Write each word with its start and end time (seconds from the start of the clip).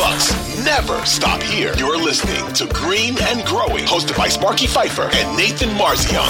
Bucks 0.00 0.64
never 0.64 1.04
stop 1.04 1.42
here. 1.42 1.74
You're 1.76 1.98
listening 1.98 2.50
to 2.54 2.66
Green 2.72 3.20
and 3.20 3.44
Growing, 3.44 3.84
hosted 3.84 4.16
by 4.16 4.28
Sparky 4.28 4.66
Fifer 4.66 5.10
and 5.12 5.36
Nathan 5.36 5.68
Marzion. 5.76 6.26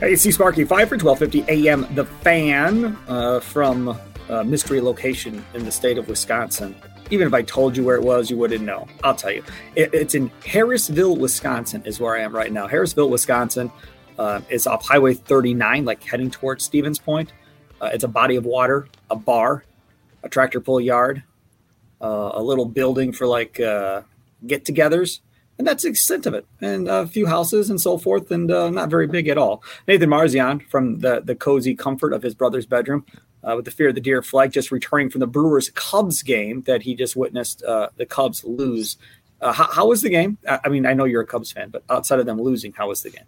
Hey, 0.00 0.16
see 0.16 0.32
Sparky 0.32 0.64
Fifer, 0.64 0.96
1250 0.96 1.44
AM 1.52 1.94
The 1.94 2.04
Fan 2.04 2.98
uh, 3.06 3.38
from 3.38 3.96
a 4.28 4.42
mystery 4.42 4.80
location 4.80 5.44
in 5.54 5.64
the 5.64 5.70
state 5.70 5.98
of 5.98 6.08
Wisconsin. 6.08 6.74
Even 7.12 7.28
if 7.28 7.32
I 7.32 7.42
told 7.42 7.76
you 7.76 7.84
where 7.84 7.94
it 7.94 8.02
was, 8.02 8.28
you 8.28 8.36
wouldn't 8.36 8.64
know. 8.64 8.88
I'll 9.04 9.14
tell 9.14 9.30
you. 9.30 9.44
It, 9.76 9.94
it's 9.94 10.16
in 10.16 10.28
Harrisville, 10.40 11.16
Wisconsin, 11.16 11.80
is 11.86 12.00
where 12.00 12.16
I 12.16 12.22
am 12.22 12.34
right 12.34 12.50
now. 12.50 12.66
Harrisville, 12.66 13.08
Wisconsin 13.08 13.70
uh, 14.18 14.40
is 14.48 14.66
off 14.66 14.84
Highway 14.84 15.14
39, 15.14 15.84
like 15.84 16.02
heading 16.02 16.28
towards 16.28 16.64
Stevens 16.64 16.98
Point. 16.98 17.34
Uh, 17.80 17.90
it's 17.92 18.02
a 18.02 18.08
body 18.08 18.34
of 18.34 18.44
water, 18.44 18.88
a 19.12 19.16
bar, 19.16 19.62
a 20.24 20.28
tractor 20.28 20.60
pull 20.60 20.80
yard, 20.80 21.22
uh, 22.00 22.30
a 22.34 22.42
little 22.42 22.66
building 22.66 23.12
for 23.12 23.26
like 23.26 23.60
uh, 23.60 24.02
get 24.46 24.64
togethers. 24.64 25.20
And 25.56 25.66
that's 25.66 25.84
the 25.84 25.88
extent 25.88 26.26
of 26.26 26.34
it, 26.34 26.44
and 26.60 26.88
a 26.88 27.06
few 27.06 27.26
houses 27.26 27.70
and 27.70 27.80
so 27.80 27.96
forth, 27.96 28.32
and 28.32 28.50
uh, 28.50 28.70
not 28.70 28.90
very 28.90 29.06
big 29.06 29.28
at 29.28 29.38
all. 29.38 29.62
Nathan 29.86 30.10
Marzion 30.10 30.66
from 30.68 30.98
the, 30.98 31.20
the 31.20 31.36
cozy 31.36 31.76
comfort 31.76 32.12
of 32.12 32.22
his 32.22 32.34
brother's 32.34 32.66
bedroom 32.66 33.06
uh, 33.44 33.54
with 33.54 33.64
the 33.64 33.70
fear 33.70 33.90
of 33.90 33.94
the 33.94 34.00
deer 34.00 34.20
flag, 34.20 34.50
just 34.50 34.72
returning 34.72 35.10
from 35.10 35.20
the 35.20 35.28
Brewers 35.28 35.70
Cubs 35.70 36.24
game 36.24 36.62
that 36.62 36.82
he 36.82 36.96
just 36.96 37.14
witnessed 37.14 37.62
uh, 37.62 37.88
the 37.96 38.04
Cubs 38.04 38.42
lose. 38.42 38.96
Uh, 39.40 39.52
how, 39.52 39.70
how, 39.70 39.86
was 39.86 40.02
the 40.02 40.10
game? 40.10 40.38
I 40.48 40.68
mean, 40.68 40.86
I 40.86 40.94
know 40.94 41.04
you're 41.04 41.22
a 41.22 41.26
Cubs 41.26 41.52
fan, 41.52 41.70
but 41.70 41.84
outside 41.88 42.18
of 42.18 42.26
them 42.26 42.40
losing, 42.40 42.72
how 42.72 42.88
was 42.88 43.02
the 43.02 43.10
game? 43.10 43.26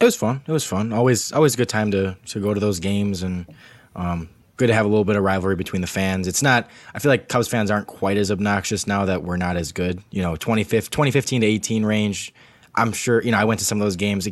It 0.00 0.04
was 0.04 0.16
fun. 0.16 0.42
It 0.44 0.52
was 0.52 0.64
fun. 0.64 0.92
Always, 0.92 1.30
always 1.30 1.54
a 1.54 1.56
good 1.56 1.68
time 1.68 1.90
to 1.92 2.16
to 2.26 2.40
go 2.40 2.54
to 2.54 2.60
those 2.60 2.80
games 2.80 3.22
and 3.22 3.46
um, 3.94 4.28
good 4.58 4.66
to 4.66 4.74
have 4.74 4.84
a 4.84 4.88
little 4.88 5.04
bit 5.04 5.16
of 5.16 5.22
rivalry 5.22 5.56
between 5.56 5.80
the 5.80 5.88
fans. 5.88 6.28
It's 6.28 6.42
not. 6.42 6.68
I 6.94 6.98
feel 6.98 7.08
like 7.08 7.28
Cubs 7.28 7.48
fans 7.48 7.70
aren't 7.70 7.86
quite 7.86 8.18
as 8.18 8.30
obnoxious 8.30 8.86
now 8.86 9.06
that 9.06 9.22
we're 9.22 9.38
not 9.38 9.56
as 9.56 9.72
good. 9.72 10.02
You 10.10 10.20
know, 10.20 10.36
2015 10.36 11.40
to 11.40 11.46
18 11.46 11.84
range. 11.84 12.34
I'm 12.74 12.92
sure. 12.92 13.22
You 13.22 13.30
know, 13.30 13.38
I 13.38 13.44
went 13.44 13.60
to 13.60 13.64
some 13.64 13.80
of 13.80 13.86
those 13.86 13.96
games. 13.96 14.28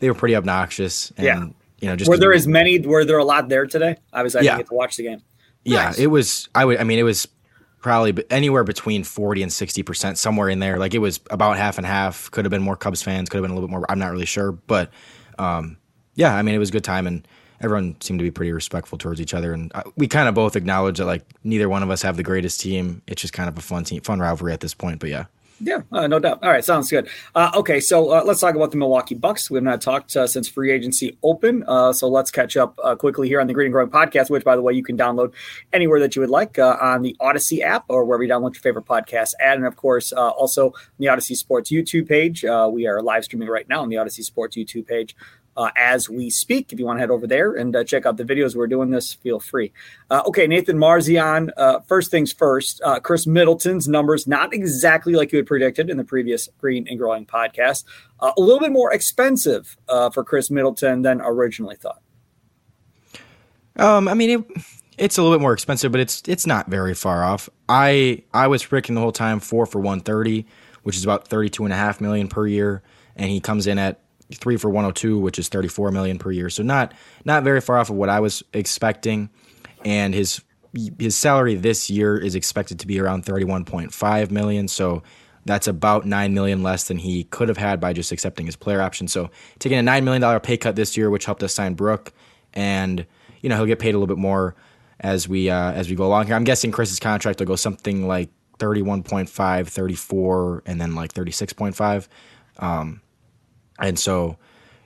They 0.00 0.08
were 0.08 0.14
pretty 0.14 0.36
obnoxious. 0.36 1.10
And, 1.16 1.24
yeah. 1.24 1.46
You 1.80 1.88
know, 1.88 1.96
just 1.96 2.10
were 2.10 2.18
there 2.18 2.32
as 2.32 2.46
many? 2.46 2.80
Were 2.80 3.04
there 3.04 3.18
a 3.18 3.24
lot 3.24 3.48
there 3.48 3.66
today? 3.66 3.96
I 4.12 4.22
was. 4.22 4.36
I 4.36 4.40
yeah. 4.40 4.50
didn't 4.50 4.58
get 4.58 4.68
to 4.68 4.74
watch 4.74 4.96
the 4.96 5.04
game. 5.04 5.22
Yeah, 5.64 5.84
nice. 5.84 5.98
it 5.98 6.08
was. 6.08 6.48
I 6.54 6.64
would. 6.64 6.78
I 6.78 6.84
mean, 6.84 6.98
it 6.98 7.04
was 7.04 7.28
probably 7.80 8.24
anywhere 8.30 8.64
between 8.64 9.04
40 9.04 9.44
and 9.44 9.52
60 9.52 9.82
percent, 9.84 10.18
somewhere 10.18 10.48
in 10.48 10.58
there. 10.58 10.78
Like 10.78 10.94
it 10.94 10.98
was 10.98 11.20
about 11.30 11.56
half 11.56 11.78
and 11.78 11.86
half. 11.86 12.30
Could 12.32 12.44
have 12.44 12.50
been 12.50 12.62
more 12.62 12.76
Cubs 12.76 13.00
fans. 13.00 13.28
Could 13.28 13.36
have 13.36 13.44
been 13.44 13.52
a 13.52 13.54
little 13.54 13.68
bit 13.68 13.72
more. 13.72 13.86
I'm 13.88 14.00
not 14.00 14.10
really 14.10 14.26
sure, 14.26 14.50
but 14.50 14.90
um, 15.38 15.76
yeah, 16.16 16.34
I 16.34 16.42
mean, 16.42 16.56
it 16.56 16.58
was 16.58 16.70
a 16.70 16.72
good 16.72 16.82
time 16.82 17.06
and 17.06 17.26
everyone 17.60 18.00
seemed 18.00 18.18
to 18.18 18.22
be 18.22 18.30
pretty 18.30 18.52
respectful 18.52 18.98
towards 18.98 19.20
each 19.20 19.34
other, 19.34 19.52
and 19.52 19.72
uh, 19.74 19.82
we 19.96 20.06
kind 20.08 20.28
of 20.28 20.34
both 20.34 20.56
acknowledge 20.56 20.98
that 20.98 21.06
like 21.06 21.24
neither 21.44 21.68
one 21.68 21.82
of 21.82 21.90
us 21.90 22.02
have 22.02 22.16
the 22.16 22.22
greatest 22.22 22.60
team. 22.60 23.02
It's 23.06 23.22
just 23.22 23.32
kind 23.32 23.48
of 23.48 23.56
a 23.58 23.62
fun 23.62 23.84
team, 23.84 24.00
fun 24.02 24.20
rivalry 24.20 24.52
at 24.52 24.60
this 24.60 24.74
point. 24.74 25.00
But 25.00 25.10
yeah. 25.10 25.24
Yeah, 25.60 25.82
uh, 25.90 26.06
no 26.06 26.20
doubt. 26.20 26.42
All 26.42 26.50
right, 26.50 26.64
sounds 26.64 26.88
good. 26.88 27.08
Uh, 27.34 27.50
okay, 27.56 27.80
so 27.80 28.12
uh, 28.12 28.22
let's 28.24 28.40
talk 28.40 28.54
about 28.54 28.70
the 28.70 28.76
Milwaukee 28.76 29.16
Bucks. 29.16 29.50
We 29.50 29.56
have 29.56 29.64
not 29.64 29.80
talked 29.80 30.16
uh, 30.16 30.26
since 30.28 30.48
free 30.48 30.70
agency 30.70 31.18
open, 31.24 31.64
uh, 31.66 31.92
so 31.92 32.08
let's 32.08 32.30
catch 32.30 32.56
up 32.56 32.78
quickly 32.98 33.26
here 33.26 33.40
on 33.40 33.48
the 33.48 33.52
Green 33.52 33.66
and 33.66 33.72
Growing 33.72 33.90
podcast, 33.90 34.30
which, 34.30 34.44
by 34.44 34.54
the 34.54 34.62
way, 34.62 34.72
you 34.72 34.84
can 34.84 34.96
download 34.96 35.32
anywhere 35.72 35.98
that 36.00 36.14
you 36.14 36.20
would 36.20 36.30
like 36.30 36.58
on 36.58 37.02
the 37.02 37.16
Audacy 37.20 37.60
app 37.60 37.84
or 37.88 38.04
wherever 38.04 38.22
you 38.22 38.30
download 38.30 38.54
your 38.54 38.62
favorite 38.62 38.84
podcast 38.84 39.32
ad, 39.40 39.56
and 39.56 39.66
of 39.66 39.74
course, 39.74 40.12
also 40.12 40.72
the 40.98 41.06
Audacy 41.06 41.36
Sports 41.36 41.72
YouTube 41.72 42.08
page. 42.08 42.44
we 42.72 42.86
are 42.86 43.02
live 43.02 43.24
streaming 43.24 43.48
right 43.48 43.68
now 43.68 43.82
on 43.82 43.88
the 43.88 43.96
Audacy 43.96 44.22
Sports 44.22 44.56
YouTube 44.56 44.86
page 44.86 45.16
uh, 45.58 45.70
as 45.76 46.08
we 46.08 46.30
speak. 46.30 46.72
If 46.72 46.78
you 46.78 46.86
want 46.86 46.98
to 46.98 47.00
head 47.00 47.10
over 47.10 47.26
there 47.26 47.52
and 47.52 47.74
uh, 47.76 47.84
check 47.84 48.06
out 48.06 48.16
the 48.16 48.24
videos 48.24 48.54
we're 48.54 48.68
doing 48.68 48.90
this, 48.90 49.12
feel 49.12 49.40
free. 49.40 49.72
Uh, 50.08 50.22
okay, 50.28 50.46
Nathan 50.46 50.78
Marzion, 50.78 51.50
Uh, 51.56 51.80
first 51.80 52.10
things 52.10 52.32
first. 52.32 52.80
Uh, 52.82 53.00
Khris 53.00 53.26
Middleton's 53.26 53.88
numbers 53.88 54.26
not 54.26 54.54
exactly 54.54 55.14
like 55.14 55.32
you 55.32 55.38
had 55.38 55.46
predicted 55.46 55.90
in 55.90 55.96
the 55.96 56.04
previous 56.04 56.48
Green 56.58 56.86
and 56.88 56.98
Growing 56.98 57.26
podcast. 57.26 57.84
Uh, 58.20 58.32
a 58.38 58.40
little 58.40 58.60
bit 58.60 58.72
more 58.72 58.92
expensive 58.92 59.76
for 60.14 60.24
Khris 60.24 60.50
Middleton 60.50 61.02
than 61.02 61.20
originally 61.20 61.76
thought. 61.76 62.00
Um, 63.76 64.08
I 64.08 64.14
mean, 64.14 64.30
it, 64.30 64.62
it's 64.96 65.18
a 65.18 65.22
little 65.22 65.36
bit 65.36 65.42
more 65.42 65.52
expensive, 65.52 65.92
but 65.92 66.00
it's 66.00 66.22
it's 66.26 66.46
not 66.46 66.68
very 66.68 66.94
far 66.94 67.22
off. 67.24 67.48
I 67.68 68.22
I 68.34 68.46
was 68.48 68.64
predicting 68.64 68.94
the 68.94 69.00
whole 69.00 69.12
time 69.12 69.40
four 69.40 69.66
for 69.66 69.80
one 69.80 70.00
thirty, 70.00 70.46
which 70.82 70.96
is 70.96 71.04
about 71.04 71.28
thirty 71.28 71.48
two 71.48 71.64
and 71.64 71.72
a 71.72 71.76
half 71.76 72.00
million 72.00 72.28
per 72.28 72.46
year, 72.46 72.82
and 73.16 73.30
he 73.30 73.40
comes 73.40 73.66
in 73.66 73.78
at 73.78 74.00
three 74.34 74.56
for 74.56 74.68
102, 74.68 75.18
which 75.18 75.38
is 75.38 75.48
34 75.48 75.90
million 75.90 76.18
per 76.18 76.30
year. 76.30 76.50
So 76.50 76.62
not 76.62 76.92
not 77.24 77.44
very 77.44 77.60
far 77.60 77.78
off 77.78 77.90
of 77.90 77.96
what 77.96 78.08
I 78.08 78.20
was 78.20 78.42
expecting. 78.52 79.30
And 79.84 80.14
his 80.14 80.42
his 80.98 81.16
salary 81.16 81.54
this 81.54 81.88
year 81.88 82.16
is 82.16 82.34
expected 82.34 82.78
to 82.80 82.86
be 82.86 83.00
around 83.00 83.24
31.5 83.24 84.30
million. 84.30 84.68
So 84.68 85.02
that's 85.44 85.66
about 85.66 86.04
nine 86.04 86.34
million 86.34 86.62
less 86.62 86.88
than 86.88 86.98
he 86.98 87.24
could 87.24 87.48
have 87.48 87.56
had 87.56 87.80
by 87.80 87.92
just 87.92 88.12
accepting 88.12 88.46
his 88.46 88.56
player 88.56 88.82
option. 88.82 89.08
So 89.08 89.30
taking 89.58 89.78
a 89.78 89.82
nine 89.82 90.04
million 90.04 90.20
dollar 90.20 90.40
pay 90.40 90.56
cut 90.56 90.76
this 90.76 90.96
year, 90.96 91.10
which 91.10 91.24
helped 91.24 91.42
us 91.42 91.54
sign 91.54 91.74
Brook, 91.74 92.12
and 92.52 93.06
you 93.40 93.48
know 93.48 93.56
he'll 93.56 93.66
get 93.66 93.78
paid 93.78 93.94
a 93.94 93.98
little 93.98 94.14
bit 94.14 94.20
more 94.20 94.54
as 95.00 95.28
we 95.28 95.48
uh, 95.48 95.72
as 95.72 95.88
we 95.88 95.96
go 95.96 96.04
along 96.04 96.26
here. 96.26 96.34
I'm 96.34 96.44
guessing 96.44 96.70
Chris's 96.70 97.00
contract 97.00 97.38
will 97.38 97.46
go 97.46 97.56
something 97.56 98.06
like 98.06 98.30
31.5, 98.58 99.68
34, 99.68 100.62
and 100.66 100.80
then 100.80 100.94
like 100.94 101.12
36.5. 101.12 102.08
Um, 102.58 103.00
and 103.78 103.98
so, 103.98 104.36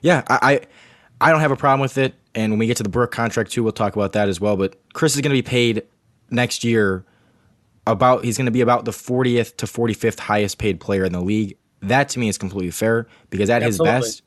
yeah, 0.01 0.23
I, 0.27 0.39
I, 0.41 1.27
I 1.27 1.31
don't 1.31 1.41
have 1.41 1.51
a 1.51 1.55
problem 1.55 1.81
with 1.81 1.97
it. 1.97 2.15
And 2.35 2.51
when 2.51 2.59
we 2.59 2.67
get 2.67 2.77
to 2.77 2.83
the 2.83 2.89
Brook 2.89 3.11
contract 3.11 3.51
too, 3.51 3.63
we'll 3.63 3.71
talk 3.71 3.95
about 3.95 4.13
that 4.13 4.27
as 4.29 4.41
well. 4.41 4.57
But 4.57 4.75
Chris 4.93 5.15
is 5.15 5.21
going 5.21 5.31
to 5.31 5.37
be 5.37 5.47
paid 5.47 5.83
next 6.29 6.63
year 6.63 7.05
about 7.85 8.23
he's 8.23 8.37
going 8.37 8.45
to 8.45 8.51
be 8.51 8.61
about 8.61 8.85
the 8.85 8.91
40th 8.91 9.57
to 9.57 9.65
45th 9.65 10.19
highest 10.19 10.57
paid 10.57 10.79
player 10.79 11.05
in 11.05 11.11
the 11.11 11.21
league. 11.21 11.57
That 11.81 12.09
to 12.09 12.19
me 12.19 12.29
is 12.29 12.37
completely 12.37 12.71
fair 12.71 13.07
because 13.29 13.49
at 13.49 13.61
Absolutely. 13.61 13.93
his 13.93 14.05
best, 14.05 14.23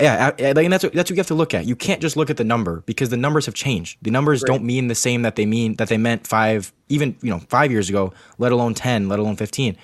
yeah, 0.00 0.32
yeah, 0.38 0.56
and 0.56 0.72
that's 0.72 0.84
what, 0.84 0.92
that's 0.92 1.10
what 1.10 1.16
you 1.16 1.20
have 1.20 1.28
to 1.28 1.34
look 1.34 1.54
at. 1.54 1.66
You 1.66 1.76
can't 1.76 2.00
just 2.00 2.16
look 2.16 2.30
at 2.30 2.36
the 2.36 2.44
number 2.44 2.82
because 2.86 3.10
the 3.10 3.16
numbers 3.16 3.46
have 3.46 3.54
changed. 3.54 3.98
The 4.02 4.10
numbers 4.10 4.42
Great. 4.42 4.52
don't 4.52 4.64
mean 4.64 4.88
the 4.88 4.94
same 4.94 5.22
that 5.22 5.36
they 5.36 5.46
mean 5.46 5.76
that 5.76 5.88
they 5.88 5.96
meant 5.96 6.26
five, 6.26 6.72
even 6.88 7.16
you 7.22 7.30
know, 7.30 7.38
five 7.38 7.70
years 7.70 7.88
ago. 7.88 8.12
Let 8.38 8.52
alone 8.52 8.74
ten, 8.74 9.08
let 9.08 9.18
alone 9.18 9.36
fifteen. 9.36 9.76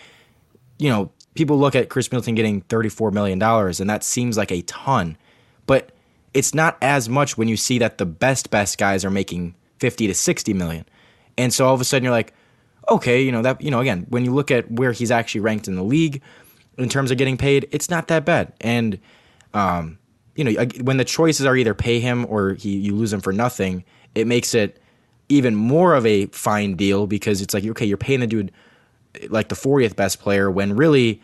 You 0.79 0.89
know, 0.91 1.13
people 1.35 1.59
look 1.59 1.75
at 1.75 1.89
Khris 1.89 2.11
Middleton 2.11 2.35
getting 2.35 2.63
$34 2.63 3.13
million, 3.13 3.41
and 3.43 3.91
that 3.91 4.05
seems 4.05 4.37
like 4.37 4.51
a 4.51 4.63
ton. 4.63 5.17
But 5.67 5.93
it's 6.35 6.55
not 6.55 6.77
as 6.83 7.09
much 7.09 7.37
when 7.37 7.49
you 7.49 7.57
see 7.57 7.79
that 7.79 7.99
the 7.99 8.07
best, 8.07 8.51
best 8.51 8.79
guys 8.79 9.05
are 9.05 9.11
making 9.11 9.55
50 9.79 10.07
to 10.07 10.15
60 10.15 10.53
million. 10.55 10.85
And 11.39 11.53
so 11.53 11.67
all 11.67 11.75
of 11.75 11.81
a 11.81 11.85
sudden 11.85 12.05
you're 12.05 12.13
like, 12.13 12.35
okay, 12.89 13.23
you 13.23 13.33
know, 13.33 13.43
that, 13.43 13.61
you 13.61 13.71
know, 13.71 13.81
again, 13.81 14.07
when 14.09 14.25
you 14.25 14.33
look 14.33 14.51
at 14.51 14.71
where 14.71 14.93
he's 14.93 15.11
actually 15.11 15.41
ranked 15.41 15.69
in 15.69 15.77
the 15.77 15.83
league 15.83 16.23
in 16.79 16.89
terms 16.89 17.11
of 17.11 17.19
getting 17.19 17.37
paid, 17.37 17.69
it's 17.71 17.91
not 17.91 18.09
that 18.09 18.25
bad. 18.25 18.53
And, 18.61 18.99
um, 19.55 19.99
you 20.35 20.45
know, 20.45 20.65
when 20.83 20.97
the 20.97 21.05
choices 21.05 21.47
are 21.47 21.57
either 21.57 21.75
pay 21.75 22.01
him 22.01 22.27
or 22.29 22.55
he, 22.55 22.77
you 22.77 22.95
lose 22.95 23.13
him 23.13 23.21
for 23.21 23.33
nothing, 23.33 23.85
it 24.15 24.27
makes 24.27 24.55
it 24.55 24.81
even 25.29 25.55
more 25.55 25.95
of 25.95 26.05
a 26.07 26.27
fine 26.27 26.75
deal 26.75 27.07
because 27.07 27.41
it's 27.41 27.55
like, 27.55 27.65
okay, 27.65 27.87
you're 27.87 27.97
paying 27.97 28.21
the 28.21 28.27
dude 28.27 28.53
like 29.29 29.49
the 29.49 29.55
40th 29.55 29.97
best 29.97 30.21
player 30.21 30.51
when 30.51 30.75
really 30.75 31.23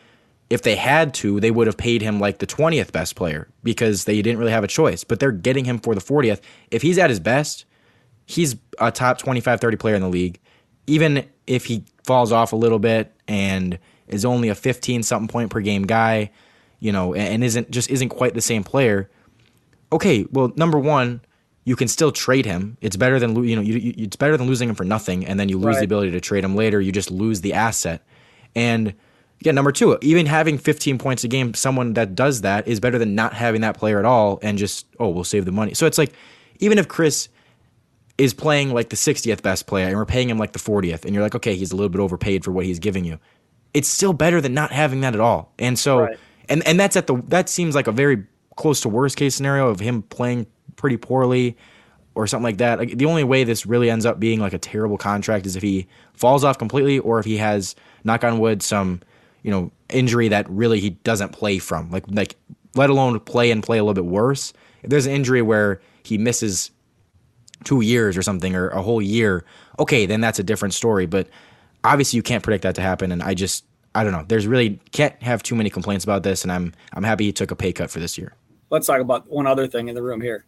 if 0.48 0.62
they 0.62 0.76
had 0.76 1.12
to 1.14 1.40
they 1.40 1.50
would 1.50 1.66
have 1.66 1.76
paid 1.76 2.02
him 2.02 2.20
like 2.20 2.38
the 2.38 2.46
20th 2.46 2.92
best 2.92 3.16
player 3.16 3.48
because 3.62 4.04
they 4.04 4.22
didn't 4.22 4.38
really 4.38 4.52
have 4.52 4.64
a 4.64 4.68
choice. 4.68 5.04
But 5.04 5.20
they're 5.20 5.32
getting 5.32 5.64
him 5.64 5.78
for 5.78 5.94
the 5.94 6.00
40th 6.00 6.40
if 6.70 6.82
he's 6.82 6.98
at 6.98 7.10
his 7.10 7.20
best 7.20 7.64
he's 8.26 8.56
a 8.78 8.90
top 8.90 9.18
25 9.18 9.60
30 9.60 9.76
player 9.76 9.94
in 9.94 10.02
the 10.02 10.08
league. 10.08 10.38
Even 10.86 11.26
if 11.46 11.66
he 11.66 11.84
falls 12.04 12.32
off 12.32 12.52
a 12.52 12.56
little 12.56 12.78
bit 12.78 13.12
and 13.26 13.78
is 14.08 14.24
only 14.24 14.48
a 14.48 14.54
15 14.54 15.02
something 15.02 15.28
point 15.28 15.50
per 15.50 15.60
game 15.60 15.82
guy 15.82 16.30
you 16.78 16.92
know 16.92 17.14
and 17.14 17.42
isn't 17.42 17.70
just 17.70 17.90
isn't 17.90 18.10
quite 18.10 18.34
the 18.34 18.40
same 18.40 18.62
player 18.62 19.10
okay 19.92 20.26
well 20.30 20.52
number 20.56 20.78
1 20.78 21.20
you 21.66 21.74
can 21.74 21.88
still 21.88 22.12
trade 22.12 22.46
him. 22.46 22.78
It's 22.80 22.96
better 22.96 23.18
than 23.18 23.44
you 23.44 23.56
know. 23.56 23.60
You, 23.60 23.74
you, 23.74 23.94
it's 23.98 24.16
better 24.16 24.36
than 24.36 24.46
losing 24.46 24.68
him 24.68 24.76
for 24.76 24.84
nothing, 24.84 25.26
and 25.26 25.38
then 25.38 25.48
you 25.48 25.58
lose 25.58 25.74
right. 25.74 25.78
the 25.80 25.84
ability 25.84 26.12
to 26.12 26.20
trade 26.20 26.44
him 26.44 26.54
later. 26.54 26.80
You 26.80 26.92
just 26.92 27.10
lose 27.10 27.40
the 27.40 27.54
asset. 27.54 28.06
And 28.54 28.94
yeah, 29.40 29.50
number 29.50 29.72
two, 29.72 29.98
even 30.00 30.26
having 30.26 30.58
15 30.58 30.96
points 30.96 31.24
a 31.24 31.28
game, 31.28 31.54
someone 31.54 31.94
that 31.94 32.14
does 32.14 32.42
that 32.42 32.68
is 32.68 32.78
better 32.78 32.98
than 32.98 33.16
not 33.16 33.34
having 33.34 33.62
that 33.62 33.76
player 33.76 33.98
at 33.98 34.04
all, 34.04 34.38
and 34.42 34.56
just 34.56 34.86
oh, 35.00 35.08
we'll 35.08 35.24
save 35.24 35.44
the 35.44 35.50
money. 35.50 35.74
So 35.74 35.86
it's 35.86 35.98
like 35.98 36.12
even 36.60 36.78
if 36.78 36.86
Chris 36.86 37.28
is 38.16 38.32
playing 38.32 38.72
like 38.72 38.90
the 38.90 38.96
60th 38.96 39.42
best 39.42 39.66
player, 39.66 39.88
and 39.88 39.96
we're 39.96 40.06
paying 40.06 40.30
him 40.30 40.38
like 40.38 40.52
the 40.52 40.60
40th, 40.60 41.04
and 41.04 41.14
you're 41.14 41.22
like, 41.22 41.34
okay, 41.34 41.56
he's 41.56 41.72
a 41.72 41.76
little 41.76 41.90
bit 41.90 42.00
overpaid 42.00 42.44
for 42.44 42.52
what 42.52 42.64
he's 42.64 42.78
giving 42.78 43.04
you. 43.04 43.18
It's 43.74 43.88
still 43.88 44.12
better 44.12 44.40
than 44.40 44.54
not 44.54 44.70
having 44.70 45.00
that 45.00 45.14
at 45.14 45.20
all. 45.20 45.52
And 45.58 45.76
so, 45.76 46.02
right. 46.02 46.18
and 46.48 46.64
and 46.64 46.78
that's 46.78 46.94
at 46.94 47.08
the 47.08 47.20
that 47.26 47.48
seems 47.48 47.74
like 47.74 47.88
a 47.88 47.92
very 47.92 48.24
close 48.54 48.82
to 48.82 48.88
worst 48.88 49.16
case 49.16 49.34
scenario 49.34 49.66
of 49.66 49.80
him 49.80 50.02
playing 50.02 50.46
pretty 50.76 50.96
poorly 50.96 51.56
or 52.14 52.26
something 52.26 52.44
like 52.44 52.58
that. 52.58 52.78
Like, 52.78 52.96
the 52.96 53.04
only 53.04 53.24
way 53.24 53.44
this 53.44 53.66
really 53.66 53.90
ends 53.90 54.06
up 54.06 54.18
being 54.20 54.40
like 54.40 54.52
a 54.52 54.58
terrible 54.58 54.96
contract 54.96 55.46
is 55.46 55.56
if 55.56 55.62
he 55.62 55.86
falls 56.14 56.44
off 56.44 56.58
completely 56.58 56.98
or 56.98 57.18
if 57.18 57.24
he 57.24 57.36
has 57.36 57.74
knock 58.04 58.24
on 58.24 58.38
wood 58.38 58.62
some 58.62 59.00
you 59.42 59.50
know 59.50 59.70
injury 59.90 60.28
that 60.28 60.48
really 60.50 60.80
he 60.80 60.90
doesn't 60.90 61.30
play 61.30 61.58
from. 61.58 61.90
Like 61.90 62.04
like 62.08 62.36
let 62.74 62.90
alone 62.90 63.18
play 63.20 63.50
and 63.50 63.62
play 63.62 63.78
a 63.78 63.82
little 63.82 63.94
bit 63.94 64.04
worse. 64.04 64.52
If 64.82 64.90
there's 64.90 65.06
an 65.06 65.12
injury 65.12 65.42
where 65.42 65.80
he 66.02 66.18
misses 66.18 66.70
two 67.64 67.80
years 67.80 68.16
or 68.16 68.22
something 68.22 68.54
or 68.54 68.68
a 68.68 68.82
whole 68.82 69.00
year, 69.00 69.44
okay, 69.78 70.06
then 70.06 70.20
that's 70.20 70.38
a 70.38 70.42
different 70.42 70.74
story. 70.74 71.06
But 71.06 71.28
obviously 71.84 72.16
you 72.16 72.22
can't 72.22 72.42
predict 72.42 72.62
that 72.62 72.74
to 72.74 72.82
happen, 72.82 73.12
and 73.12 73.22
I 73.22 73.34
just 73.34 73.64
I 73.94 74.04
don't 74.04 74.12
know. 74.12 74.24
There's 74.26 74.46
really 74.46 74.80
can't 74.92 75.20
have 75.22 75.42
too 75.42 75.54
many 75.54 75.70
complaints 75.70 76.04
about 76.04 76.22
this, 76.22 76.42
and 76.42 76.52
I'm 76.52 76.74
I'm 76.92 77.04
happy 77.04 77.24
he 77.24 77.32
took 77.32 77.50
a 77.50 77.56
pay 77.56 77.72
cut 77.72 77.90
for 77.90 78.00
this 78.00 78.18
year. 78.18 78.34
Let's 78.68 78.86
talk 78.86 79.00
about 79.00 79.30
one 79.30 79.46
other 79.46 79.68
thing 79.68 79.88
in 79.88 79.94
the 79.94 80.02
room 80.02 80.20
here: 80.20 80.44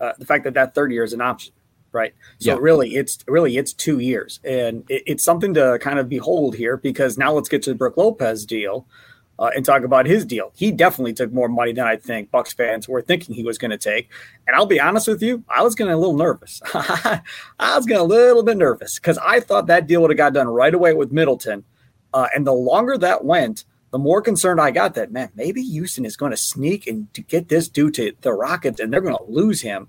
uh, 0.00 0.12
the 0.18 0.26
fact 0.26 0.44
that 0.44 0.54
that 0.54 0.74
third 0.74 0.92
year 0.92 1.04
is 1.04 1.12
an 1.12 1.20
option, 1.20 1.52
right? 1.92 2.14
So 2.38 2.52
yeah. 2.52 2.58
really, 2.60 2.94
it's 2.96 3.18
really 3.26 3.56
it's 3.56 3.72
two 3.72 3.98
years, 3.98 4.40
and 4.44 4.84
it, 4.88 5.02
it's 5.06 5.24
something 5.24 5.54
to 5.54 5.78
kind 5.80 5.98
of 5.98 6.08
behold 6.08 6.56
here 6.56 6.76
because 6.76 7.18
now 7.18 7.32
let's 7.32 7.48
get 7.48 7.62
to 7.64 7.70
the 7.70 7.76
Brook 7.76 7.96
Lopez 7.96 8.44
deal. 8.44 8.86
Uh, 9.36 9.50
and 9.56 9.64
talk 9.64 9.82
about 9.82 10.06
his 10.06 10.24
deal. 10.24 10.52
He 10.54 10.70
definitely 10.70 11.12
took 11.12 11.32
more 11.32 11.48
money 11.48 11.72
than 11.72 11.88
I 11.88 11.96
think 11.96 12.30
Bucks 12.30 12.52
fans 12.52 12.88
were 12.88 13.02
thinking 13.02 13.34
he 13.34 13.42
was 13.42 13.58
going 13.58 13.72
to 13.72 13.76
take. 13.76 14.08
And 14.46 14.54
I'll 14.54 14.64
be 14.64 14.78
honest 14.78 15.08
with 15.08 15.20
you, 15.24 15.42
I 15.48 15.64
was 15.64 15.74
getting 15.74 15.92
a 15.92 15.96
little 15.96 16.16
nervous. 16.16 16.62
I 16.72 17.20
was 17.58 17.84
getting 17.84 18.00
a 18.00 18.04
little 18.04 18.44
bit 18.44 18.56
nervous 18.56 18.96
because 19.00 19.18
I 19.18 19.40
thought 19.40 19.66
that 19.66 19.88
deal 19.88 20.02
would 20.02 20.12
have 20.12 20.16
got 20.16 20.34
done 20.34 20.46
right 20.46 20.72
away 20.72 20.94
with 20.94 21.10
Middleton. 21.10 21.64
Uh, 22.12 22.28
and 22.32 22.46
the 22.46 22.52
longer 22.52 22.96
that 22.96 23.24
went, 23.24 23.64
the 23.94 23.98
more 23.98 24.20
concerned 24.20 24.60
I 24.60 24.72
got 24.72 24.96
that, 24.96 25.12
man, 25.12 25.30
maybe 25.36 25.62
Houston 25.62 26.04
is 26.04 26.16
going 26.16 26.32
to 26.32 26.36
sneak 26.36 26.88
and 26.88 27.14
to 27.14 27.22
get 27.22 27.48
this 27.48 27.68
due 27.68 27.92
to 27.92 28.12
the 28.22 28.32
Rockets 28.32 28.80
and 28.80 28.92
they're 28.92 29.00
going 29.00 29.16
to 29.16 29.32
lose 29.32 29.60
him. 29.60 29.86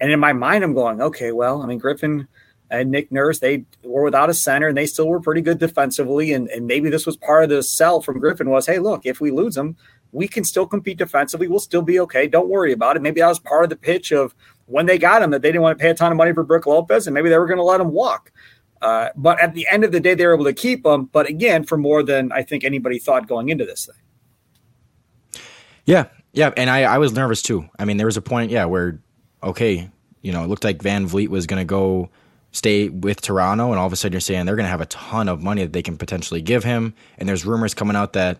And 0.00 0.10
in 0.10 0.18
my 0.18 0.32
mind, 0.32 0.64
I'm 0.64 0.74
going, 0.74 1.00
okay, 1.00 1.30
well, 1.30 1.62
I 1.62 1.66
mean, 1.66 1.78
Griffin 1.78 2.26
and 2.68 2.90
Nick 2.90 3.12
Nurse, 3.12 3.38
they 3.38 3.64
were 3.84 4.02
without 4.02 4.28
a 4.28 4.34
center 4.34 4.66
and 4.66 4.76
they 4.76 4.86
still 4.86 5.06
were 5.06 5.20
pretty 5.20 5.40
good 5.40 5.60
defensively. 5.60 6.32
And, 6.32 6.48
and 6.48 6.66
maybe 6.66 6.90
this 6.90 7.06
was 7.06 7.16
part 7.16 7.44
of 7.44 7.50
the 7.50 7.62
sell 7.62 8.00
from 8.00 8.18
Griffin 8.18 8.50
was, 8.50 8.66
hey, 8.66 8.80
look, 8.80 9.06
if 9.06 9.20
we 9.20 9.30
lose 9.30 9.54
them, 9.54 9.76
we 10.10 10.26
can 10.26 10.42
still 10.42 10.66
compete 10.66 10.98
defensively. 10.98 11.46
We'll 11.46 11.60
still 11.60 11.82
be 11.82 12.00
okay. 12.00 12.26
Don't 12.26 12.48
worry 12.48 12.72
about 12.72 12.96
it. 12.96 13.02
Maybe 13.02 13.20
that 13.20 13.28
was 13.28 13.38
part 13.38 13.62
of 13.62 13.70
the 13.70 13.76
pitch 13.76 14.10
of 14.10 14.34
when 14.66 14.86
they 14.86 14.98
got 14.98 15.22
him 15.22 15.30
that 15.30 15.42
they 15.42 15.50
didn't 15.50 15.62
want 15.62 15.78
to 15.78 15.80
pay 15.80 15.90
a 15.90 15.94
ton 15.94 16.10
of 16.10 16.18
money 16.18 16.32
for 16.32 16.42
Brook 16.42 16.66
Lopez 16.66 17.06
and 17.06 17.14
maybe 17.14 17.28
they 17.28 17.38
were 17.38 17.46
going 17.46 17.58
to 17.58 17.62
let 17.62 17.80
him 17.80 17.92
walk. 17.92 18.32
Uh, 18.82 19.08
but 19.16 19.40
at 19.40 19.54
the 19.54 19.66
end 19.70 19.84
of 19.84 19.92
the 19.92 20.00
day, 20.00 20.14
they 20.14 20.26
were 20.26 20.34
able 20.34 20.44
to 20.44 20.52
keep 20.52 20.84
him. 20.84 21.04
But 21.06 21.28
again, 21.28 21.64
for 21.64 21.76
more 21.78 22.02
than 22.02 22.32
I 22.32 22.42
think 22.42 22.64
anybody 22.64 22.98
thought 22.98 23.26
going 23.26 23.48
into 23.48 23.64
this 23.64 23.86
thing. 23.86 25.42
Yeah, 25.86 26.06
yeah, 26.32 26.52
and 26.56 26.70
I, 26.70 26.82
I 26.82 26.98
was 26.98 27.12
nervous 27.12 27.42
too. 27.42 27.68
I 27.78 27.84
mean, 27.84 27.96
there 27.96 28.06
was 28.06 28.16
a 28.16 28.22
point, 28.22 28.50
yeah, 28.50 28.64
where 28.64 29.00
okay, 29.42 29.90
you 30.22 30.32
know, 30.32 30.42
it 30.42 30.48
looked 30.48 30.64
like 30.64 30.78
VanVleet 30.78 31.28
was 31.28 31.46
going 31.46 31.60
to 31.60 31.64
go 31.64 32.10
stay 32.52 32.88
with 32.88 33.20
Toronto, 33.20 33.70
and 33.70 33.78
all 33.78 33.86
of 33.86 33.92
a 33.92 33.96
sudden 33.96 34.12
you're 34.12 34.20
saying 34.20 34.46
they're 34.46 34.56
going 34.56 34.64
to 34.64 34.70
have 34.70 34.80
a 34.80 34.86
ton 34.86 35.28
of 35.28 35.42
money 35.42 35.62
that 35.62 35.72
they 35.72 35.82
can 35.82 35.96
potentially 35.96 36.40
give 36.40 36.64
him, 36.64 36.94
and 37.18 37.28
there's 37.28 37.44
rumors 37.44 37.74
coming 37.74 37.96
out 37.96 38.14
that, 38.14 38.38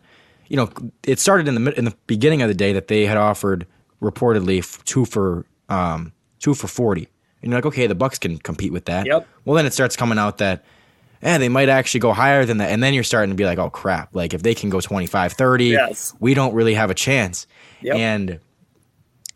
you 0.49 0.57
know, 0.57 0.71
it 1.03 1.19
started 1.19 1.49
in 1.49 1.65
the 1.65 1.79
in 1.79 1.85
the 1.85 1.95
beginning 2.07 2.43
of 2.43 2.49
the 2.49 2.55
day 2.55 2.73
that 2.73 2.89
they 2.89 3.07
had 3.07 3.17
offered 3.17 3.67
reportedly 4.01 4.85
two 4.85 5.05
for 5.05 5.47
um, 5.69 6.13
two 6.39 6.55
for 6.55 6.69
forty 6.69 7.09
and 7.45 7.53
you're 7.53 7.59
like, 7.59 7.67
okay, 7.67 7.87
the 7.87 7.95
Bucks 7.95 8.19
can 8.19 8.39
compete 8.39 8.73
with 8.73 8.87
that. 8.87 9.07
Yep. 9.07 9.29
Well, 9.45 9.55
then 9.55 9.67
it 9.67 9.75
starts 9.75 9.97
coming 9.97 10.19
out 10.19 10.39
that, 10.39 10.65
eh, 11.21 11.37
they 11.37 11.51
might 11.51 11.69
actually 11.69 12.01
go 12.01 12.15
higher 12.15 12.47
than 12.47 12.57
that. 12.57 12.71
And 12.71 12.83
then 12.83 12.95
you're 12.95 13.05
starting 13.05 13.31
to 13.31 13.37
be 13.37 13.45
like, 13.45 13.59
oh, 13.59 13.69
crap. 13.69 14.15
Like, 14.15 14.33
if 14.33 14.43
they 14.43 14.55
can 14.55 14.71
go 14.71 14.81
25, 14.81 15.35
30, 15.35 15.65
yes. 15.67 16.15
we 16.21 16.33
don't 16.33 16.55
really 16.55 16.73
have 16.73 16.91
a 16.91 16.95
chance. 16.95 17.47
Yep. 17.83 17.97
And 17.97 18.41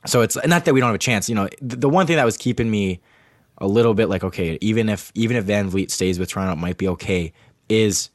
so 0.06 0.22
it's 0.22 0.38
not 0.46 0.64
that 0.64 0.72
we 0.72 0.80
don't 0.80 0.88
have 0.88 0.94
a 0.94 0.98
chance. 0.98 1.28
You 1.28 1.34
know, 1.34 1.48
the, 1.60 1.76
the 1.76 1.88
one 1.90 2.06
thing 2.06 2.16
that 2.16 2.24
was 2.24 2.38
keeping 2.38 2.70
me 2.70 2.98
a 3.58 3.66
little 3.66 3.92
bit 3.92 4.06
like, 4.06 4.24
okay, 4.24 4.56
even 4.62 4.88
if 4.88 5.12
even 5.14 5.36
if 5.36 5.44
VanVleet 5.44 5.90
stays 5.90 6.18
with 6.18 6.30
Toronto, 6.30 6.54
it 6.54 6.56
might 6.56 6.78
be 6.78 6.88
okay, 6.88 7.34
is 7.68 8.08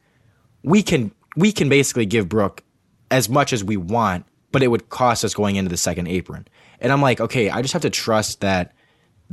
we 0.64 0.82
can 0.82 1.12
we 1.36 1.52
can 1.52 1.70
basically 1.70 2.08
give 2.08 2.28
Brook 2.28 2.64
as 3.12 3.30
much 3.30 3.54
as 3.54 3.64
we 3.64 3.78
want, 3.78 4.26
but 4.52 4.64
it 4.64 4.70
would 4.70 4.90
cost 4.90 5.24
us 5.24 5.36
going 5.36 5.56
into 5.56 5.70
the 5.70 5.78
second 5.78 6.08
apron. 6.08 6.48
And 6.80 6.92
I'm 6.92 7.02
like, 7.02 7.22
okay, 7.22 7.52
I 7.52 7.62
just 7.62 7.74
have 7.74 7.84
to 7.84 7.92
trust 7.92 8.42
that– 8.42 8.74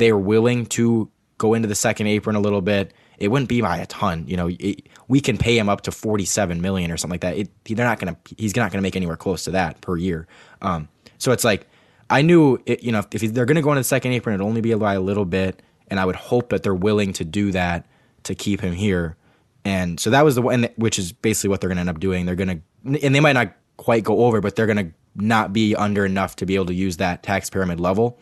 they 0.00 0.10
are 0.10 0.18
willing 0.18 0.66
to 0.66 1.10
go 1.38 1.54
into 1.54 1.68
the 1.68 1.74
second 1.74 2.06
apron 2.06 2.36
a 2.36 2.40
little 2.40 2.60
bit, 2.60 2.92
it 3.18 3.28
wouldn't 3.28 3.48
be 3.48 3.60
by 3.60 3.78
a 3.78 3.86
ton. 3.86 4.24
You 4.26 4.36
know, 4.36 4.50
it, 4.58 4.88
we 5.08 5.20
can 5.20 5.38
pay 5.38 5.56
him 5.56 5.68
up 5.68 5.82
to 5.82 5.92
47 5.92 6.60
million 6.60 6.90
or 6.90 6.96
something 6.96 7.14
like 7.14 7.20
that. 7.20 7.36
It, 7.36 7.50
they're 7.64 7.86
not 7.86 7.98
to, 8.14 8.34
he's 8.36 8.56
not 8.56 8.72
to 8.72 8.80
make 8.80 8.96
anywhere 8.96 9.16
close 9.16 9.44
to 9.44 9.52
that 9.52 9.80
per 9.80 9.96
year. 9.96 10.26
Um, 10.60 10.88
so 11.18 11.32
it's 11.32 11.44
like, 11.44 11.66
I 12.08 12.22
knew, 12.22 12.58
it, 12.66 12.82
you 12.82 12.92
know, 12.92 13.04
if, 13.12 13.22
if 13.22 13.32
they're 13.32 13.46
to 13.56 13.62
go 13.62 13.70
into 13.70 13.80
the 13.80 13.84
second 13.84 14.12
apron, 14.12 14.34
it'd 14.34 14.44
only 14.44 14.60
be 14.60 14.74
by 14.74 14.94
a 14.94 15.00
little 15.00 15.24
bit. 15.24 15.62
And 15.88 16.00
I 16.00 16.04
would 16.04 16.16
hope 16.16 16.50
that 16.50 16.62
they're 16.62 16.74
willing 16.74 17.12
to 17.14 17.24
do 17.24 17.52
that 17.52 17.86
to 18.24 18.34
keep 18.34 18.60
him 18.60 18.74
here. 18.74 19.16
And 19.64 20.00
so 20.00 20.10
that 20.10 20.24
was 20.24 20.34
the 20.34 20.42
one, 20.42 20.68
which 20.76 20.98
is 20.98 21.12
basically 21.12 21.50
what 21.50 21.60
they're 21.60 21.70
to 21.70 21.80
end 21.80 21.90
up 21.90 22.00
doing. 22.00 22.26
They're 22.26 22.36
to, 22.36 22.60
and 22.84 23.14
they 23.14 23.20
might 23.20 23.34
not 23.34 23.54
quite 23.76 24.04
go 24.04 24.24
over, 24.24 24.40
but 24.40 24.56
they're 24.56 24.66
to 24.66 24.92
not 25.14 25.52
be 25.52 25.74
under 25.74 26.04
enough 26.04 26.36
to 26.36 26.46
be 26.46 26.54
able 26.54 26.66
to 26.66 26.74
use 26.74 26.98
that 26.98 27.22
taxpayer 27.22 27.66
mid-level. 27.66 28.18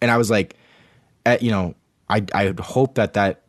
And 0.00 0.10
I 0.10 0.16
was 0.16 0.30
like, 0.30 0.56
at, 1.26 1.42
you 1.42 1.50
know, 1.50 1.74
I 2.08 2.24
I 2.34 2.54
hope 2.60 2.96
that 2.96 3.14
that 3.14 3.42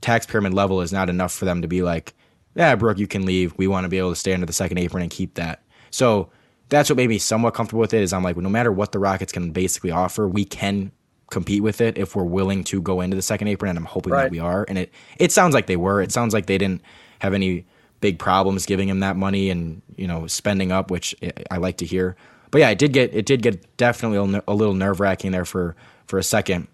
taxpayer 0.00 0.40
mid-level 0.40 0.80
is 0.80 0.92
not 0.92 1.08
enough 1.08 1.32
for 1.32 1.44
them 1.44 1.62
to 1.62 1.68
be 1.68 1.82
like, 1.82 2.14
yeah, 2.54 2.74
Brook, 2.74 2.98
you 2.98 3.06
can 3.06 3.24
leave. 3.24 3.54
We 3.56 3.66
want 3.66 3.84
to 3.84 3.88
be 3.88 3.98
able 3.98 4.10
to 4.10 4.16
stay 4.16 4.34
under 4.34 4.46
the 4.46 4.52
second 4.52 4.78
apron 4.78 5.02
and 5.02 5.10
keep 5.10 5.34
that. 5.34 5.62
So 5.90 6.30
that's 6.68 6.90
what 6.90 6.96
made 6.96 7.08
me 7.08 7.18
somewhat 7.18 7.54
comfortable 7.54 7.80
with 7.80 7.94
it. 7.94 8.02
Is 8.02 8.12
I'm 8.12 8.22
like, 8.22 8.36
no 8.36 8.48
matter 8.48 8.72
what 8.72 8.92
the 8.92 8.98
Rockets 8.98 9.32
can 9.32 9.52
basically 9.52 9.90
offer, 9.90 10.28
we 10.28 10.44
can 10.44 10.92
compete 11.30 11.62
with 11.62 11.80
it 11.80 11.96
if 11.96 12.14
we're 12.14 12.24
willing 12.24 12.62
to 12.64 12.82
go 12.82 13.00
into 13.00 13.16
the 13.16 13.22
second 13.22 13.48
apron, 13.48 13.70
and 13.70 13.78
I'm 13.78 13.84
hoping 13.84 14.12
right. 14.12 14.24
that 14.24 14.30
we 14.30 14.38
are. 14.38 14.64
And 14.68 14.78
it 14.78 14.92
it 15.18 15.32
sounds 15.32 15.54
like 15.54 15.66
they 15.66 15.76
were. 15.76 16.02
It 16.02 16.12
sounds 16.12 16.34
like 16.34 16.46
they 16.46 16.58
didn't 16.58 16.82
have 17.20 17.34
any 17.34 17.66
big 18.00 18.18
problems 18.18 18.66
giving 18.66 18.88
him 18.88 19.00
that 19.00 19.16
money 19.16 19.48
and 19.48 19.80
you 19.96 20.06
know 20.06 20.26
spending 20.26 20.72
up, 20.72 20.90
which 20.90 21.14
I 21.50 21.56
like 21.58 21.78
to 21.78 21.86
hear. 21.86 22.16
But 22.50 22.60
yeah, 22.60 22.70
it 22.70 22.78
did 22.78 22.92
get 22.92 23.14
it 23.14 23.26
did 23.26 23.42
get 23.42 23.76
definitely 23.76 24.42
a 24.46 24.54
little 24.54 24.74
nerve 24.74 25.00
wracking 25.00 25.32
there 25.32 25.44
for 25.44 25.74
for 26.06 26.18
a 26.18 26.22
second 26.22 26.68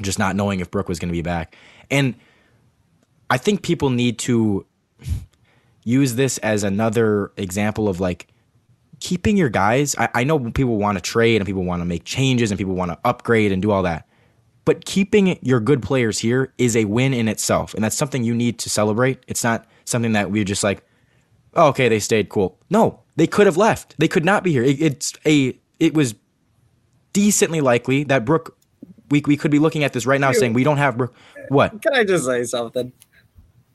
just 0.00 0.18
not 0.18 0.36
knowing 0.36 0.60
if 0.60 0.70
Brook 0.70 0.88
was 0.88 0.98
going 0.98 1.08
to 1.08 1.12
be 1.12 1.22
back. 1.22 1.56
And 1.90 2.14
I 3.28 3.38
think 3.38 3.62
people 3.62 3.90
need 3.90 4.18
to 4.20 4.66
use 5.84 6.14
this 6.14 6.38
as 6.38 6.64
another 6.64 7.32
example 7.36 7.88
of 7.88 8.00
like 8.00 8.28
keeping 9.00 9.36
your 9.36 9.48
guys. 9.48 9.94
I, 9.98 10.08
I 10.14 10.24
know 10.24 10.38
people 10.38 10.76
want 10.76 10.96
to 10.96 11.02
trade 11.02 11.36
and 11.36 11.46
people 11.46 11.64
want 11.64 11.80
to 11.80 11.86
make 11.86 12.04
changes 12.04 12.50
and 12.50 12.58
people 12.58 12.74
want 12.74 12.92
to 12.92 12.98
upgrade 13.04 13.52
and 13.52 13.60
do 13.60 13.70
all 13.70 13.82
that. 13.82 14.06
But 14.64 14.84
keeping 14.84 15.38
your 15.42 15.58
good 15.58 15.82
players 15.82 16.20
here 16.20 16.52
is 16.56 16.76
a 16.76 16.84
win 16.84 17.12
in 17.12 17.26
itself. 17.26 17.74
And 17.74 17.82
that's 17.82 17.96
something 17.96 18.22
you 18.22 18.34
need 18.34 18.58
to 18.60 18.70
celebrate. 18.70 19.18
It's 19.26 19.42
not 19.42 19.66
something 19.84 20.12
that 20.12 20.30
we're 20.30 20.44
just 20.44 20.62
like, 20.62 20.86
oh, 21.54 21.68
okay, 21.68 21.88
they 21.88 21.98
stayed 21.98 22.28
cool. 22.28 22.58
No, 22.70 23.00
they 23.16 23.26
could 23.26 23.46
have 23.46 23.56
left. 23.56 23.96
They 23.98 24.08
could 24.08 24.24
not 24.24 24.44
be 24.44 24.52
here. 24.52 24.62
It, 24.62 24.80
it's 24.80 25.14
a, 25.26 25.58
it 25.80 25.94
was 25.94 26.14
decently 27.12 27.60
likely 27.60 28.04
that 28.04 28.24
Brook 28.24 28.56
we, 29.12 29.22
we 29.26 29.36
could 29.36 29.50
be 29.50 29.58
looking 29.58 29.84
at 29.84 29.92
this 29.92 30.06
right 30.06 30.20
now 30.20 30.32
saying 30.32 30.54
we 30.54 30.64
don't 30.64 30.78
have 30.78 30.98
what? 31.50 31.82
Can 31.82 31.94
i 31.94 32.02
just 32.02 32.24
say 32.24 32.42
something? 32.44 32.92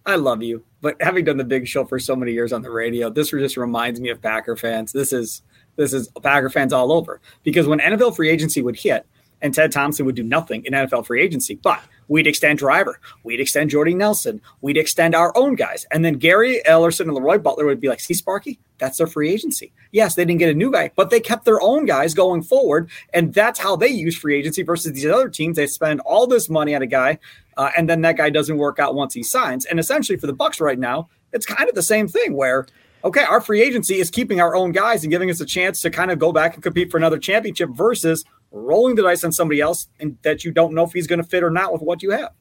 I 0.05 0.15
love 0.15 0.41
you 0.41 0.63
but 0.81 0.95
having 0.99 1.25
done 1.25 1.37
the 1.37 1.43
big 1.43 1.67
show 1.67 1.85
for 1.85 1.99
so 1.99 2.15
many 2.15 2.31
years 2.31 2.51
on 2.51 2.63
the 2.63 2.71
radio 2.71 3.09
this 3.09 3.29
just 3.29 3.55
reminds 3.55 4.01
me 4.01 4.09
of 4.09 4.21
packer 4.21 4.55
fans. 4.55 4.91
This 4.91 5.13
is 5.13 5.43
this 5.75 5.93
is 5.93 6.09
packer 6.23 6.49
fans 6.49 6.73
all 6.73 6.91
over. 6.91 7.21
Because 7.43 7.67
when 7.67 7.79
nfl 7.79 8.15
free 8.15 8.29
agency 8.29 8.61
would 8.63 8.77
hit 8.77 9.05
and 9.41 9.53
ted 9.53 9.71
thompson 9.71 10.05
would 10.07 10.15
do 10.15 10.23
nothing 10.23 10.65
in 10.65 10.73
nfl 10.73 11.05
free 11.05 11.21
agency 11.21 11.55
but 11.55 11.81
We'd 12.07 12.27
extend 12.27 12.59
Driver. 12.59 12.99
We'd 13.23 13.39
extend 13.39 13.69
Jordy 13.69 13.93
Nelson. 13.93 14.41
We'd 14.61 14.77
extend 14.77 15.15
our 15.15 15.35
own 15.35 15.55
guys. 15.55 15.85
And 15.91 16.03
then 16.03 16.15
Gary 16.15 16.61
Ellerson 16.65 17.01
and 17.01 17.11
LeRoy 17.11 17.41
Butler 17.41 17.65
would 17.65 17.81
be 17.81 17.89
like, 17.89 17.99
see, 17.99 18.13
Sparky, 18.13 18.59
that's 18.77 18.97
their 18.97 19.07
free 19.07 19.31
agency. 19.31 19.73
Yes, 19.91 20.15
they 20.15 20.25
didn't 20.25 20.39
get 20.39 20.49
a 20.49 20.53
new 20.53 20.71
guy, 20.71 20.91
but 20.95 21.09
they 21.09 21.19
kept 21.19 21.45
their 21.45 21.61
own 21.61 21.85
guys 21.85 22.13
going 22.13 22.43
forward. 22.43 22.89
And 23.13 23.33
that's 23.33 23.59
how 23.59 23.75
they 23.75 23.87
use 23.87 24.17
free 24.17 24.37
agency 24.37 24.63
versus 24.63 24.93
these 24.93 25.05
other 25.05 25.29
teams. 25.29 25.57
They 25.57 25.67
spend 25.67 26.01
all 26.01 26.27
this 26.27 26.49
money 26.49 26.75
on 26.75 26.81
a 26.81 26.87
guy, 26.87 27.19
uh, 27.57 27.71
and 27.77 27.89
then 27.89 28.01
that 28.01 28.17
guy 28.17 28.29
doesn't 28.29 28.57
work 28.57 28.79
out 28.79 28.95
once 28.95 29.13
he 29.13 29.23
signs. 29.23 29.65
And 29.65 29.79
essentially 29.79 30.17
for 30.17 30.27
the 30.27 30.33
Bucks 30.33 30.61
right 30.61 30.79
now, 30.79 31.09
it's 31.33 31.45
kind 31.45 31.67
of 31.67 31.75
the 31.75 31.83
same 31.83 32.07
thing 32.07 32.33
where 32.33 32.67
okay, 33.03 33.23
our 33.23 33.39
free 33.39 33.61
agency 33.61 33.99
is 33.99 34.09
keeping 34.09 34.41
our 34.41 34.55
own 34.55 34.71
guys 34.71 35.03
and 35.03 35.11
giving 35.11 35.29
us 35.29 35.39
a 35.39 35.45
chance 35.45 35.81
to 35.81 35.89
kind 35.89 36.11
of 36.11 36.19
go 36.19 36.33
back 36.33 36.55
and 36.55 36.63
compete 36.63 36.91
for 36.91 36.97
another 36.97 37.17
championship 37.17 37.69
versus 37.69 38.25
rolling 38.51 38.95
the 38.95 39.03
dice 39.03 39.23
on 39.23 39.31
somebody 39.31 39.61
else 39.61 39.87
and 39.99 40.17
that 40.21 40.43
you 40.43 40.51
don't 40.51 40.73
know 40.73 40.83
if 40.83 40.93
he's 40.93 41.07
going 41.07 41.21
to 41.21 41.27
fit 41.27 41.43
or 41.43 41.49
not 41.49 41.73
with 41.73 41.81
what 41.81 42.01
you 42.01 42.11
have. 42.11 42.31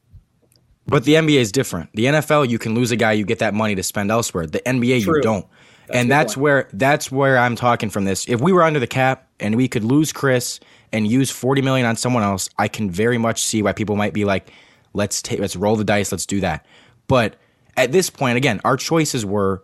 But 0.87 1.05
the 1.05 1.15
NBA 1.15 1.39
is 1.39 1.51
different. 1.51 1.91
The 1.95 2.05
NFL, 2.07 2.49
you 2.49 2.59
can 2.59 2.75
lose 2.75 2.93
a 2.93 2.97
guy, 2.97 3.13
you 3.13 3.25
get 3.25 3.41
that 3.41 3.55
money 3.55 3.75
to 3.75 3.83
spend 3.83 4.11
elsewhere. 4.11 4.47
The 4.47 4.61
NBA, 4.61 5.03
True. 5.03 5.17
you 5.17 5.23
don't. 5.23 5.47
That's 5.89 5.99
and 5.99 6.11
that's 6.11 6.35
point. 6.35 6.43
where 6.43 6.69
that's 6.73 7.13
where 7.13 7.39
I'm 7.39 7.57
talking 7.57 7.91
from 7.91 8.05
this. 8.05 8.29
If 8.29 8.41
we 8.41 8.53
were 8.53 8.63
under 8.63 8.81
the 8.81 8.87
cap 8.87 9.29
and 9.39 9.55
we 9.55 9.69
could 9.69 9.85
lose 9.85 10.13
Chris 10.13 10.59
and 10.93 11.07
use 11.07 11.31
40 11.31 11.63
million 11.63 11.87
on 11.87 11.97
someone 11.97 12.23
else, 12.23 12.49
I 12.59 12.69
can 12.69 12.91
very 12.91 13.19
much 13.19 13.43
see 13.43 13.63
why 13.63 13.73
people 13.73 13.97
might 13.97 14.13
be 14.13 14.25
like, 14.25 14.53
let's 14.95 15.23
take 15.23 15.39
let's 15.39 15.57
roll 15.57 15.77
the 15.77 15.85
dice, 15.85 16.11
let's 16.11 16.27
do 16.27 16.41
that. 16.41 16.67
But 17.07 17.37
at 17.77 17.93
this 17.93 18.11
point, 18.11 18.37
again, 18.37 18.61
our 18.65 18.77
choices 18.77 19.25
were 19.25 19.63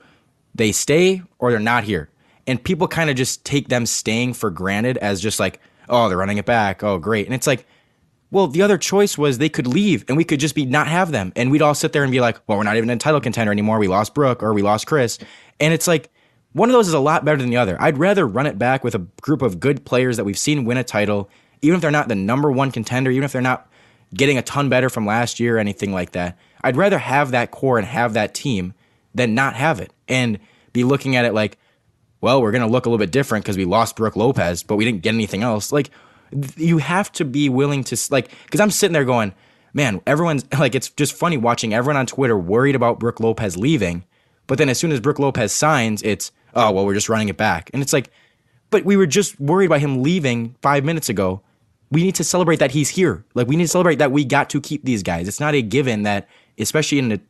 they 0.55 0.73
stay 0.73 1.23
or 1.39 1.51
they're 1.51 1.61
not 1.61 1.85
here. 1.85 2.09
And 2.47 2.63
people 2.63 2.89
kind 2.89 3.09
of 3.11 3.17
just 3.17 3.45
take 3.45 3.69
them 3.69 3.87
staying 3.87 4.35
for 4.35 4.51
granted 4.51 4.99
as 4.99 5.21
just 5.21 5.41
like, 5.41 5.61
oh, 5.89 6.09
they're 6.09 6.19
running 6.19 6.39
it 6.39 6.47
back. 6.47 6.83
Oh, 6.83 6.99
great. 6.99 7.27
And 7.27 7.35
it's 7.35 7.47
like, 7.47 7.67
well, 8.31 8.47
the 8.47 8.63
other 8.63 8.79
choice 8.79 9.19
was 9.19 9.39
they 9.39 9.49
could 9.49 9.67
leave 9.67 10.05
and 10.09 10.17
we 10.17 10.25
could 10.25 10.41
just 10.41 10.55
be 10.55 10.65
not 10.65 10.87
have 10.89 11.13
them. 11.13 11.33
And 11.37 11.51
we'd 11.51 11.63
all 11.63 11.75
sit 11.75 11.93
there 11.93 12.03
and 12.03 12.11
be 12.11 12.21
like, 12.21 12.39
well, 12.47 12.57
we're 12.57 12.65
not 12.65 12.77
even 12.77 12.89
a 12.89 12.97
title 12.97 13.21
contender 13.21 13.53
anymore. 13.53 13.79
We 13.79 13.89
lost 13.89 14.15
Brook 14.15 14.43
or 14.43 14.55
we 14.55 14.63
lost 14.63 14.87
Chris. 14.87 15.19
And 15.61 15.75
it's 15.75 15.87
like, 15.87 16.11
one 16.53 16.69
of 16.69 16.73
those 16.73 16.89
is 16.89 16.95
a 16.95 17.01
lot 17.01 17.25
better 17.25 17.39
than 17.39 17.51
the 17.51 17.57
other. 17.57 17.81
I'd 17.81 17.99
rather 17.99 18.27
run 18.27 18.47
it 18.47 18.59
back 18.59 18.85
with 18.85 18.95
a 18.95 19.07
group 19.21 19.43
of 19.43 19.61
good 19.61 19.85
players 19.85 20.17
that 20.17 20.25
we've 20.25 20.39
seen 20.39 20.65
win 20.65 20.77
a 20.77 20.85
title, 20.85 21.31
even 21.63 21.77
if 21.77 21.83
they're 21.83 21.91
not 21.91 22.09
the 22.09 22.15
number 22.15 22.51
one 22.51 22.71
contender, 22.71 23.11
even 23.11 23.25
if 23.25 23.33
they're 23.33 23.43
not 23.43 23.71
getting 24.15 24.37
a 24.37 24.43
ton 24.43 24.69
better 24.69 24.91
from 24.91 25.07
last 25.07 25.41
year 25.41 25.57
or 25.57 25.59
anything 25.59 25.93
like 25.93 26.13
that. 26.13 26.39
I'd 26.63 26.77
rather 26.77 26.99
have 26.99 27.31
that 27.31 27.51
core 27.51 27.79
and 27.79 27.87
have 27.87 28.13
that 28.15 28.35
team 28.35 28.75
than 29.15 29.35
not 29.35 29.57
have 29.57 29.81
it 29.81 29.93
and 30.09 30.39
be 30.73 30.85
looking 30.85 31.17
at 31.17 31.25
it 31.25 31.35
like, 31.35 31.59
well, 32.23 32.41
we're 32.41 32.53
going 32.53 32.63
to 32.63 32.69
look 32.69 32.87
a 32.87 32.89
little 32.89 33.05
bit 33.05 33.11
different 33.11 33.45
because 33.45 33.59
we 33.59 33.67
lost 33.67 33.97
Brook 33.97 34.17
Lopez, 34.17 34.63
but 34.63 34.77
we 34.77 34.85
didn't 34.85 35.03
get 35.03 35.13
anything 35.13 35.43
else. 35.43 35.73
Like, 35.73 35.91
you 36.57 36.79
have 36.79 37.13
to 37.13 37.25
be 37.25 37.49
willing 37.49 37.85
to, 37.85 37.97
like, 38.11 38.31
because 38.45 38.61
I'm 38.61 38.71
sitting 38.71 38.95
there 38.95 39.05
going, 39.05 39.35
man, 39.75 40.01
everyone's 40.07 40.45
like, 40.59 40.75
it's 40.75 40.89
just 40.89 41.13
funny 41.13 41.37
watching 41.37 41.75
everyone 41.75 41.97
on 41.99 42.07
Twitter 42.07 42.39
worried 42.39 42.77
about 42.77 43.01
Brook 43.01 43.21
Lopez 43.21 43.57
leaving. 43.59 44.05
But 44.47 44.59
then 44.59 44.69
as 44.69 44.79
soon 44.79 44.93
as 44.93 45.01
Brook 45.01 45.19
Lopez 45.19 45.53
signs, 45.53 46.01
it's, 46.03 46.31
oh, 46.55 46.71
well, 46.71 46.87
we're 46.87 46.95
just 46.95 47.09
running 47.09 47.29
it 47.29 47.37
back. 47.37 47.71
And 47.75 47.83
it's 47.83 47.93
like, 47.93 48.11
but 48.71 48.85
we 48.85 48.97
were 48.97 49.07
just 49.07 49.39
worried 49.41 49.67
about 49.67 49.81
him 49.81 50.03
leaving 50.03 50.55
five 50.63 50.85
minutes 50.85 51.09
ago. 51.09 51.43
We 51.91 52.05
need 52.05 52.15
to 52.15 52.25
celebrate 52.25 52.61
that 52.61 52.71
he's 52.71 52.89
here. 52.89 53.25
Like, 53.35 53.49
we 53.49 53.57
need 53.57 53.65
to 53.65 53.69
celebrate 53.69 53.99
that 53.99 54.13
we 54.13 54.25
got 54.25 54.49
to 54.51 54.61
keep 54.61 54.85
these 54.85 55.03
guys. 55.03 55.29
It's 55.29 55.41
not 55.41 55.55
a 55.55 55.61
given 55.61 56.05
that, 56.05 56.29
especially 56.59 56.99
in 56.99 57.21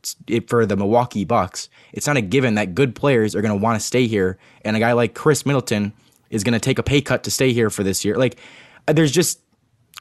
for 0.47 0.65
the 0.65 0.75
Milwaukee 0.75 1.25
Bucks, 1.25 1.69
it's 1.91 2.07
not 2.07 2.17
a 2.17 2.21
given 2.21 2.55
that 2.55 2.75
good 2.75 2.95
players 2.95 3.35
are 3.35 3.41
going 3.41 3.57
to 3.57 3.61
want 3.61 3.79
to 3.79 3.85
stay 3.85 4.07
here. 4.07 4.37
And 4.63 4.75
a 4.75 4.79
guy 4.79 4.93
like 4.93 5.13
Khris 5.13 5.45
Middleton 5.45 5.93
is 6.29 6.43
going 6.43 6.53
to 6.53 6.59
take 6.59 6.79
a 6.79 6.83
pay 6.83 7.01
cut 7.01 7.23
to 7.23 7.31
stay 7.31 7.53
here 7.53 7.69
for 7.69 7.83
this 7.83 8.03
year. 8.03 8.15
Like, 8.17 8.37
there's 8.87 9.11
just 9.11 9.39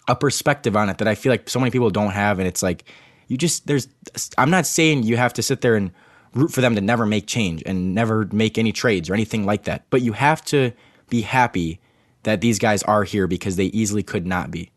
a 0.08 0.16
perspective 0.16 0.76
on 0.76 0.88
it 0.88 0.98
that 0.98 1.08
I 1.08 1.14
feel 1.14 1.30
like 1.30 1.48
so 1.48 1.60
many 1.60 1.70
people 1.70 1.90
don't 1.90 2.10
have. 2.10 2.38
And 2.38 2.48
it's 2.48 2.62
like, 2.62 2.84
you 3.28 3.36
just, 3.36 3.66
there's, 3.66 3.88
I'm 4.36 4.50
not 4.50 4.66
saying 4.66 5.04
you 5.04 5.16
have 5.16 5.32
to 5.34 5.42
sit 5.42 5.60
there 5.60 5.76
and 5.76 5.92
root 6.34 6.52
for 6.52 6.60
them 6.60 6.74
to 6.74 6.80
never 6.80 7.06
make 7.06 7.26
change 7.26 7.62
and 7.66 7.94
never 7.94 8.28
make 8.32 8.58
any 8.58 8.72
trades 8.72 9.08
or 9.08 9.14
anything 9.14 9.46
like 9.46 9.64
that. 9.64 9.84
But 9.90 10.02
you 10.02 10.12
have 10.12 10.44
to 10.46 10.72
be 11.08 11.20
happy 11.20 11.80
that 12.24 12.40
these 12.40 12.58
guys 12.58 12.82
are 12.84 13.04
here 13.04 13.26
because 13.26 13.56
they 13.56 13.66
easily 13.66 14.02
could 14.02 14.26
not 14.26 14.50
be. 14.50 14.70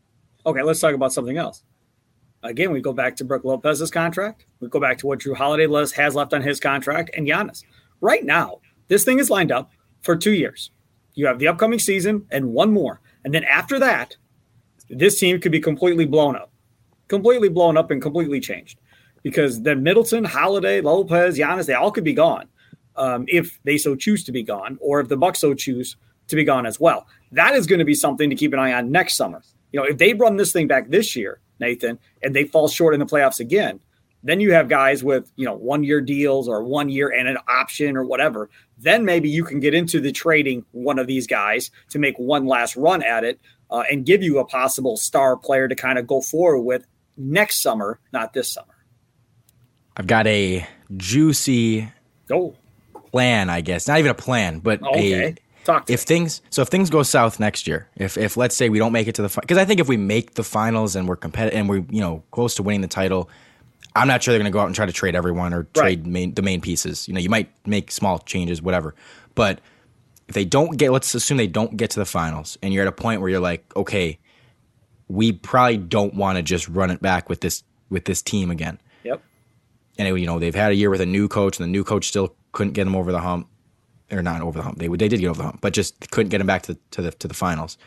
Okay, 0.45 0.61
let's 0.61 0.79
talk 0.79 0.93
about 0.93 1.13
something 1.13 1.37
else. 1.37 1.63
Again, 2.45 2.71
we 2.71 2.81
go 2.81 2.93
back 2.93 3.15
to 3.17 3.25
Brook 3.25 3.43
Lopez's 3.43 3.91
contract. 3.91 4.45
We 4.59 4.69
go 4.69 4.79
back 4.79 4.97
to 4.99 5.07
what 5.07 5.19
Jrue 5.19 5.35
Holiday 5.35 5.67
has 5.95 6.15
left 6.15 6.33
on 6.33 6.41
his 6.41 6.59
contract 6.59 7.11
and 7.15 7.27
Giannis. 7.27 7.63
Right 8.01 8.23
now, 8.23 8.59
this 8.87 9.03
thing 9.03 9.19
is 9.19 9.29
lined 9.29 9.51
up 9.51 9.71
for 10.01 10.15
two 10.15 10.33
years. 10.33 10.71
You 11.15 11.25
have 11.27 11.39
the 11.39 11.47
upcoming 11.47 11.79
season 11.79 12.27
and 12.31 12.53
one 12.53 12.71
more. 12.71 13.01
And 13.23 13.33
then 13.33 13.43
after 13.45 13.79
that, 13.79 14.15
this 14.89 15.19
team 15.19 15.39
could 15.41 15.51
be 15.51 15.59
completely 15.59 16.05
blown 16.05 16.35
up, 16.35 16.51
completely 17.07 17.49
blown 17.49 17.77
up 17.77 17.89
and 17.89 18.01
completely 18.01 18.39
changed 18.39 18.79
because 19.23 19.63
then 19.63 19.81
Middleton, 19.81 20.23
Holiday, 20.23 20.81
Lopez, 20.81 21.39
Giannis, 21.39 21.65
they 21.65 21.73
all 21.73 21.89
could 21.89 22.03
be 22.03 22.13
gone 22.13 22.47
um, 22.95 23.25
if 23.27 23.59
they 23.63 23.77
so 23.77 23.95
choose 23.95 24.23
to 24.25 24.31
be 24.31 24.43
gone, 24.43 24.77
or 24.79 24.99
if 24.99 25.07
the 25.07 25.17
Bucks 25.17 25.39
so 25.39 25.55
choose 25.55 25.97
to 26.27 26.35
be 26.35 26.43
gone 26.43 26.67
as 26.67 26.79
well. 26.79 27.07
That 27.31 27.55
is 27.55 27.65
going 27.65 27.79
to 27.79 27.85
be 27.85 27.95
something 27.95 28.29
to 28.29 28.35
keep 28.35 28.53
an 28.53 28.59
eye 28.59 28.73
on 28.73 28.91
next 28.91 29.15
summer. 29.15 29.41
You 29.71 29.79
know, 29.79 29.85
if 29.87 29.97
they 29.97 30.13
run 30.13 30.37
this 30.37 30.53
thing 30.53 30.67
back 30.67 30.89
this 30.89 31.15
year, 31.15 31.39
Nathan, 31.59 31.99
and 32.21 32.35
they 32.35 32.45
fall 32.45 32.67
short 32.67 32.93
in 32.93 32.99
the 32.99 33.05
playoffs 33.05 33.39
again, 33.39 33.79
then 34.25 34.39
you 34.39 34.53
have 34.53 34.67
guys 34.67 35.03
with 35.03 35.31
you 35.35 35.45
know 35.45 35.53
one 35.53 35.83
year 35.83 36.01
deals 36.01 36.49
or 36.49 36.63
one 36.63 36.89
year 36.89 37.09
and 37.09 37.27
an 37.27 37.37
option 37.47 37.95
or 37.95 38.03
whatever. 38.03 38.49
Then 38.77 39.05
maybe 39.05 39.29
you 39.29 39.45
can 39.45 39.59
get 39.59 39.73
into 39.73 40.01
the 40.01 40.11
trading 40.11 40.65
one 40.71 40.99
of 40.99 41.07
these 41.07 41.27
guys 41.27 41.71
to 41.89 41.99
make 41.99 42.17
one 42.17 42.45
last 42.45 42.75
run 42.75 43.03
at 43.03 43.23
it 43.23 43.39
uh, 43.69 43.83
and 43.89 44.05
give 44.05 44.23
you 44.23 44.39
a 44.39 44.45
possible 44.45 44.97
star 44.97 45.37
player 45.37 45.67
to 45.67 45.75
kind 45.75 45.99
of 45.99 46.07
go 46.07 46.21
forward 46.21 46.61
with 46.61 46.85
next 47.15 47.61
summer, 47.61 47.99
not 48.11 48.33
this 48.33 48.51
summer. 48.51 48.73
I've 49.95 50.07
got 50.07 50.27
a 50.27 50.67
juicy 50.97 51.89
oh. 52.31 52.55
plan, 53.11 53.49
I 53.49 53.61
guess. 53.61 53.87
Not 53.87 53.99
even 53.99 54.11
a 54.11 54.15
plan, 54.15 54.59
but 54.59 54.81
okay. 54.81 55.23
a 55.23 55.35
Talk 55.65 55.89
if 55.89 56.01
things 56.01 56.41
so 56.49 56.61
if 56.61 56.69
things 56.69 56.89
go 56.89 57.03
south 57.03 57.39
next 57.39 57.67
year, 57.67 57.89
if 57.97 58.17
if 58.17 58.37
let's 58.37 58.55
say 58.55 58.69
we 58.69 58.79
don't 58.79 58.93
make 58.93 59.07
it 59.07 59.15
to 59.15 59.21
the 59.21 59.41
because 59.41 59.57
I 59.57 59.65
think 59.65 59.79
if 59.79 59.87
we 59.87 59.97
make 59.97 60.35
the 60.35 60.43
finals 60.43 60.95
and 60.95 61.07
we're 61.07 61.15
competitive 61.17 61.59
and 61.59 61.67
we're 61.67 61.83
you 61.89 61.99
know 61.99 62.23
close 62.31 62.55
to 62.55 62.63
winning 62.63 62.81
the 62.81 62.87
title, 62.87 63.29
I'm 63.95 64.07
not 64.07 64.21
sure 64.21 64.31
they're 64.31 64.39
going 64.39 64.51
to 64.51 64.53
go 64.53 64.59
out 64.59 64.67
and 64.67 64.75
try 64.75 64.85
to 64.85 64.93
trade 64.93 65.15
everyone 65.15 65.53
or 65.53 65.63
trade 65.73 65.99
right. 65.99 66.05
main, 66.07 66.33
the 66.33 66.41
main 66.41 66.61
pieces. 66.61 67.07
You 67.07 67.13
know, 67.13 67.19
you 67.19 67.29
might 67.29 67.49
make 67.65 67.91
small 67.91 68.19
changes, 68.19 68.61
whatever. 68.61 68.93
But 69.33 69.59
if 70.27 70.35
they 70.35 70.45
don't 70.45 70.77
get, 70.77 70.91
let's 70.91 71.13
assume 71.15 71.37
they 71.37 71.47
don't 71.47 71.75
get 71.77 71.89
to 71.91 71.99
the 71.99 72.05
finals, 72.05 72.57
and 72.61 72.73
you're 72.73 72.83
at 72.83 72.87
a 72.87 72.91
point 72.91 73.21
where 73.21 73.29
you're 73.29 73.39
like, 73.39 73.75
okay, 73.75 74.19
we 75.07 75.31
probably 75.31 75.77
don't 75.77 76.13
want 76.15 76.37
to 76.37 76.43
just 76.43 76.67
run 76.67 76.91
it 76.91 77.01
back 77.01 77.29
with 77.29 77.41
this 77.41 77.63
with 77.89 78.05
this 78.05 78.21
team 78.21 78.49
again 78.49 78.79
Yep. 79.03 79.21
and 79.99 80.07
it, 80.07 80.19
you 80.19 80.25
know 80.25 80.39
they've 80.39 80.55
had 80.55 80.71
a 80.71 80.75
year 80.75 80.89
with 80.89 81.01
a 81.01 81.05
new 81.05 81.27
coach, 81.27 81.59
and 81.59 81.63
the 81.63 81.71
new 81.71 81.83
coach 81.83 82.07
still 82.07 82.35
couldn't 82.51 82.73
get 82.73 82.85
them 82.85 82.95
over 82.95 83.11
the 83.11 83.19
hump, 83.19 83.47
or 84.11 84.21
not 84.21 84.41
over 84.41 84.59
the 84.59 84.63
hump. 84.63 84.77
They 84.77 84.87
they 84.87 85.07
did 85.07 85.19
get 85.19 85.27
over 85.27 85.37
the 85.37 85.43
hump, 85.43 85.61
but 85.61 85.73
just 85.73 86.11
couldn't 86.11 86.29
get 86.29 86.39
them 86.39 86.47
back 86.47 86.63
to 86.63 86.73
the, 86.73 86.79
to 86.91 87.01
the 87.01 87.11
to 87.11 87.27
the 87.27 87.33
finals. 87.33 87.77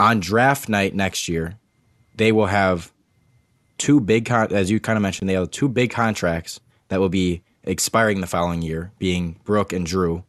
On 0.00 0.20
draft 0.20 0.68
night 0.68 0.94
next 0.94 1.28
year, 1.28 1.56
they 2.16 2.32
will 2.32 2.46
have 2.46 2.92
two 3.78 4.00
big 4.00 4.26
con- 4.26 4.52
as 4.52 4.70
you 4.70 4.80
kind 4.80 4.96
of 4.96 5.02
mentioned. 5.02 5.28
They 5.28 5.34
have 5.34 5.50
two 5.50 5.68
big 5.68 5.90
contracts 5.90 6.60
that 6.88 7.00
will 7.00 7.08
be 7.08 7.42
expiring 7.62 8.20
the 8.20 8.26
following 8.26 8.62
year, 8.62 8.92
being 8.98 9.40
Brook 9.44 9.72
and 9.72 9.86
Jrue. 9.86 10.24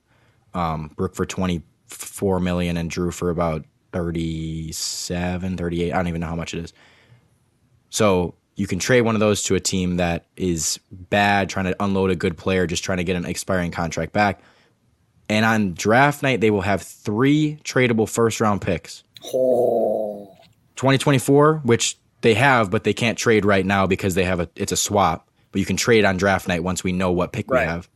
Um, 0.54 0.92
Brook 0.96 1.16
for 1.16 1.26
twenty 1.26 1.64
four 1.88 2.40
million 2.40 2.78
and 2.78 2.90
Jrue 2.92 3.14
for 3.14 3.30
about 3.30 3.66
37, 3.96 5.56
38. 5.56 5.94
I 5.94 5.96
don't 5.96 6.08
even 6.10 6.20
know 6.20 6.28
how 6.28 6.36
much 6.36 6.54
it 6.54 6.66
is. 6.66 6.74
So 7.90 8.36
you 8.56 8.68
can 8.68 8.80
trade 8.80 9.02
one 9.02 9.16
of 9.16 9.20
those 9.20 9.44
to 9.44 9.56
a 9.56 9.60
team 9.60 9.98
that 9.98 10.26
is 10.38 10.80
bad, 10.92 11.50
trying 11.50 11.66
to 11.66 11.84
unload 11.84 12.10
a 12.10 12.16
good 12.16 12.38
player, 12.38 12.66
just 12.66 12.84
trying 12.84 13.00
to 13.00 13.04
get 13.04 13.16
an 13.16 13.26
expiring 13.26 13.72
contract 13.72 14.14
back. 14.14 14.42
And 15.28 15.44
on 15.44 15.74
draft 15.74 16.24
night, 16.24 16.40
they 16.40 16.52
will 16.52 16.62
have 16.62 16.82
three 16.82 17.60
tradable 17.64 18.08
first 18.08 18.40
round 18.40 18.62
picks. 18.62 19.04
Oh. 19.34 20.32
2024, 20.76 21.62
which 21.64 21.98
they 22.22 22.34
have, 22.36 22.70
but 22.72 22.84
they 22.84 22.94
can't 22.94 23.18
trade 23.18 23.44
right 23.44 23.66
now 23.66 23.88
because 23.88 24.16
they 24.16 24.24
have 24.24 24.40
a 24.40 24.50
it's 24.56 24.72
a 24.72 24.78
swap. 24.78 25.30
But 25.52 25.60
you 25.60 25.66
can 25.66 25.78
trade 25.78 26.06
on 26.06 26.18
draft 26.18 26.48
night 26.48 26.64
once 26.64 26.84
we 26.84 26.92
know 26.92 27.12
what 27.12 27.34
pick 27.34 27.50
right. 27.50 27.62
we 27.62 27.68
have. 27.68 27.90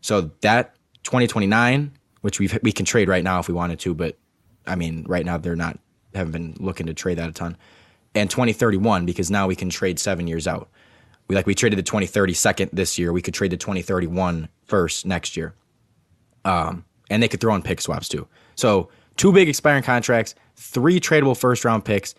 So 0.00 0.32
that 0.40 0.76
2029, 1.04 1.92
which 2.20 2.38
we 2.38 2.50
we 2.62 2.72
can 2.72 2.84
trade 2.84 3.08
right 3.08 3.24
now 3.24 3.38
if 3.38 3.48
we 3.48 3.54
wanted 3.54 3.78
to, 3.80 3.94
but 3.94 4.18
I 4.66 4.74
mean, 4.74 5.04
right 5.08 5.24
now 5.24 5.38
they're 5.38 5.56
not 5.56 5.78
haven't 6.14 6.32
been 6.32 6.56
looking 6.58 6.86
to 6.86 6.94
trade 6.94 7.18
that 7.18 7.28
a 7.28 7.32
ton 7.32 7.56
and 8.14 8.30
2031 8.30 9.06
because 9.06 9.30
now 9.30 9.46
we 9.46 9.56
can 9.56 9.70
trade 9.70 9.98
seven 9.98 10.26
years 10.26 10.46
out. 10.46 10.68
We 11.28 11.34
like 11.34 11.46
we 11.46 11.54
traded 11.54 11.78
the 11.78 11.82
2030 11.82 12.34
second 12.34 12.70
this 12.72 12.98
year. 12.98 13.12
We 13.12 13.22
could 13.22 13.34
trade 13.34 13.52
the 13.52 13.56
2031 13.56 14.48
first 14.64 15.06
next 15.06 15.36
year. 15.36 15.54
Um, 16.44 16.84
and 17.10 17.22
they 17.22 17.28
could 17.28 17.40
throw 17.40 17.54
in 17.54 17.62
pick 17.62 17.80
swaps 17.80 18.08
too. 18.08 18.26
So 18.54 18.88
two 19.16 19.32
big 19.32 19.48
expiring 19.48 19.82
contracts, 19.82 20.34
three 20.56 21.00
tradable 21.00 21.36
first 21.36 21.64
round 21.64 21.84
picks. 21.84 22.14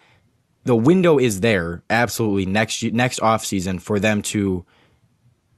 The 0.65 0.75
window 0.75 1.17
is 1.17 1.39
there 1.39 1.83
absolutely 1.89 2.45
next 2.45 2.83
next 2.83 3.19
off 3.21 3.45
season 3.45 3.79
for 3.79 3.99
them 3.99 4.21
to 4.23 4.65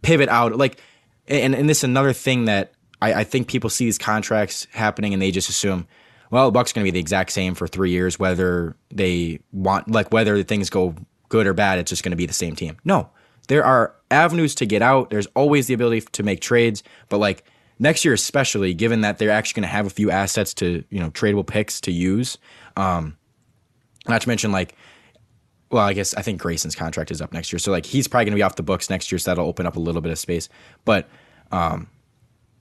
pivot 0.02 0.30
out. 0.30 0.56
Like, 0.56 0.80
and 1.28 1.54
and 1.54 1.68
this 1.68 1.80
is 1.80 1.84
another 1.84 2.14
thing 2.14 2.46
that 2.46 2.74
I, 3.02 3.14
I 3.14 3.24
think 3.24 3.48
people 3.48 3.70
see 3.70 3.86
these 3.86 3.98
contracts 3.98 4.68
happening 4.72 5.14
and 5.14 5.22
they 5.22 5.32
just 5.32 5.50
assume 5.50 5.88
well, 6.32 6.50
Bucks 6.50 6.74
going 6.74 6.84
to 6.84 6.92
be 6.92 6.94
the 6.94 7.00
exact 7.00 7.32
same 7.32 7.54
for 7.54 7.68
three 7.68 7.92
years, 7.92 8.18
whether 8.18 8.76
they 8.90 9.40
want, 9.52 9.92
like, 9.92 10.12
whether 10.12 10.42
things 10.44 10.70
go 10.70 10.96
good 11.30 11.48
or 11.48 11.54
bad, 11.54 11.80
it's 11.80 11.90
just 11.90 12.04
going 12.04 12.12
to 12.12 12.18
be 12.18 12.26
the 12.26 12.34
same 12.34 12.56
team. 12.56 12.78
No, 12.84 13.10
there 13.48 13.64
are 13.66 13.96
avenues 14.12 14.54
to 14.56 14.66
get 14.66 14.82
out. 14.82 15.10
There's 15.10 15.28
always 15.28 15.68
the 15.68 15.74
ability 15.74 16.02
to 16.12 16.24
make 16.24 16.42
trades, 16.42 16.84
but 17.10 17.18
like 17.18 17.44
next 17.80 18.06
year, 18.06 18.14
especially 18.14 18.74
given 18.74 19.02
that 19.02 19.18
they're 19.18 19.32
actually 19.32 19.62
going 19.62 19.70
to 19.70 19.74
have 19.74 19.88
a 19.88 19.90
few 19.90 20.12
assets 20.12 20.54
to, 20.56 20.84
you 20.90 21.00
know, 21.00 21.10
tradable 21.12 21.48
picks 21.48 21.82
to 21.82 21.92
use. 21.92 22.38
Um, 22.76 23.18
not 24.08 24.22
to 24.22 24.28
mention, 24.28 24.52
like, 24.52 24.76
well, 25.72 25.86
I 25.86 25.94
guess 25.94 26.14
I 26.14 26.22
think 26.22 26.42
Grayson's 26.42 26.76
contract 26.76 27.12
is 27.12 27.22
up 27.22 27.32
next 27.32 27.54
year, 27.54 27.60
so 27.60 27.72
like 27.72 27.86
he's 27.86 28.08
probably 28.08 28.26
going 28.26 28.34
to 28.34 28.40
be 28.40 28.44
off 28.44 28.56
the 28.56 28.64
books 28.64 28.90
next 28.90 29.12
year, 29.12 29.20
so 29.20 29.32
that'll 29.32 29.48
open 29.48 29.66
up 29.66 29.78
a 29.78 29.80
little 29.80 30.02
bit 30.02 30.12
of 30.12 30.20
space. 30.20 30.50
But 30.84 31.08
um, 31.52 31.88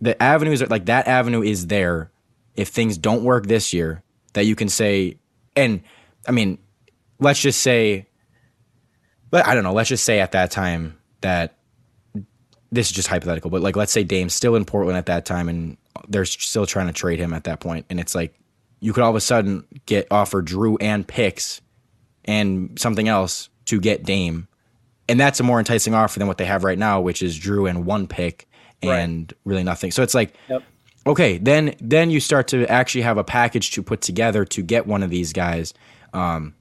the 0.00 0.20
avenues 0.22 0.62
are 0.62 0.66
like 0.66 0.86
that 0.86 1.08
avenue 1.08 1.42
is 1.42 1.66
there 1.66 2.09
if 2.56 2.68
things 2.68 2.98
don't 2.98 3.24
work 3.24 3.46
this 3.46 3.72
year, 3.72 4.02
that 4.32 4.44
you 4.44 4.54
can 4.54 4.68
say, 4.68 5.18
and 5.56 5.82
I 6.26 6.32
mean, 6.32 6.58
let's 7.18 7.40
just 7.40 7.60
say, 7.60 8.06
but 9.30 9.46
I 9.46 9.54
don't 9.54 9.64
know, 9.64 9.72
let's 9.72 9.88
just 9.88 10.04
say 10.04 10.20
at 10.20 10.32
that 10.32 10.50
time 10.50 10.98
that 11.20 11.56
this 12.72 12.88
is 12.88 12.92
just 12.92 13.08
hypothetical, 13.08 13.50
but 13.50 13.62
like 13.62 13.76
let's 13.76 13.92
say 13.92 14.04
Dame's 14.04 14.34
still 14.34 14.54
in 14.56 14.64
Portland 14.64 14.96
at 14.96 15.06
that 15.06 15.24
time 15.24 15.48
and 15.48 15.76
they're 16.08 16.24
still 16.24 16.66
trying 16.66 16.86
to 16.86 16.92
trade 16.92 17.18
him 17.18 17.32
at 17.32 17.44
that 17.44 17.60
point, 17.60 17.86
and 17.90 17.98
it's 18.00 18.14
like 18.14 18.34
you 18.80 18.92
could 18.92 19.02
all 19.02 19.10
of 19.10 19.16
a 19.16 19.20
sudden 19.20 19.66
get 19.86 20.06
offer 20.10 20.42
Jrue 20.42 20.76
and 20.80 21.06
picks 21.06 21.60
and 22.24 22.78
something 22.78 23.08
else 23.08 23.48
to 23.66 23.80
get 23.80 24.04
Dame, 24.04 24.48
and 25.08 25.18
that's 25.18 25.40
a 25.40 25.42
more 25.42 25.58
enticing 25.58 25.94
offer 25.94 26.18
than 26.18 26.28
what 26.28 26.38
they 26.38 26.44
have 26.44 26.64
right 26.64 26.78
now, 26.78 27.00
which 27.00 27.22
is 27.22 27.38
Jrue 27.38 27.68
and 27.68 27.84
one 27.84 28.06
pick 28.06 28.48
and 28.82 29.32
right. 29.32 29.38
really 29.44 29.64
nothing. 29.64 29.90
So 29.90 30.02
it's 30.02 30.14
like 30.14 30.34
yep 30.48 30.62
okay, 31.06 31.38
then 31.38 31.74
then 31.80 32.10
you 32.10 32.20
start 32.20 32.48
to 32.48 32.66
actually 32.66 33.02
have 33.02 33.18
a 33.18 33.24
package 33.24 33.70
to 33.72 33.82
put 33.82 34.00
together 34.00 34.44
to 34.46 34.62
get 34.62 34.86
one 34.86 35.02
of 35.02 35.10
these 35.10 35.32
guys. 35.32 35.74
Um, 36.12 36.54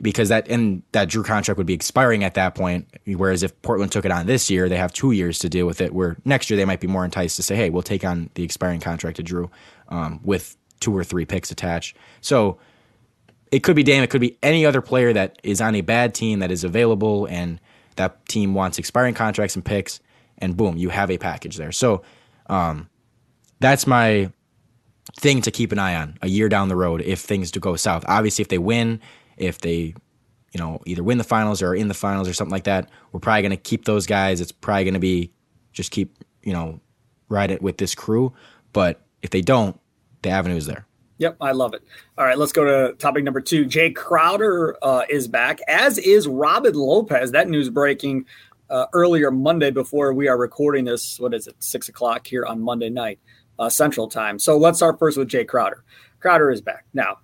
because 0.00 0.30
that 0.30 0.48
and 0.48 0.82
that 0.92 1.08
Jrue 1.08 1.24
contract 1.24 1.56
would 1.58 1.66
be 1.66 1.74
expiring 1.74 2.24
at 2.24 2.34
that 2.34 2.56
point. 2.56 2.88
Whereas 3.06 3.44
if 3.44 3.60
Portland 3.62 3.92
took 3.92 4.04
it 4.04 4.10
on 4.10 4.26
this 4.26 4.50
year, 4.50 4.68
they 4.68 4.76
have 4.76 4.92
two 4.92 5.12
years 5.12 5.38
to 5.38 5.48
deal 5.48 5.64
with 5.64 5.80
it. 5.80 5.94
Where 5.94 6.16
next 6.24 6.50
year 6.50 6.56
they 6.56 6.64
might 6.64 6.80
be 6.80 6.88
more 6.88 7.04
enticed 7.04 7.36
to 7.36 7.42
say, 7.42 7.54
"Hey, 7.54 7.70
we'll 7.70 7.82
take 7.82 8.04
on 8.04 8.28
the 8.34 8.42
expiring 8.42 8.80
contract 8.80 9.16
to 9.18 9.22
Jrue 9.22 9.48
um, 9.88 10.20
with 10.24 10.56
two 10.80 10.96
or 10.96 11.04
three 11.04 11.24
picks 11.24 11.52
attached." 11.52 11.96
So 12.20 12.58
it 13.52 13.62
could 13.62 13.76
be 13.76 13.84
Dame, 13.84 14.02
it 14.02 14.10
could 14.10 14.20
be 14.20 14.38
any 14.42 14.66
other 14.66 14.80
player 14.80 15.12
that 15.12 15.38
is 15.44 15.60
on 15.60 15.74
a 15.76 15.82
bad 15.82 16.14
team 16.14 16.40
that 16.40 16.50
is 16.50 16.64
available, 16.64 17.26
and 17.26 17.60
that 17.96 18.26
team 18.26 18.54
wants 18.54 18.78
expiring 18.78 19.14
contracts 19.14 19.54
and 19.54 19.64
picks. 19.64 20.00
and 20.38 20.56
boom, 20.56 20.76
you 20.76 20.88
have 20.88 21.10
a 21.10 21.18
package 21.18 21.56
there. 21.56 21.70
So 21.70 22.02
um, 22.48 22.88
that's 23.62 23.86
my 23.86 24.30
thing 25.18 25.42
to 25.42 25.50
keep 25.50 25.72
an 25.72 25.78
eye 25.78 25.94
on 25.96 26.18
a 26.22 26.28
year 26.28 26.48
down 26.48 26.68
the 26.68 26.76
road 26.76 27.00
if 27.02 27.20
things 27.20 27.50
do 27.50 27.60
go 27.60 27.76
south. 27.76 28.04
Obviously, 28.08 28.42
if 28.42 28.48
they 28.48 28.58
win, 28.58 29.00
if 29.36 29.58
they 29.58 29.94
you 30.52 30.58
know 30.58 30.80
either 30.86 31.02
win 31.02 31.18
the 31.18 31.24
finals 31.24 31.62
or 31.62 31.68
are 31.68 31.74
in 31.74 31.88
the 31.88 31.94
finals 31.94 32.28
or 32.28 32.34
something 32.34 32.52
like 32.52 32.64
that, 32.64 32.90
we're 33.12 33.20
probably 33.20 33.42
going 33.42 33.50
to 33.50 33.56
keep 33.56 33.84
those 33.84 34.06
guys. 34.06 34.40
It's 34.40 34.52
probably 34.52 34.84
going 34.84 34.94
to 34.94 35.00
be 35.00 35.32
just 35.72 35.90
keep 35.90 36.18
you 36.42 36.52
know 36.52 36.80
ride 37.28 37.50
it 37.50 37.62
with 37.62 37.78
this 37.78 37.94
crew. 37.94 38.32
But 38.72 39.00
if 39.22 39.30
they 39.30 39.40
don't, 39.40 39.78
the 40.22 40.30
avenue 40.30 40.56
is 40.56 40.66
there. 40.66 40.86
Yep, 41.18 41.36
I 41.40 41.52
love 41.52 41.72
it. 41.74 41.82
All 42.18 42.24
right, 42.24 42.36
let's 42.36 42.52
go 42.52 42.64
to 42.64 42.94
topic 42.96 43.22
number 43.22 43.40
two. 43.40 43.64
Jae 43.64 43.94
Crowder 43.94 44.76
uh, 44.82 45.02
is 45.08 45.28
back, 45.28 45.60
as 45.68 45.98
is 45.98 46.26
Robin 46.26 46.74
Lopez. 46.74 47.30
That 47.30 47.48
news 47.48 47.68
breaking 47.68 48.24
uh, 48.68 48.86
earlier 48.92 49.30
Monday 49.30 49.70
before 49.70 50.12
we 50.12 50.26
are 50.26 50.36
recording 50.36 50.84
this. 50.84 51.20
What 51.20 51.32
is 51.34 51.46
it? 51.46 51.54
Six 51.60 51.88
o'clock 51.88 52.26
here 52.26 52.44
on 52.44 52.60
Monday 52.60 52.90
night, 52.90 53.20
uh, 53.62 53.70
Central 53.70 54.08
Time. 54.08 54.38
So 54.38 54.56
let's 54.56 54.78
start 54.78 54.98
first 54.98 55.16
with 55.16 55.28
Jae 55.28 55.46
Crowder. 55.46 55.84
Crowder 56.20 56.50
is 56.50 56.60
back 56.60 56.84
now. 56.92 57.18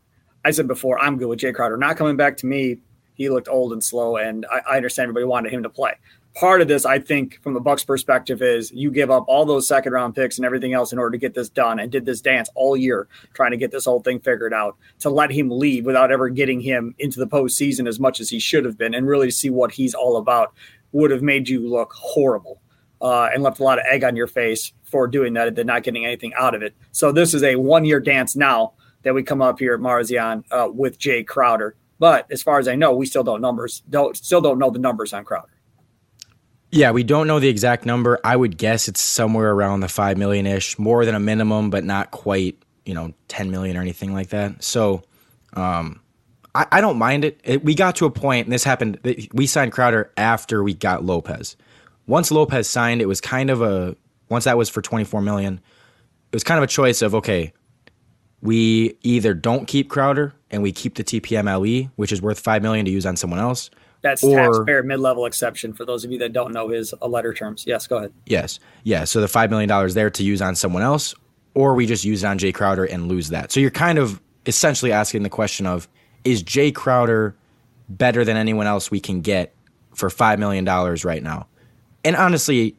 I 0.45 0.53
said 0.53 0.69
before, 0.69 0.99
I'm 0.99 1.19
good 1.19 1.29
with 1.29 1.41
Jae 1.41 1.55
Crowder. 1.55 1.77
Not 1.77 1.97
coming 1.97 2.17
back 2.17 2.37
to 2.39 2.47
me. 2.47 2.79
He 3.15 3.29
looked 3.29 3.49
old 3.49 3.73
and 3.73 3.83
slow, 3.83 4.17
and 4.17 4.47
I, 4.51 4.61
I 4.71 4.77
understand 4.77 5.07
everybody 5.07 5.27
wanted 5.27 5.53
him 5.53 5.65
to 5.65 5.69
play 5.69 5.95
part 6.39 6.61
of 6.61 6.69
this, 6.69 6.87
I 6.87 7.01
think, 7.01 7.43
from 7.43 7.55
the 7.55 7.61
Bucks' 7.61 7.85
perspective, 7.85 8.43
is 8.43 8.71
you 8.71 8.91
give 8.91 9.11
up 9.11 9.25
all 9.27 9.45
those 9.45 9.67
second 9.67 9.93
round 9.93 10.15
picks 10.15 10.39
and 10.39 10.45
everything 10.45 10.73
else 10.73 10.93
in 10.93 10.99
order 10.99 11.11
to 11.13 11.19
get 11.19 11.35
this 11.35 11.49
done, 11.49 11.81
and 11.81 11.91
did 11.91 12.07
this 12.07 12.21
dance 12.21 12.49
all 12.55 12.77
year 12.77 13.09
trying 13.35 13.51
to 13.51 13.57
get 13.57 13.71
this 13.71 13.85
whole 13.85 14.01
thing 14.01 14.21
figured 14.21 14.55
out. 14.55 14.77
To 15.01 15.11
let 15.11 15.31
him 15.31 15.51
leave 15.51 15.85
without 15.85 16.13
ever 16.13 16.29
getting 16.29 16.61
him 16.61 16.95
into 16.99 17.19
the 17.19 17.27
postseason 17.27 17.89
as 17.89 17.99
much 17.99 18.21
as 18.21 18.31
he 18.31 18.39
should 18.39 18.65
have 18.65 18.79
been, 18.79 18.95
and 18.95 19.09
really 19.09 19.31
see 19.31 19.51
what 19.51 19.73
he's 19.73 19.95
all 19.95 20.17
about, 20.17 20.55
would 20.93 21.11
have 21.11 21.23
made 21.23 21.49
you 21.49 21.69
look 21.69 21.93
horrible 21.93 22.61
uh, 23.01 23.29
and 23.33 23.43
left 23.43 23.61
a 23.61 23.63
lot 23.63 23.79
of 23.79 23.85
egg 23.89 24.05
on 24.05 24.17
your 24.17 24.27
face 24.27 24.73
for 24.83 25.07
doing 25.07 25.35
that 25.35 25.49
and 25.49 25.57
then 25.57 25.67
not 25.67 25.83
getting 25.83 26.05
anything 26.05 26.33
out 26.35 26.55
of 26.55 26.63
it. 26.63 26.75
So 26.93 27.13
this 27.13 27.35
is 27.35 27.43
a 27.43 27.57
one 27.57 27.85
year 27.85 28.01
dance 28.01 28.37
now 28.37 28.73
that 29.03 29.15
we 29.15 29.23
come 29.23 29.43
up 29.43 29.59
here 29.59 29.75
at 29.75 29.81
Marzion 29.81 30.45
uh, 30.51 30.69
with 30.73 30.99
Jae 30.99 31.27
Crowder. 31.27 31.77
But 31.99 32.27
as 32.31 32.43
far 32.43 32.59
as 32.59 32.69
I 32.69 32.77
know, 32.77 32.95
we 32.95 33.07
still 33.07 33.25
don't 33.25 33.41
numbers 33.41 33.83
don't 33.89 34.17
still 34.17 34.41
don't 34.41 34.59
know 34.59 34.71
the 34.71 34.79
numbers 34.79 35.13
on 35.13 35.25
Crowder. 35.25 35.49
Yeah, 36.71 36.91
we 36.91 37.03
don't 37.03 37.27
know 37.27 37.41
the 37.41 37.49
exact 37.49 37.87
number. 37.87 38.21
I 38.23 38.37
would 38.37 38.59
guess 38.59 38.89
it's 38.89 39.01
somewhere 39.01 39.53
around 39.53 39.81
the 39.81 39.89
five 39.89 40.19
million 40.19 40.47
ish, 40.47 40.79
more 40.79 41.05
than 41.05 41.15
a 41.15 41.21
minimum, 41.21 41.71
but 41.71 41.83
not 41.83 42.11
quite, 42.11 42.63
you 42.85 42.95
know, 42.95 43.15
ten 43.27 43.51
million 43.51 43.77
or 43.77 43.81
anything 43.81 44.13
like 44.13 44.29
that. 44.29 44.63
So, 44.63 45.03
um, 45.55 46.01
I, 46.55 46.67
I 46.73 46.81
don't 46.81 46.99
mind 46.99 47.25
it. 47.25 47.41
it. 47.43 47.65
We 47.65 47.75
got 47.75 47.97
to 47.97 48.07
a 48.07 48.11
point, 48.11 48.47
and 48.47 48.53
this 48.53 48.65
happened. 48.65 49.01
We 49.33 49.47
signed 49.47 49.73
Crowder 49.73 50.13
after 50.17 50.63
we 50.63 50.75
got 50.75 51.05
Lopez. 51.05 51.57
Once 52.09 52.33
Lopez 52.33 52.69
signed, 52.69 53.01
it 53.01 53.07
was 53.07 53.21
kind 53.21 53.51
of 53.51 53.63
a 53.63 53.95
once 54.29 54.45
that 54.45 54.59
was 54.59 54.69
for 54.69 54.83
twenty 54.83 55.05
four 55.05 55.23
million. 55.23 55.61
It 56.33 56.35
was 56.35 56.43
kind 56.43 56.59
of 56.59 56.65
a 56.65 56.67
choice 56.67 57.03
of 57.03 57.15
okay, 57.15 57.53
we 58.43 58.97
either 59.03 59.35
don't 59.35 59.69
keep 59.69 59.89
Crowder 59.89 60.35
and 60.51 60.63
we 60.63 60.73
keep 60.73 60.97
the 60.97 61.05
TPM 61.05 61.45
LE, 61.45 61.91
which 61.97 62.11
is 62.11 62.21
worth 62.21 62.41
five 62.41 62.63
million 62.63 62.85
to 62.87 62.91
use 62.91 63.07
on 63.07 63.17
someone 63.17 63.39
else, 63.39 63.71
that's 64.01 64.23
or, 64.23 64.37
taxpayer 64.37 64.83
mid-level 64.83 65.27
exception 65.27 65.73
for 65.73 65.85
those 65.85 66.05
of 66.05 66.11
you 66.13 66.19
that 66.19 66.33
don't 66.33 66.53
know 66.53 66.69
his 66.69 66.95
uh, 67.01 67.07
letter 67.07 67.35
terms. 67.35 67.65
Yes, 67.67 67.87
go 67.87 67.99
ahead. 67.99 68.13
Yes, 68.27 68.61
yeah. 68.85 69.05
So 69.05 69.21
the 69.21 69.29
five 69.29 69.51
million 69.51 69.69
dollars 69.69 69.95
there 69.95 70.11
to 70.11 70.23
use 70.23 70.41
on 70.41 70.55
someone 70.55 70.83
else, 70.83 71.15
or 71.55 71.75
we 71.75 71.87
just 71.87 72.05
use 72.05 72.25
it 72.25 72.27
on 72.27 72.39
Jae 72.39 72.55
Crowder 72.55 72.85
and 72.85 73.09
lose 73.09 73.29
that. 73.31 73.53
So 73.53 73.61
you're 73.61 73.71
kind 73.71 73.99
of 73.99 74.21
essentially 74.47 74.93
asking 74.93 75.25
the 75.25 75.29
question 75.29 75.67
of: 75.67 75.89
Is 76.25 76.43
Jae 76.43 76.75
Crowder 76.75 77.35
better 77.89 78.25
than 78.25 78.37
anyone 78.37 78.67
else 78.67 78.91
we 78.91 79.01
can 79.01 79.21
get 79.21 79.55
for 79.95 80.11
five 80.11 80.39
million 80.39 80.65
dollars 80.65 81.05
right 81.05 81.23
now? 81.23 81.47
And 82.09 82.17
honestly, 82.17 82.75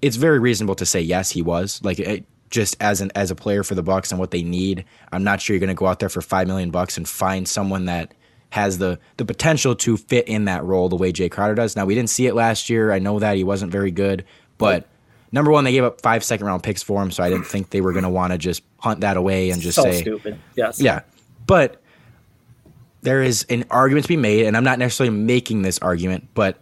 it's 0.00 0.16
very 0.16 0.40
reasonable 0.40 0.74
to 0.74 0.84
say 0.84 1.00
yes, 1.00 1.30
he 1.30 1.42
was. 1.42 1.80
Like 1.84 2.00
it, 2.00 2.24
just 2.50 2.76
as 2.80 3.00
an 3.00 3.12
as 3.14 3.30
a 3.30 3.36
player 3.36 3.62
for 3.62 3.76
the 3.76 3.84
Bucks 3.84 4.10
and 4.10 4.18
what 4.18 4.32
they 4.32 4.42
need, 4.42 4.84
I'm 5.12 5.22
not 5.22 5.40
sure 5.40 5.54
you're 5.54 5.60
going 5.60 5.68
to 5.68 5.78
go 5.78 5.86
out 5.86 6.00
there 6.00 6.08
for 6.08 6.20
five 6.20 6.48
million 6.48 6.72
bucks 6.72 6.96
and 6.96 7.08
find 7.08 7.46
someone 7.46 7.84
that 7.84 8.14
has 8.50 8.78
the 8.78 8.98
the 9.16 9.24
potential 9.24 9.76
to 9.76 9.96
fit 9.96 10.26
in 10.26 10.46
that 10.46 10.64
role 10.64 10.88
the 10.88 10.96
way 10.96 11.12
Jae 11.12 11.30
Crowder 11.30 11.54
does. 11.54 11.76
Now 11.76 11.84
we 11.84 11.94
didn't 11.94 12.10
see 12.10 12.26
it 12.26 12.34
last 12.34 12.68
year. 12.68 12.90
I 12.90 12.98
know 12.98 13.20
that 13.20 13.36
he 13.36 13.44
wasn't 13.44 13.70
very 13.70 13.92
good, 13.92 14.24
but 14.58 14.88
number 15.30 15.52
one, 15.52 15.62
they 15.62 15.70
gave 15.70 15.84
up 15.84 16.00
five 16.00 16.24
second 16.24 16.44
round 16.44 16.64
picks 16.64 16.82
for 16.82 17.00
him, 17.00 17.12
so 17.12 17.22
I 17.22 17.30
didn't 17.30 17.46
think 17.46 17.70
they 17.70 17.80
were 17.80 17.92
going 17.92 18.02
to 18.02 18.10
want 18.10 18.32
to 18.32 18.38
just 18.38 18.64
hunt 18.78 19.02
that 19.02 19.16
away 19.16 19.50
and 19.50 19.62
just 19.62 19.76
so 19.76 19.84
say 19.84 20.00
stupid. 20.00 20.36
Yes, 20.56 20.80
yeah, 20.80 21.02
but 21.46 21.80
there 23.02 23.22
is 23.22 23.46
an 23.50 23.66
argument 23.70 24.06
to 24.06 24.08
be 24.08 24.16
made, 24.16 24.46
and 24.46 24.56
I'm 24.56 24.64
not 24.64 24.80
necessarily 24.80 25.16
making 25.16 25.62
this 25.62 25.78
argument, 25.78 26.26
but 26.34 26.58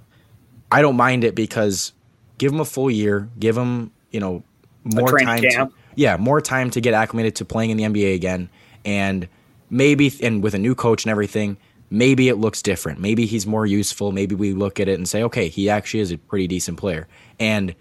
I 0.71 0.83
don't 0.83 0.97
mind 0.97 1.25
it 1.25 1.35
because 1.35 1.93
give 2.39 2.53
him 2.53 2.61
a 2.61 2.65
full 2.65 2.91
year, 2.91 3.29
give 3.39 3.57
him 3.57 3.91
you 4.11 4.21
know 4.21 4.43
more 4.85 5.19
time. 5.19 5.43
To, 5.43 5.71
yeah, 5.97 6.17
more 6.17 6.41
time 6.41 6.71
to 6.71 6.81
get 6.81 6.95
acclimated 6.95 7.37
to 7.37 7.45
playing 7.45 7.71
in 7.71 7.77
the 7.77 7.85
NBA 7.85 8.15
again, 8.15 8.49
and 8.85 9.29
maybe 9.69 10.13
and 10.23 10.43
with 10.43 10.55
a 10.55 10.59
new 10.59 10.75
coach 10.75 11.05
and 11.05 11.11
everything 11.11 11.57
maybe 11.91 12.29
it 12.29 12.37
looks 12.37 12.63
different. 12.63 13.01
Maybe 13.01 13.27
he's 13.27 13.47
more 13.47 13.67
useful. 13.67 14.13
Maybe 14.13 14.35
we 14.35 14.53
look 14.53 14.81
at 14.81 14.89
it 14.89 14.95
and 14.95 15.09
say, 15.09 15.25
okay, 15.25 15.49
he 15.49 15.69
actually 15.69 16.01
is 16.01 16.13
a 16.13 16.19
pretty 16.19 16.47
decent 16.47 16.79
player. 16.79 17.09
And 17.39 17.75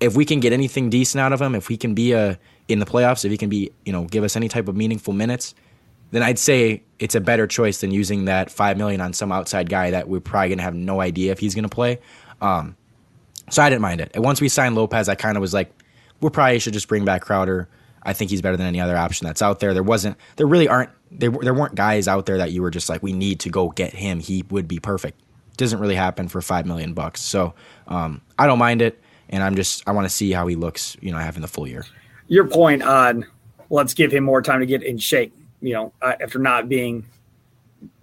if 0.00 0.16
we 0.16 0.24
can 0.24 0.40
get 0.40 0.52
anything 0.52 0.90
decent 0.90 1.20
out 1.20 1.32
of 1.32 1.40
him, 1.40 1.54
if 1.54 1.68
he 1.68 1.76
can 1.76 1.94
be 1.94 2.12
a 2.12 2.38
in 2.66 2.78
the 2.78 2.86
playoffs, 2.86 3.24
if 3.24 3.30
he 3.30 3.36
can 3.36 3.48
be, 3.48 3.70
you 3.84 3.92
know, 3.92 4.04
give 4.04 4.24
us 4.24 4.36
any 4.36 4.48
type 4.48 4.68
of 4.68 4.76
meaningful 4.76 5.12
minutes, 5.12 5.54
then 6.10 6.22
I'd 6.22 6.38
say 6.38 6.82
it's 6.98 7.14
a 7.14 7.20
better 7.20 7.46
choice 7.46 7.80
than 7.80 7.90
using 7.90 8.24
that 8.24 8.50
five 8.50 8.76
million 8.76 9.00
on 9.00 9.12
some 9.12 9.30
outside 9.30 9.68
guy 9.68 9.90
that 9.90 10.08
we're 10.08 10.20
probably 10.20 10.50
gonna 10.50 10.62
have 10.62 10.74
no 10.74 11.00
idea 11.00 11.32
if 11.32 11.38
he's 11.38 11.54
gonna 11.54 11.68
play. 11.68 12.00
Um, 12.44 12.76
so 13.50 13.62
I 13.62 13.70
didn't 13.70 13.82
mind 13.82 14.00
it. 14.00 14.10
And 14.14 14.24
once 14.24 14.40
we 14.40 14.48
signed 14.48 14.74
Lopez, 14.74 15.08
I 15.08 15.14
kind 15.14 15.36
of 15.36 15.40
was 15.40 15.54
like, 15.54 15.70
we 16.20 16.30
probably 16.30 16.58
should 16.58 16.72
just 16.72 16.88
bring 16.88 17.04
back 17.04 17.22
Crowder. 17.22 17.68
I 18.02 18.12
think 18.12 18.30
he's 18.30 18.42
better 18.42 18.56
than 18.56 18.66
any 18.66 18.80
other 18.80 18.96
option 18.96 19.26
that's 19.26 19.42
out 19.42 19.60
there. 19.60 19.74
There 19.74 19.82
wasn't, 19.82 20.16
there 20.36 20.46
really 20.46 20.68
aren't 20.68 20.90
there 21.10 21.30
there 21.30 21.54
weren't 21.54 21.74
guys 21.74 22.08
out 22.08 22.26
there 22.26 22.38
that 22.38 22.52
you 22.52 22.60
were 22.60 22.70
just 22.70 22.88
like 22.88 23.02
we 23.02 23.12
need 23.12 23.40
to 23.40 23.48
go 23.48 23.70
get 23.70 23.92
him. 23.92 24.20
He 24.20 24.44
would 24.50 24.66
be 24.68 24.78
perfect. 24.78 25.20
Doesn't 25.56 25.78
really 25.78 25.94
happen 25.94 26.28
for 26.28 26.42
five 26.42 26.66
million 26.66 26.92
bucks. 26.92 27.20
So 27.22 27.54
um, 27.86 28.20
I 28.38 28.46
don't 28.46 28.58
mind 28.58 28.82
it, 28.82 29.00
and 29.28 29.42
I'm 29.42 29.54
just 29.54 29.88
I 29.88 29.92
want 29.92 30.06
to 30.06 30.10
see 30.10 30.32
how 30.32 30.46
he 30.46 30.56
looks. 30.56 30.96
You 31.00 31.12
know, 31.12 31.18
having 31.18 31.42
the 31.42 31.48
full 31.48 31.66
year. 31.66 31.86
Your 32.26 32.46
point 32.46 32.82
on 32.82 33.26
let's 33.70 33.94
give 33.94 34.12
him 34.12 34.24
more 34.24 34.42
time 34.42 34.60
to 34.60 34.66
get 34.66 34.82
in 34.82 34.98
shape. 34.98 35.32
You 35.60 35.74
know, 35.74 35.92
uh, 36.02 36.14
after 36.20 36.38
not 36.38 36.68
being, 36.68 37.06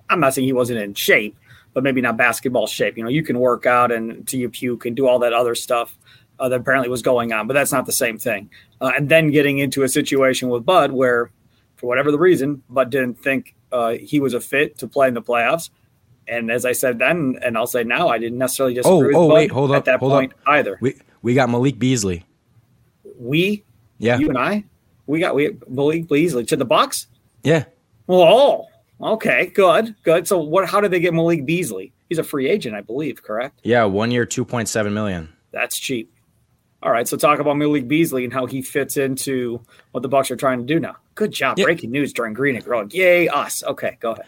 I'm 0.10 0.20
not 0.20 0.34
saying 0.34 0.48
he 0.48 0.54
wasn't 0.54 0.80
in 0.80 0.94
shape, 0.94 1.36
but 1.74 1.84
maybe 1.84 2.02
not 2.02 2.18
basketball 2.18 2.68
shape. 2.68 2.98
You 2.98 3.04
know, 3.04 3.10
you 3.10 3.24
can 3.24 3.40
work 3.40 3.66
out 3.66 3.92
and 3.92 4.28
to 4.28 4.38
you 4.38 4.50
puke 4.50 4.86
and 4.86 4.96
do 4.96 5.08
all 5.08 5.20
that 5.20 5.34
other 5.34 5.56
stuff. 5.56 5.98
Uh, 6.40 6.50
that 6.50 6.62
apparently 6.62 6.90
was 6.90 7.04
going 7.04 7.32
on, 7.32 7.46
but 7.46 7.54
that's 7.54 7.72
not 7.72 7.86
the 7.86 7.92
same 7.92 8.18
thing. 8.18 8.50
Uh, 8.80 8.92
and 8.98 9.10
then 9.10 9.30
getting 9.30 9.60
into 9.60 9.84
a 9.84 9.88
situation 9.88 10.50
with 10.50 10.66
Bud 10.66 10.92
where 10.92 11.30
for 11.76 11.86
whatever 11.86 12.12
the 12.12 12.18
reason, 12.18 12.64
Bud 12.68 12.90
didn't 12.90 13.16
think 13.16 13.54
uh, 13.72 13.92
he 13.92 14.20
was 14.20 14.34
a 14.34 14.42
fit 14.42 14.78
to 14.80 14.88
play 14.88 15.08
in 15.08 15.14
the 15.14 15.22
playoffs. 15.22 15.70
And 16.28 16.52
as 16.52 16.66
I 16.66 16.72
said 16.72 16.98
then, 16.98 17.38
and 17.44 17.58
I'll 17.58 17.68
say 17.68 17.84
now, 17.84 18.08
I 18.08 18.18
didn't 18.18 18.38
necessarily 18.40 18.74
disagree. 18.74 18.94
Oh, 18.94 19.06
with 19.06 19.16
oh, 19.16 19.28
Bud 19.28 19.34
wait, 19.34 19.52
hold 19.52 19.72
up, 19.72 19.78
at 19.78 19.86
that 19.86 20.00
hold 20.00 20.12
point 20.14 20.34
up. 20.34 20.40
either. 20.48 20.78
We 20.82 20.96
we 21.22 21.34
got 21.34 21.50
Malik 21.50 21.78
Beasley. 21.78 22.26
We, 23.20 23.64
yeah, 23.98 24.18
you 24.18 24.30
and 24.30 24.38
I, 24.38 24.64
we 25.06 25.20
got 25.20 25.36
we 25.36 25.58
Malik 25.68 26.08
Beasley 26.08 26.46
to 26.46 26.56
the 26.56 26.66
Bucks. 26.66 27.08
Yeah. 27.44 27.66
Well, 28.08 28.22
oh, 28.22 28.68
okay, 29.02 29.48
good, 29.48 29.96
good. 30.04 30.28
So 30.28 30.38
what? 30.40 30.68
How 30.68 30.82
did 30.82 30.92
they 30.92 31.00
get 31.00 31.14
Malik 31.14 31.46
Beasley? 31.46 31.94
He's 32.10 32.18
a 32.18 32.24
free 32.24 32.50
agent, 32.50 32.76
I 32.76 32.82
believe. 32.82 33.24
Correct? 33.24 33.60
Yeah, 33.64 33.86
one 33.86 34.12
year, 34.12 34.26
two 34.26 34.46
point 34.46 34.70
seven 34.70 34.94
million. 34.94 35.34
That's 35.52 35.78
cheap. 35.78 36.14
All 36.84 36.92
right, 36.92 37.08
so 37.08 37.16
talk 37.16 37.40
about 37.40 37.58
Malik 37.58 37.88
Beasley 37.88 38.24
and 38.24 38.34
how 38.34 38.48
he 38.48 38.64
fits 38.64 38.98
into 38.98 39.62
what 39.92 40.02
the 40.02 40.10
Bucks 40.10 40.32
are 40.32 40.36
trying 40.36 40.60
to 40.60 40.66
do 40.66 40.80
now. 40.80 40.96
Good 41.14 41.32
job. 41.32 41.60
Yeah. 41.60 41.66
Breaking 41.66 41.92
news 41.92 42.12
during 42.12 42.34
Green 42.34 42.56
and 42.56 42.66
Growing. 42.66 42.90
Yay, 42.92 43.28
us. 43.28 43.64
Okay, 43.64 43.98
go 44.00 44.14
ahead. 44.14 44.26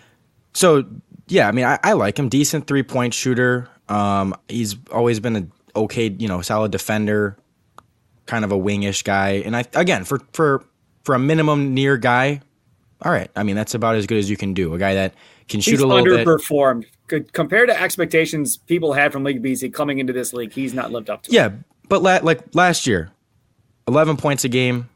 So, 0.54 0.86
yeah, 1.28 1.48
I 1.48 1.52
mean, 1.52 1.66
I, 1.66 1.80
I 1.84 1.94
like 1.94 2.20
him. 2.20 2.30
Decent 2.30 2.68
three 2.68 2.84
point 2.84 3.14
shooter. 3.16 3.70
Um, 3.90 4.36
he's 4.48 4.76
always 4.92 5.20
been 5.20 5.36
a 5.36 5.80
okay, 5.80 6.10
you 6.10 6.28
know, 6.28 6.42
solid 6.42 6.72
defender, 6.72 7.38
kind 8.28 8.46
of 8.46 8.52
a 8.52 8.58
wingish 8.58 9.04
guy. 9.04 9.42
And 9.46 9.56
I 9.56 9.66
again 9.74 10.04
for 10.04 10.20
for 10.34 10.64
for 11.04 11.16
a 11.16 11.20
minimum 11.20 11.74
near 11.74 11.98
guy, 11.98 12.42
all 13.04 13.12
right. 13.12 13.30
I 13.36 13.44
mean, 13.44 13.56
that's 13.56 13.74
about 13.74 13.96
as 13.96 14.06
good 14.08 14.18
as 14.18 14.30
you 14.30 14.38
can 14.38 14.54
do. 14.54 14.74
A 14.74 14.80
guy 14.80 14.94
that 14.96 15.14
can 15.50 15.60
shoot 15.62 15.72
he's 15.72 15.82
a 15.82 15.88
little 15.88 16.06
underperformed. 16.06 16.86
bit. 17.08 17.34
Compared 17.34 17.70
to 17.70 17.80
expectations 17.80 18.58
people 18.58 18.94
had 18.94 19.12
from 19.12 19.24
League 19.24 19.44
BC 19.44 19.74
coming 19.74 20.00
into 20.00 20.14
this 20.14 20.34
league, 20.34 20.54
he's 20.54 20.74
not 20.74 20.92
lived 20.92 21.10
up 21.10 21.24
to. 21.24 21.32
Yeah, 21.32 21.52
but 21.90 22.02
la- 22.02 22.20
like 22.24 22.56
last 22.56 22.88
year, 22.88 23.12
eleven 23.88 24.18
points 24.18 24.46
a 24.46 24.50
game, 24.50 24.90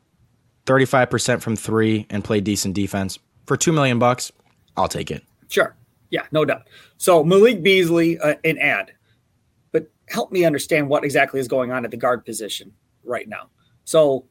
35% 0.68 1.42
from 1.42 1.56
three 1.56 2.06
and 2.10 2.24
play 2.24 2.42
decent 2.42 2.76
defense 2.76 3.18
for 3.48 3.58
2 3.58 3.72
million 3.72 3.98
bucks, 3.98 4.32
I'll 4.76 4.90
take 4.90 5.10
it. 5.10 5.24
Sure. 5.48 5.76
Yeah, 6.10 6.24
no 6.32 6.46
doubt. 6.46 6.68
So 6.98 7.24
Malik 7.24 7.64
Beasley, 7.64 8.20
uh, 8.20 8.36
an 8.44 8.58
ad, 8.60 8.92
but 9.72 9.90
help 10.10 10.32
me 10.32 10.46
understand 10.46 10.90
what 10.90 11.04
exactly 11.04 11.40
is 11.40 11.48
going 11.48 11.72
on 11.72 11.86
at 11.86 11.92
the 11.92 11.98
guard 11.98 12.26
position 12.26 12.74
right 13.04 13.28
now. 13.28 13.50
So 13.86 14.26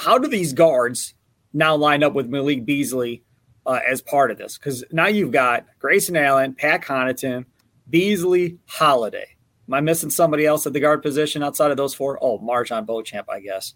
how 0.00 0.18
do 0.18 0.28
these 0.28 0.52
guards 0.52 1.14
now 1.52 1.76
line 1.76 2.02
up 2.02 2.14
with 2.14 2.28
Malik 2.28 2.64
Beasley 2.64 3.22
uh, 3.66 3.80
as 3.86 4.02
part 4.02 4.30
of 4.30 4.38
this? 4.38 4.58
Because 4.58 4.84
now 4.92 5.06
you've 5.06 5.32
got 5.32 5.66
Grayson 5.78 6.16
Allen, 6.16 6.54
Pat 6.54 6.82
Connaughton, 6.82 7.46
Beasley, 7.88 8.58
Holiday. 8.66 9.36
Am 9.68 9.74
I 9.74 9.80
missing 9.80 10.10
somebody 10.10 10.44
else 10.44 10.66
at 10.66 10.72
the 10.72 10.80
guard 10.80 11.02
position 11.02 11.42
outside 11.42 11.70
of 11.70 11.76
those 11.76 11.94
four? 11.94 12.18
Oh, 12.20 12.38
MarJon 12.38 12.86
Beauchamp, 12.86 13.30
I 13.30 13.40
guess. 13.40 13.74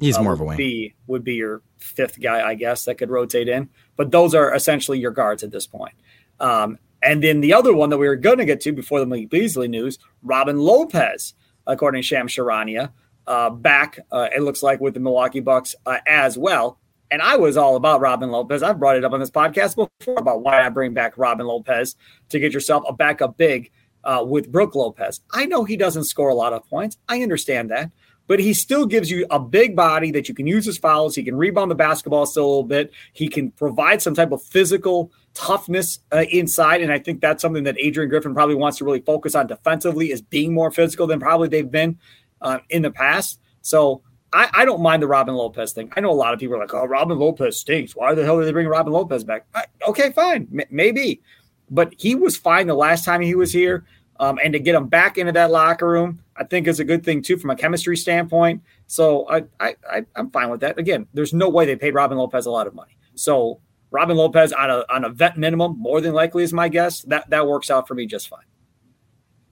He's 0.00 0.16
uh, 0.16 0.22
more 0.22 0.32
of 0.32 0.40
a 0.40 0.44
wing. 0.44 0.56
Be, 0.56 0.94
would 1.06 1.24
be 1.24 1.34
your 1.34 1.62
fifth 1.78 2.20
guy, 2.20 2.46
I 2.46 2.54
guess, 2.54 2.84
that 2.84 2.96
could 2.96 3.10
rotate 3.10 3.48
in. 3.48 3.68
But 3.96 4.10
those 4.10 4.34
are 4.34 4.54
essentially 4.54 4.98
your 4.98 5.10
guards 5.12 5.42
at 5.42 5.50
this 5.50 5.66
point. 5.66 5.94
Um, 6.40 6.78
and 7.02 7.22
then 7.22 7.40
the 7.40 7.54
other 7.54 7.74
one 7.74 7.90
that 7.90 7.98
we 7.98 8.08
were 8.08 8.16
going 8.16 8.38
to 8.38 8.44
get 8.44 8.60
to 8.62 8.72
before 8.72 9.00
the 9.00 9.06
Malik 9.06 9.30
Beasley 9.30 9.68
news, 9.68 9.98
Robin 10.22 10.58
Lopez, 10.58 11.34
according 11.66 12.02
to 12.02 12.06
Shams 12.06 12.34
Charania, 12.34 12.92
uh, 13.26 13.50
back, 13.50 14.00
uh, 14.10 14.28
it 14.34 14.42
looks 14.42 14.62
like, 14.62 14.80
with 14.80 14.94
the 14.94 15.00
Milwaukee 15.00 15.40
Bucks 15.40 15.74
uh, 15.86 15.98
as 16.06 16.36
well. 16.36 16.78
And 17.10 17.20
I 17.20 17.36
was 17.36 17.56
all 17.56 17.76
about 17.76 18.00
Robin 18.00 18.30
Lopez. 18.30 18.62
I've 18.62 18.78
brought 18.78 18.96
it 18.96 19.04
up 19.04 19.12
on 19.12 19.20
this 19.20 19.30
podcast 19.30 19.74
before 19.74 20.14
about 20.16 20.42
why 20.42 20.64
I 20.64 20.68
bring 20.68 20.94
back 20.94 21.18
Robin 21.18 21.46
Lopez 21.46 21.96
to 22.28 22.38
get 22.38 22.52
yourself 22.52 22.84
a 22.86 22.92
backup 22.92 23.36
big 23.36 23.70
uh, 24.04 24.24
with 24.26 24.50
Brook 24.50 24.74
Lopez. 24.74 25.20
I 25.32 25.46
know 25.46 25.64
he 25.64 25.76
doesn't 25.76 26.04
score 26.04 26.28
a 26.28 26.34
lot 26.34 26.52
of 26.52 26.68
points. 26.68 26.98
I 27.08 27.22
understand 27.22 27.70
that. 27.70 27.90
But 28.28 28.38
he 28.38 28.54
still 28.54 28.86
gives 28.86 29.10
you 29.10 29.26
a 29.28 29.40
big 29.40 29.74
body 29.74 30.12
that 30.12 30.28
you 30.28 30.36
can 30.36 30.46
use 30.46 30.68
as 30.68 30.78
fouls. 30.78 31.16
He 31.16 31.24
can 31.24 31.34
rebound 31.34 31.68
the 31.68 31.74
basketball 31.74 32.26
still 32.26 32.44
a 32.44 32.46
little 32.46 32.62
bit. 32.62 32.92
He 33.12 33.26
can 33.28 33.50
provide 33.50 34.00
some 34.00 34.14
type 34.14 34.30
of 34.30 34.40
physical 34.40 35.10
toughness 35.34 35.98
uh, 36.12 36.24
inside. 36.30 36.80
And 36.80 36.92
I 36.92 37.00
think 37.00 37.20
that's 37.20 37.42
something 37.42 37.64
that 37.64 37.74
Adrian 37.80 38.08
Griffin 38.08 38.32
probably 38.32 38.54
wants 38.54 38.78
to 38.78 38.84
really 38.84 39.00
focus 39.00 39.34
on 39.34 39.48
defensively 39.48 40.12
is 40.12 40.22
being 40.22 40.54
more 40.54 40.70
physical 40.70 41.08
than 41.08 41.18
probably 41.18 41.48
they've 41.48 41.68
been 41.68 41.98
uh, 42.40 42.60
in 42.68 42.82
the 42.82 42.92
past. 42.92 43.40
So 43.62 44.02
I, 44.32 44.48
I, 44.52 44.64
don't 44.64 44.80
mind 44.80 45.02
the 45.02 45.06
Robin 45.06 45.34
Lopez 45.34 45.72
thing. 45.72 45.92
I 45.96 46.00
know 46.00 46.10
a 46.10 46.12
lot 46.12 46.32
of 46.32 46.40
people 46.40 46.56
are 46.56 46.60
like, 46.60 46.72
oh, 46.72 46.84
Robin 46.84 47.18
Lopez 47.18 47.58
stinks. 47.58 47.96
Why 47.96 48.14
the 48.14 48.24
hell 48.24 48.38
did 48.38 48.46
they 48.46 48.52
bring 48.52 48.68
Robin 48.68 48.92
Lopez 48.92 49.24
back? 49.24 49.46
I, 49.54 49.64
okay, 49.88 50.12
fine. 50.12 50.46
M- 50.52 50.66
maybe. 50.70 51.20
But 51.68 51.94
he 51.98 52.14
was 52.14 52.36
fine 52.36 52.66
the 52.66 52.74
last 52.74 53.04
time 53.04 53.20
he 53.20 53.34
was 53.34 53.52
here. 53.52 53.84
Um, 54.20 54.38
and 54.44 54.52
to 54.52 54.58
get 54.58 54.74
him 54.74 54.86
back 54.86 55.16
into 55.18 55.32
that 55.32 55.50
locker 55.50 55.88
room, 55.88 56.20
I 56.36 56.44
think 56.44 56.68
is 56.68 56.78
a 56.78 56.84
good 56.84 57.04
thing 57.04 57.22
too 57.22 57.38
from 57.38 57.50
a 57.50 57.56
chemistry 57.56 57.96
standpoint. 57.96 58.62
So 58.86 59.28
I, 59.28 59.44
I, 59.58 59.76
I 59.90 60.06
am 60.16 60.30
fine 60.30 60.50
with 60.50 60.60
that. 60.60 60.78
Again, 60.78 61.06
there's 61.14 61.32
no 61.32 61.48
way 61.48 61.64
they 61.64 61.76
paid 61.76 61.94
Robin 61.94 62.18
Lopez 62.18 62.46
a 62.46 62.50
lot 62.50 62.66
of 62.66 62.74
money. 62.74 62.98
So 63.14 63.60
Robin 63.90 64.16
Lopez 64.16 64.52
on 64.52 64.70
a 64.70 64.84
on 64.88 65.04
a 65.04 65.08
vet 65.08 65.36
minimum, 65.36 65.76
more 65.78 66.00
than 66.00 66.12
likely 66.12 66.42
is 66.42 66.52
my 66.52 66.68
guess. 66.68 67.00
That 67.02 67.30
that 67.30 67.46
works 67.46 67.70
out 67.70 67.88
for 67.88 67.94
me 67.94 68.06
just 68.06 68.28
fine. 68.28 68.44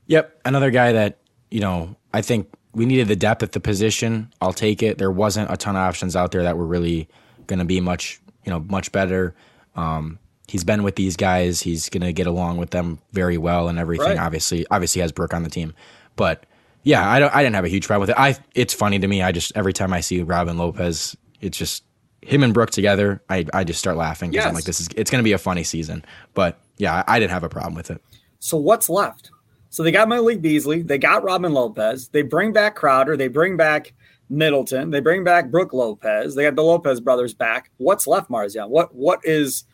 Yep, 0.07 0.41
another 0.45 0.71
guy 0.71 0.93
that 0.93 1.19
you 1.51 1.61
know 1.61 1.97
I 2.13 2.23
think 2.23 2.49
we 2.79 2.87
needed 2.87 3.09
the 3.09 3.17
depth 3.17 3.43
at 3.43 3.53
the 3.53 3.61
position. 3.61 4.33
I'll 4.41 4.53
take 4.53 4.83
it. 4.83 4.99
There 4.99 5.11
wasn't 5.11 5.51
a 5.51 5.57
ton 5.57 5.77
of 5.77 5.81
options 5.81 6.17
out 6.17 6.31
there 6.31 6.45
that 6.45 6.57
were 6.57 6.67
really 6.67 7.09
going 7.47 7.59
to 7.59 7.65
be 7.65 7.81
much 7.81 8.21
you 8.45 8.51
know 8.51 8.61
much 8.61 8.93
better. 8.93 9.35
Um, 9.77 10.19
he's 10.47 10.65
been 10.65 10.83
with 10.83 10.97
these 10.97 11.17
guys. 11.17 11.61
He's 11.61 11.89
going 11.89 12.03
to 12.03 12.13
get 12.13 12.27
along 12.27 12.57
with 12.57 12.71
them 12.71 12.99
very 13.13 13.37
well 13.37 13.69
and 13.69 13.79
everything. 13.79 14.17
Right. 14.17 14.19
Obviously, 14.19 14.67
obviously 14.71 15.03
has 15.03 15.13
Brook 15.13 15.35
on 15.35 15.43
the 15.43 15.51
team, 15.51 15.75
but 16.17 16.47
yeah, 16.83 17.09
I 17.09 17.19
don't. 17.19 17.35
I 17.35 17.43
didn't 17.43 17.57
have 17.57 17.65
a 17.65 17.69
huge 17.69 17.87
problem 17.87 18.03
with 18.03 18.11
it. 18.11 18.19
I. 18.19 18.37
It's 18.55 18.73
funny 18.73 18.99
to 18.99 19.07
me. 19.07 19.23
I 19.23 19.33
just 19.33 19.53
every 19.55 19.73
time 19.73 19.93
I 19.93 20.01
see 20.01 20.23
Robin 20.23 20.57
Lopez, 20.57 21.17
it's 21.41 21.59
just 21.59 21.85
him 22.23 22.43
and 22.43 22.55
Brook 22.55 22.71
together. 22.71 23.23
I 23.29 23.45
I 23.53 23.65
just 23.65 23.79
start 23.79 23.97
laughing 23.97 24.31
because 24.31 24.45
yes. 24.45 24.49
I'm 24.49 24.55
like, 24.55 24.65
this 24.65 24.81
is. 24.81 24.89
It's 24.97 25.11
going 25.11 25.21
to 25.21 25.25
be 25.25 25.33
a 25.33 25.39
funny 25.39 25.65
season. 25.65 26.05
But 26.35 26.59
yeah, 26.79 27.03
I, 27.07 27.17
I 27.17 27.19
didn't 27.19 27.33
have 27.33 27.45
a 27.45 27.49
problem 27.49 27.75
with 27.75 27.91
it. 27.91 28.01
So 28.39 28.57
what's 28.57 28.89
left? 28.89 29.31
So 29.71 29.83
they 29.83 29.93
got 29.93 30.09
Malik 30.09 30.41
Beasley. 30.41 30.83
They 30.83 30.99
got 30.99 31.23
Robin 31.23 31.53
Lopez. 31.53 32.09
They 32.09 32.23
bring 32.23 32.53
back 32.53 32.75
Crowder. 32.75 33.17
They 33.17 33.29
bring 33.29 33.57
back 33.57 33.93
Middleton. 34.31 34.91
They 34.91 35.01
bring 35.01 35.25
back 35.25 35.51
Brook 35.51 35.73
Lopez. 35.73 36.35
They 36.35 36.45
got 36.45 36.57
the 36.57 36.63
Lopez 36.63 37.01
brothers 37.01 37.35
back. 37.35 37.71
What's 37.77 38.07
left, 38.07 38.31
Marzion? 38.31 38.69
What 38.69 38.95
what 38.95 39.21
is 39.25 39.65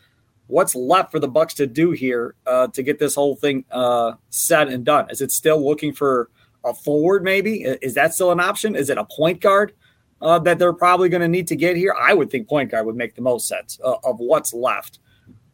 what's 0.47 0.75
left 0.75 1.11
for 1.11 1.19
the 1.19 1.27
Bucks 1.27 1.53
to 1.55 1.67
do 1.67 1.91
here 1.91 2.35
uh, 2.45 2.67
to 2.67 2.83
get 2.83 2.99
this 2.99 3.15
whole 3.15 3.35
thing 3.35 3.65
uh, 3.71 4.13
said 4.29 4.67
and 4.67 4.85
done? 4.85 5.09
Is 5.09 5.21
it 5.21 5.31
still 5.31 5.65
looking 5.65 5.93
for 5.93 6.29
a 6.63 6.73
forward? 6.73 7.23
Maybe 7.23 7.63
is 7.63 7.93
that 7.95 8.13
still 8.13 8.31
an 8.31 8.39
option? 8.39 8.75
Is 8.75 8.89
it 8.89 8.97
a 8.97 9.05
point 9.05 9.41
guard 9.41 9.73
uh, 10.21 10.39
that 10.39 10.59
they're 10.59 10.73
probably 10.73 11.09
going 11.09 11.21
to 11.21 11.27
need 11.27 11.47
to 11.47 11.55
get 11.55 11.75
here? 11.75 11.95
I 11.99 12.13
would 12.13 12.29
think 12.29 12.47
point 12.47 12.71
guard 12.71 12.85
would 12.85 12.95
make 12.95 13.15
the 13.15 13.21
most 13.21 13.47
sense 13.47 13.79
uh, 13.83 13.95
of 14.03 14.19
what's 14.19 14.53
left. 14.53 14.99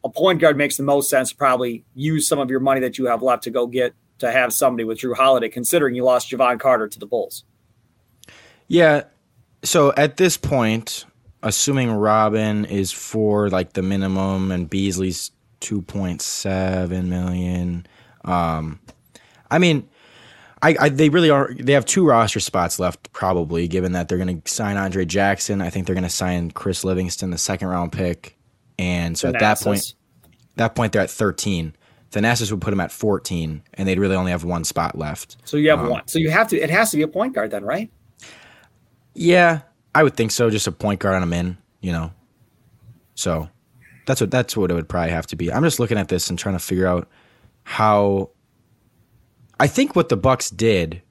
A 0.04 0.08
point 0.08 0.40
guard 0.40 0.56
makes 0.56 0.76
the 0.76 0.82
most 0.82 1.08
sense. 1.08 1.32
Probably 1.32 1.84
use 1.94 2.26
some 2.26 2.40
of 2.40 2.50
your 2.50 2.60
money 2.60 2.80
that 2.80 2.98
you 2.98 3.06
have 3.06 3.22
left 3.22 3.44
to 3.44 3.50
go 3.50 3.68
get 3.68 3.94
to 4.22 4.32
have 4.32 4.52
somebody 4.52 4.84
with 4.84 4.98
Jrue 4.98 5.16
Holiday, 5.16 5.48
considering 5.48 5.94
you 5.94 6.04
lost 6.04 6.30
Jevon 6.30 6.58
Carter 6.58 6.88
to 6.88 6.98
the 6.98 7.06
Bulls. 7.06 7.44
Yeah. 8.68 9.04
So 9.62 9.92
at 9.96 10.16
this 10.16 10.36
point, 10.36 11.04
assuming 11.42 11.90
Robin 11.90 12.64
is 12.64 12.90
for 12.90 13.50
like 13.50 13.74
the 13.74 13.82
minimum 13.82 14.50
and 14.50 14.70
Beasley's 14.70 15.30
2.7 15.60 17.06
million. 17.06 17.86
Um, 18.24 18.80
I 19.50 19.58
mean, 19.58 19.88
I, 20.62 20.76
I, 20.78 20.88
they 20.88 21.08
really 21.08 21.30
are. 21.30 21.52
They 21.54 21.72
have 21.72 21.84
two 21.84 22.06
roster 22.06 22.40
spots 22.40 22.78
left, 22.78 23.12
probably, 23.12 23.66
given 23.66 23.92
that 23.92 24.08
they're 24.08 24.18
going 24.18 24.40
to 24.40 24.50
sign 24.50 24.76
Andre 24.76 25.04
Jackson. 25.04 25.60
I 25.60 25.70
think 25.70 25.86
they're 25.86 25.94
going 25.94 26.04
to 26.04 26.08
sign 26.10 26.52
Chris 26.52 26.84
Livingston, 26.84 27.30
the 27.30 27.38
second 27.38 27.68
round 27.68 27.90
pick, 27.90 28.36
and 28.78 29.18
so 29.18 29.28
Thanasis. 29.28 29.34
at 29.34 29.40
that 29.40 29.60
point, 29.60 29.94
that 30.56 30.74
point 30.76 30.92
they're 30.92 31.02
at 31.02 31.10
13. 31.10 31.74
Thanasis 32.12 32.50
would 32.50 32.60
put 32.60 32.70
them 32.70 32.80
at 32.80 32.92
14, 32.92 33.62
and 33.74 33.88
they'd 33.88 33.98
really 33.98 34.14
only 34.14 34.30
have 34.30 34.44
one 34.44 34.64
spot 34.64 34.98
left. 34.98 35.38
So 35.44 35.56
you 35.56 35.70
have 35.70 35.80
um, 35.80 35.88
one. 35.88 36.08
So 36.08 36.18
you 36.18 36.30
have 36.30 36.46
to. 36.48 36.60
It 36.60 36.70
has 36.70 36.90
to 36.90 36.98
be 36.98 37.02
a 37.02 37.08
point 37.08 37.34
guard 37.34 37.50
then, 37.50 37.64
right? 37.64 37.90
Yeah, 39.14 39.62
I 39.94 40.02
would 40.02 40.14
think 40.14 40.30
so. 40.30 40.50
Just 40.50 40.66
a 40.66 40.72
point 40.72 41.00
guard 41.00 41.16
on 41.16 41.22
a 41.22 41.26
min, 41.26 41.56
you 41.80 41.90
know. 41.90 42.12
So 43.14 43.48
that's 44.06 44.20
what 44.20 44.30
that's 44.30 44.56
what 44.56 44.70
it 44.70 44.74
would 44.74 44.88
probably 44.88 45.10
have 45.10 45.26
to 45.28 45.36
be. 45.36 45.52
I'm 45.52 45.62
just 45.62 45.80
looking 45.80 45.98
at 45.98 46.08
this 46.08 46.28
and 46.28 46.38
trying 46.38 46.54
to 46.54 46.64
figure 46.64 46.86
out 46.86 47.08
how. 47.64 48.30
I 49.58 49.66
think 49.66 49.96
what 49.96 50.08
the 50.08 50.16
Bucks 50.16 50.50
did. 50.50 51.02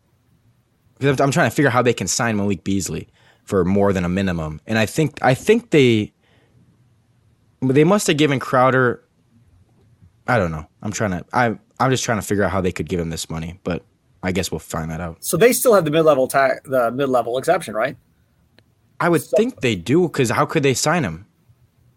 I'm 1.01 1.31
trying 1.31 1.49
to 1.49 1.55
figure 1.55 1.69
out 1.69 1.73
how 1.73 1.81
they 1.81 1.93
can 1.93 2.07
sign 2.07 2.37
Malik 2.37 2.63
Beasley 2.63 3.07
for 3.43 3.65
more 3.65 3.91
than 3.91 4.05
a 4.05 4.09
minimum, 4.09 4.61
and 4.67 4.77
I 4.77 4.85
think 4.85 5.17
I 5.23 5.33
think 5.33 5.71
they 5.71 6.13
they 7.61 7.83
must 7.83 8.05
have 8.07 8.17
given 8.17 8.39
Crowder. 8.39 9.03
I 10.27 10.38
don't 10.38 10.51
know. 10.51 10.67
I'm 10.81 10.91
trying 10.91 11.12
to. 11.12 11.25
I 11.34 11.57
I'm 11.79 11.91
just 11.91 12.03
trying 12.03 12.19
to 12.19 12.25
figure 12.25 12.43
out 12.43 12.51
how 12.51 12.62
they 12.62 12.71
could 12.71 12.88
give 12.88 12.99
him 12.99 13.10
this 13.10 13.29
money, 13.29 13.60
but 13.63 13.84
I 14.23 14.31
guess 14.31 14.51
we'll 14.51 14.60
find 14.60 14.91
that 14.91 15.01
out. 15.01 15.23
So 15.23 15.38
they 15.38 15.53
still 15.53 15.73
have 15.73 15.86
the 15.86 15.91
mid 15.91 16.05
level 16.05 16.27
ta- 16.27 16.60
the 16.63 16.91
mid 16.91 17.10
level 17.10 17.38
exception, 17.38 17.73
right? 17.73 17.97
I 18.99 19.10
would 19.10 19.23
so, 19.23 19.36
think 19.36 19.62
they 19.62 19.75
do 19.75 20.03
because 20.03 20.29
how 20.29 20.45
could 20.45 20.63
they 20.63 20.75
sign 20.75 21.03
him? 21.03 21.25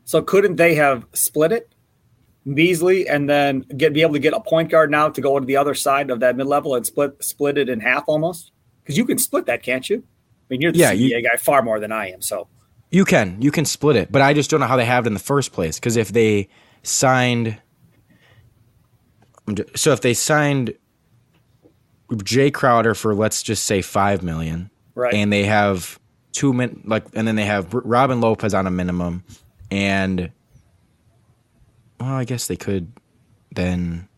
So 0.05 0.23
couldn't 0.23 0.57
they 0.57 0.75
have 0.75 1.05
split 1.13 1.53
it, 1.53 1.75
Beasley, 2.53 3.07
and 3.09 3.29
then 3.29 3.61
get 3.77 3.93
be 3.93 4.03
able 4.03 4.15
to 4.15 4.19
get 4.19 4.33
a 4.33 4.41
point 4.41 4.71
guard 4.71 4.91
now 4.91 5.11
to 5.11 5.21
go 5.21 5.39
to 5.39 5.45
the 5.45 5.57
other 5.57 5.75
side 5.75 6.11
of 6.11 6.21
that 6.21 6.37
mid 6.37 6.47
level 6.47 6.75
and 6.75 6.87
split 6.87 7.23
split 7.23 7.59
it 7.59 7.69
in 7.69 7.81
half 7.81 8.05
almost? 8.07 8.53
Because 8.83 8.97
you 8.97 9.05
can 9.05 9.19
split 9.19 9.47
that, 9.47 9.63
can't 9.63 9.89
you? 9.89 9.99
I 9.99 10.47
mean, 10.51 10.61
you're 10.61 10.73
the 10.73 10.79
yeah, 10.79 10.93
CBA 10.93 10.99
you, 10.99 11.23
guy 11.23 11.37
far 11.37 11.63
more 11.63 11.79
than 11.79 11.93
I 11.93 12.11
am, 12.11 12.23
so 12.23 12.49
you 12.91 13.05
can 13.05 13.43
you 13.43 13.51
can 13.51 13.65
split 13.65 13.97
it, 13.97 14.11
but 14.11 14.23
I 14.23 14.33
just 14.33 14.51
don't 14.51 14.61
know 14.61 14.67
how 14.67 14.77
they 14.77 14.85
have 14.85 15.05
it 15.05 15.09
in 15.09 15.15
the 15.15 15.21
first 15.21 15.53
place. 15.53 15.79
Because 15.79 15.97
if 15.97 16.13
they 16.13 16.49
signed, 16.83 17.61
so 19.75 19.93
if 19.93 20.01
they 20.01 20.15
signed 20.15 20.75
Jae 22.11 22.53
Crowder 22.53 22.95
for 22.95 23.15
let's 23.15 23.43
just 23.43 23.65
say 23.65 23.83
five 23.83 24.23
million, 24.23 24.71
right, 24.95 25.15
and 25.15 25.33
they 25.33 25.45
have 25.45 25.99
two 26.33 26.53
min 26.53 26.83
like, 26.85 27.05
and 27.15 27.27
then 27.27 27.37
they 27.37 27.45
have 27.45 27.73
Robin 27.73 28.21
Lopez 28.21 28.55
on 28.55 28.67
a 28.67 28.71
minimum, 28.71 29.25
and 29.71 30.31
well, 32.01 32.11
I 32.11 32.25
guess 32.25 32.47
they 32.47 32.57
could 32.57 32.93
then 33.55 34.09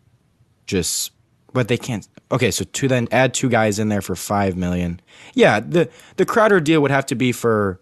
just, 0.66 1.12
but 1.52 1.68
they 1.68 1.76
can't. 1.76 2.06
Okay, 2.32 2.50
so 2.50 2.64
to 2.64 2.88
then 2.88 3.06
add 3.12 3.34
two 3.34 3.48
guys 3.48 3.78
in 3.78 3.88
there 3.88 4.02
for 4.02 4.16
five 4.16 4.56
million. 4.56 5.00
Yeah, 5.34 5.60
the 5.60 5.88
the 6.16 6.26
Crowder 6.26 6.60
deal 6.60 6.80
would 6.82 6.90
have 6.90 7.06
to 7.06 7.14
be 7.14 7.32
for 7.32 7.80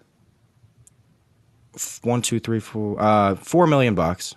one, 2.02 2.22
two, 2.22 2.38
three, 2.38 2.60
four, 2.60 3.00
uh, 3.00 3.34
four 3.36 3.66
million 3.66 3.94
bucks. 3.94 4.34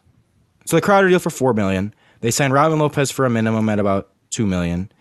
So 0.66 0.76
the 0.76 0.82
Crowder 0.82 1.10
deal 1.10 1.20
for 1.20 1.30
four 1.30 1.54
million. 1.54 1.94
They 2.22 2.32
signed 2.32 2.54
Robin 2.54 2.80
Lopez 2.80 3.12
for 3.12 3.26
a 3.26 3.30
minimum 3.30 3.70
at 3.70 3.80
about 3.80 4.10
two 4.30 4.46
million, 4.46 4.92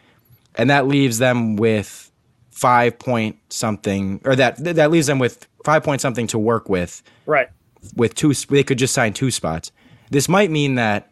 and 0.54 0.70
that 0.70 0.86
leaves 0.86 1.18
them 1.18 1.56
with 1.56 2.10
five 2.50 2.98
point 2.98 3.38
something, 3.50 4.20
or 4.24 4.36
that 4.36 4.56
that 4.64 4.90
leaves 4.90 5.06
them 5.06 5.18
with 5.18 5.46
five 5.64 5.82
point 5.82 6.00
something 6.00 6.26
to 6.28 6.38
work 6.38 6.68
with. 6.68 7.02
Right. 7.26 7.48
With 7.94 8.14
two, 8.14 8.32
they 8.32 8.64
could 8.64 8.78
just 8.78 8.94
sign 8.94 9.12
two 9.12 9.30
spots. 9.30 9.70
This 10.10 10.28
might 10.28 10.50
mean 10.50 10.76
that 10.76 11.10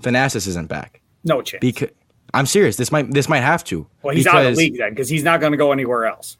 Thanasis 0.00 0.46
isn't 0.46 0.68
back. 0.68 1.00
No 1.24 1.42
chance. 1.42 1.60
Because 1.60 1.90
I'm 2.34 2.46
serious. 2.46 2.76
This 2.76 2.92
might 2.92 3.10
this 3.10 3.28
might 3.28 3.40
have 3.40 3.64
to. 3.64 3.86
Well, 4.02 4.14
he's 4.14 4.26
out 4.26 4.44
of 4.44 4.54
the 4.54 4.58
league 4.58 4.78
then 4.78 4.90
because 4.90 5.08
he's 5.08 5.24
not 5.24 5.40
going 5.40 5.52
to 5.52 5.58
go 5.58 5.72
anywhere 5.72 6.06
else. 6.06 6.36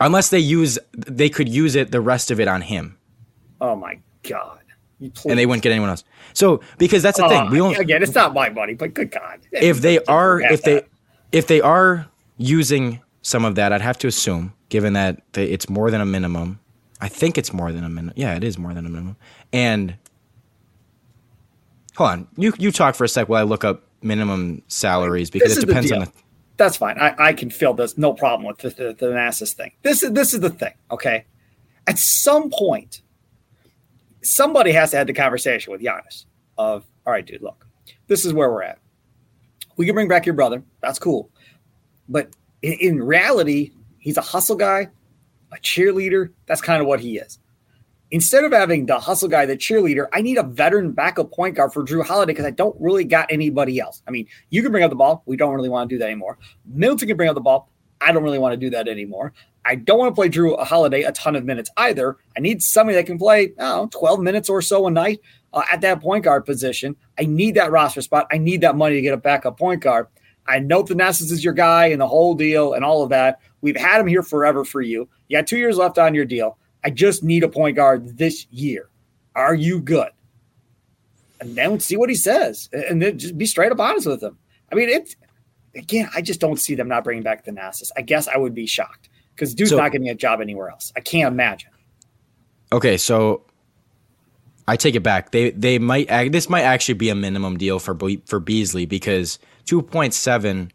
Unless 0.00 0.30
they 0.30 0.38
use, 0.38 0.78
they 0.92 1.30
could 1.30 1.48
use 1.48 1.74
it 1.74 1.90
the 1.90 2.00
rest 2.00 2.30
of 2.30 2.38
it 2.38 2.48
on 2.48 2.60
him. 2.62 2.98
Oh 3.60 3.74
my 3.74 3.98
god! 4.22 4.60
And 5.00 5.38
they 5.38 5.46
wouldn't 5.46 5.62
get 5.62 5.72
anyone 5.72 5.90
else. 5.90 6.04
So 6.32 6.60
because 6.78 7.02
that's 7.02 7.18
the 7.18 7.24
uh, 7.24 7.28
thing. 7.28 7.50
We 7.50 7.58
don't, 7.58 7.76
again, 7.78 8.02
it's 8.02 8.14
not 8.14 8.32
my 8.32 8.48
money, 8.48 8.74
but 8.74 8.94
good 8.94 9.10
God. 9.10 9.40
If 9.52 9.80
they 9.82 9.98
are, 10.04 10.40
if 10.40 10.62
they, 10.62 10.82
if 11.32 11.46
they 11.46 11.60
are 11.60 12.06
using 12.38 13.00
some 13.26 13.44
of 13.44 13.56
that. 13.56 13.72
I'd 13.72 13.80
have 13.80 13.98
to 13.98 14.06
assume, 14.06 14.52
given 14.68 14.92
that 14.92 15.20
it's 15.34 15.68
more 15.68 15.90
than 15.90 16.00
a 16.00 16.06
minimum. 16.06 16.60
I 17.00 17.08
think 17.08 17.36
it's 17.36 17.52
more 17.52 17.72
than 17.72 17.82
a 17.82 17.88
minimum. 17.88 18.14
Yeah, 18.16 18.36
it 18.36 18.44
is 18.44 18.56
more 18.56 18.72
than 18.72 18.86
a 18.86 18.88
minimum. 18.88 19.16
And 19.52 19.96
hold 21.96 22.10
on, 22.10 22.28
you 22.36 22.52
you 22.58 22.70
talk 22.70 22.94
for 22.94 23.04
a 23.04 23.08
sec 23.08 23.28
while 23.28 23.40
I 23.40 23.42
look 23.42 23.64
up 23.64 23.82
minimum 24.00 24.62
salaries 24.68 25.28
because 25.28 25.58
it 25.58 25.66
depends 25.66 25.90
on 25.90 26.00
the. 26.00 26.12
That's 26.56 26.76
fine. 26.76 26.98
I, 26.98 27.14
I 27.18 27.32
can 27.32 27.50
fill 27.50 27.74
this. 27.74 27.98
No 27.98 28.14
problem 28.14 28.46
with 28.46 28.58
the, 28.58 28.70
the, 28.70 28.94
the 28.94 29.06
Thanasis 29.08 29.54
thing. 29.54 29.72
This 29.82 30.02
is 30.02 30.12
this 30.12 30.32
is 30.32 30.40
the 30.40 30.50
thing. 30.50 30.74
Okay. 30.90 31.24
At 31.88 31.98
some 31.98 32.50
point, 32.50 33.02
somebody 34.26 34.72
has 34.72 34.90
to 34.90 34.96
have 34.96 35.06
the 35.06 35.12
conversation 35.12 35.72
with 35.72 35.80
Giannis 35.80 36.26
of, 36.58 36.84
all 37.06 37.12
right, 37.12 37.26
dude, 37.26 37.42
look, 37.42 37.66
this 38.06 38.24
is 38.24 38.32
where 38.32 38.50
we're 38.50 38.62
at. 38.62 38.78
We 39.76 39.86
can 39.86 39.94
bring 39.94 40.08
back 40.08 40.26
your 40.26 40.34
brother. 40.34 40.62
That's 40.80 40.98
cool. 40.98 41.30
But 42.08 42.30
in, 42.62 42.74
in 42.80 43.02
reality, 43.02 43.72
he's 43.98 44.16
a 44.16 44.22
hustle 44.22 44.56
guy, 44.56 44.88
a 45.52 45.56
cheerleader. 45.56 46.30
That's 46.46 46.60
kind 46.60 46.80
of 46.80 46.86
what 46.86 47.00
he 47.00 47.18
is 47.18 47.38
instead 48.10 48.44
of 48.44 48.52
having 48.52 48.86
the 48.86 48.98
hustle 48.98 49.28
guy, 49.28 49.46
the 49.46 49.56
cheerleader, 49.56 50.06
I 50.12 50.22
need 50.22 50.38
a 50.38 50.42
veteran 50.42 50.92
backup 50.92 51.32
point 51.32 51.56
guard 51.56 51.72
for 51.72 51.84
Jrue 51.84 52.04
Holiday 52.04 52.32
because 52.32 52.46
I 52.46 52.50
don't 52.50 52.76
really 52.80 53.04
got 53.04 53.30
anybody 53.30 53.80
else. 53.80 54.02
I 54.06 54.10
mean, 54.10 54.26
you 54.50 54.62
can 54.62 54.70
bring 54.70 54.84
up 54.84 54.90
the 54.90 54.96
ball. 54.96 55.22
We 55.26 55.36
don't 55.36 55.54
really 55.54 55.68
want 55.68 55.90
to 55.90 55.94
do 55.94 55.98
that 55.98 56.06
anymore. 56.06 56.38
Middleton 56.66 57.08
can 57.08 57.16
bring 57.16 57.28
up 57.28 57.34
the 57.34 57.40
ball. 57.40 57.70
I 58.00 58.12
don't 58.12 58.22
really 58.22 58.38
want 58.38 58.52
to 58.52 58.56
do 58.56 58.70
that 58.70 58.88
anymore. 58.88 59.32
I 59.66 59.74
don't 59.74 59.98
want 59.98 60.10
to 60.10 60.14
play 60.14 60.28
Jrue 60.28 60.64
Holiday 60.64 61.02
a 61.02 61.10
ton 61.10 61.34
of 61.34 61.44
minutes 61.44 61.70
either. 61.76 62.16
I 62.36 62.40
need 62.40 62.62
somebody 62.62 62.94
that 62.96 63.06
can 63.06 63.18
play, 63.18 63.52
know, 63.58 63.88
12 63.90 64.20
minutes 64.20 64.48
or 64.48 64.62
so 64.62 64.86
a 64.86 64.90
night 64.90 65.20
uh, 65.52 65.64
at 65.72 65.80
that 65.80 66.00
point 66.00 66.22
guard 66.22 66.46
position. 66.46 66.94
I 67.18 67.24
need 67.24 67.56
that 67.56 67.72
roster 67.72 68.00
spot. 68.00 68.28
I 68.30 68.38
need 68.38 68.60
that 68.60 68.76
money 68.76 68.94
to 68.94 69.02
get 69.02 69.12
a 69.12 69.16
backup 69.16 69.58
point 69.58 69.82
guard. 69.82 70.06
I 70.46 70.60
know 70.60 70.84
Thanasis 70.84 71.32
is 71.32 71.42
your 71.42 71.52
guy 71.52 71.86
and 71.86 72.00
the 72.00 72.06
whole 72.06 72.34
deal 72.34 72.74
and 72.74 72.84
all 72.84 73.02
of 73.02 73.10
that. 73.10 73.40
We've 73.60 73.76
had 73.76 74.00
him 74.00 74.06
here 74.06 74.22
forever 74.22 74.64
for 74.64 74.80
you. 74.80 75.08
You 75.26 75.38
got 75.38 75.48
two 75.48 75.58
years 75.58 75.76
left 75.76 75.98
on 75.98 76.14
your 76.14 76.24
deal. 76.24 76.58
I 76.84 76.90
just 76.90 77.24
need 77.24 77.42
a 77.42 77.48
point 77.48 77.74
guard 77.74 78.16
this 78.16 78.46
year. 78.50 78.88
Are 79.34 79.54
you 79.54 79.80
good? 79.80 80.10
And 81.40 81.56
then 81.56 81.80
see 81.80 81.96
what 81.96 82.08
he 82.08 82.14
says, 82.14 82.70
and 82.72 83.02
then 83.02 83.18
just 83.18 83.36
be 83.36 83.44
straight 83.44 83.72
up 83.72 83.80
honest 83.80 84.06
with 84.06 84.22
him. 84.22 84.38
I 84.70 84.76
mean, 84.76 84.88
it's 84.88 85.16
again, 85.74 86.08
I 86.14 86.22
just 86.22 86.40
don't 86.40 86.58
see 86.58 86.76
them 86.76 86.88
not 86.88 87.04
bringing 87.04 87.24
back 87.24 87.44
Thanasis. 87.44 87.90
I 87.96 88.02
guess 88.02 88.28
I 88.28 88.36
would 88.36 88.54
be 88.54 88.66
shocked 88.66 89.10
because 89.36 89.54
dude's 89.54 89.70
so, 89.70 89.76
not 89.76 89.92
getting 89.92 90.08
a 90.08 90.14
job 90.14 90.40
anywhere 90.40 90.70
else. 90.70 90.92
I 90.96 91.00
can't 91.00 91.32
imagine. 91.32 91.70
Okay, 92.72 92.96
so 92.96 93.42
I 94.66 94.76
take 94.76 94.94
it 94.94 95.02
back. 95.02 95.30
They 95.30 95.50
they 95.50 95.78
might 95.78 96.08
this 96.32 96.48
might 96.48 96.62
actually 96.62 96.94
be 96.94 97.10
a 97.10 97.14
minimum 97.14 97.58
deal 97.58 97.78
for 97.78 97.96
for 98.24 98.40
Beasley 98.40 98.86
because 98.86 99.38
two 99.64 99.82
point 99.82 100.14
seven 100.14 100.72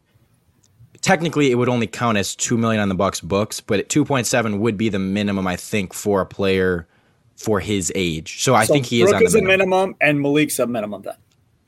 technically 1.01 1.51
it 1.51 1.55
would 1.55 1.69
only 1.69 1.87
count 1.87 2.17
as 2.17 2.35
two 2.35 2.57
million 2.57 2.81
on 2.81 2.89
the 2.89 2.95
Bucks 2.95 3.19
books, 3.19 3.59
but 3.59 3.89
two 3.89 4.05
point 4.05 4.27
seven 4.27 4.59
would 4.59 4.77
be 4.77 4.87
the 4.89 4.99
minimum 4.99 5.47
I 5.47 5.55
think 5.55 5.93
for 5.93 6.21
a 6.21 6.25
player 6.25 6.87
for 7.35 7.59
his 7.59 7.91
age. 7.95 8.43
So 8.43 8.53
I 8.53 8.65
so 8.65 8.73
think 8.73 8.85
he 8.85 9.01
Brook 9.01 9.09
is 9.09 9.13
on 9.15 9.23
is 9.23 9.33
the 9.33 9.41
minimum. 9.41 9.51
a 9.51 9.57
minimum 9.57 9.95
and 9.99 10.21
Malik's 10.21 10.59
a 10.59 10.67
minimum 10.67 11.01
then. 11.01 11.15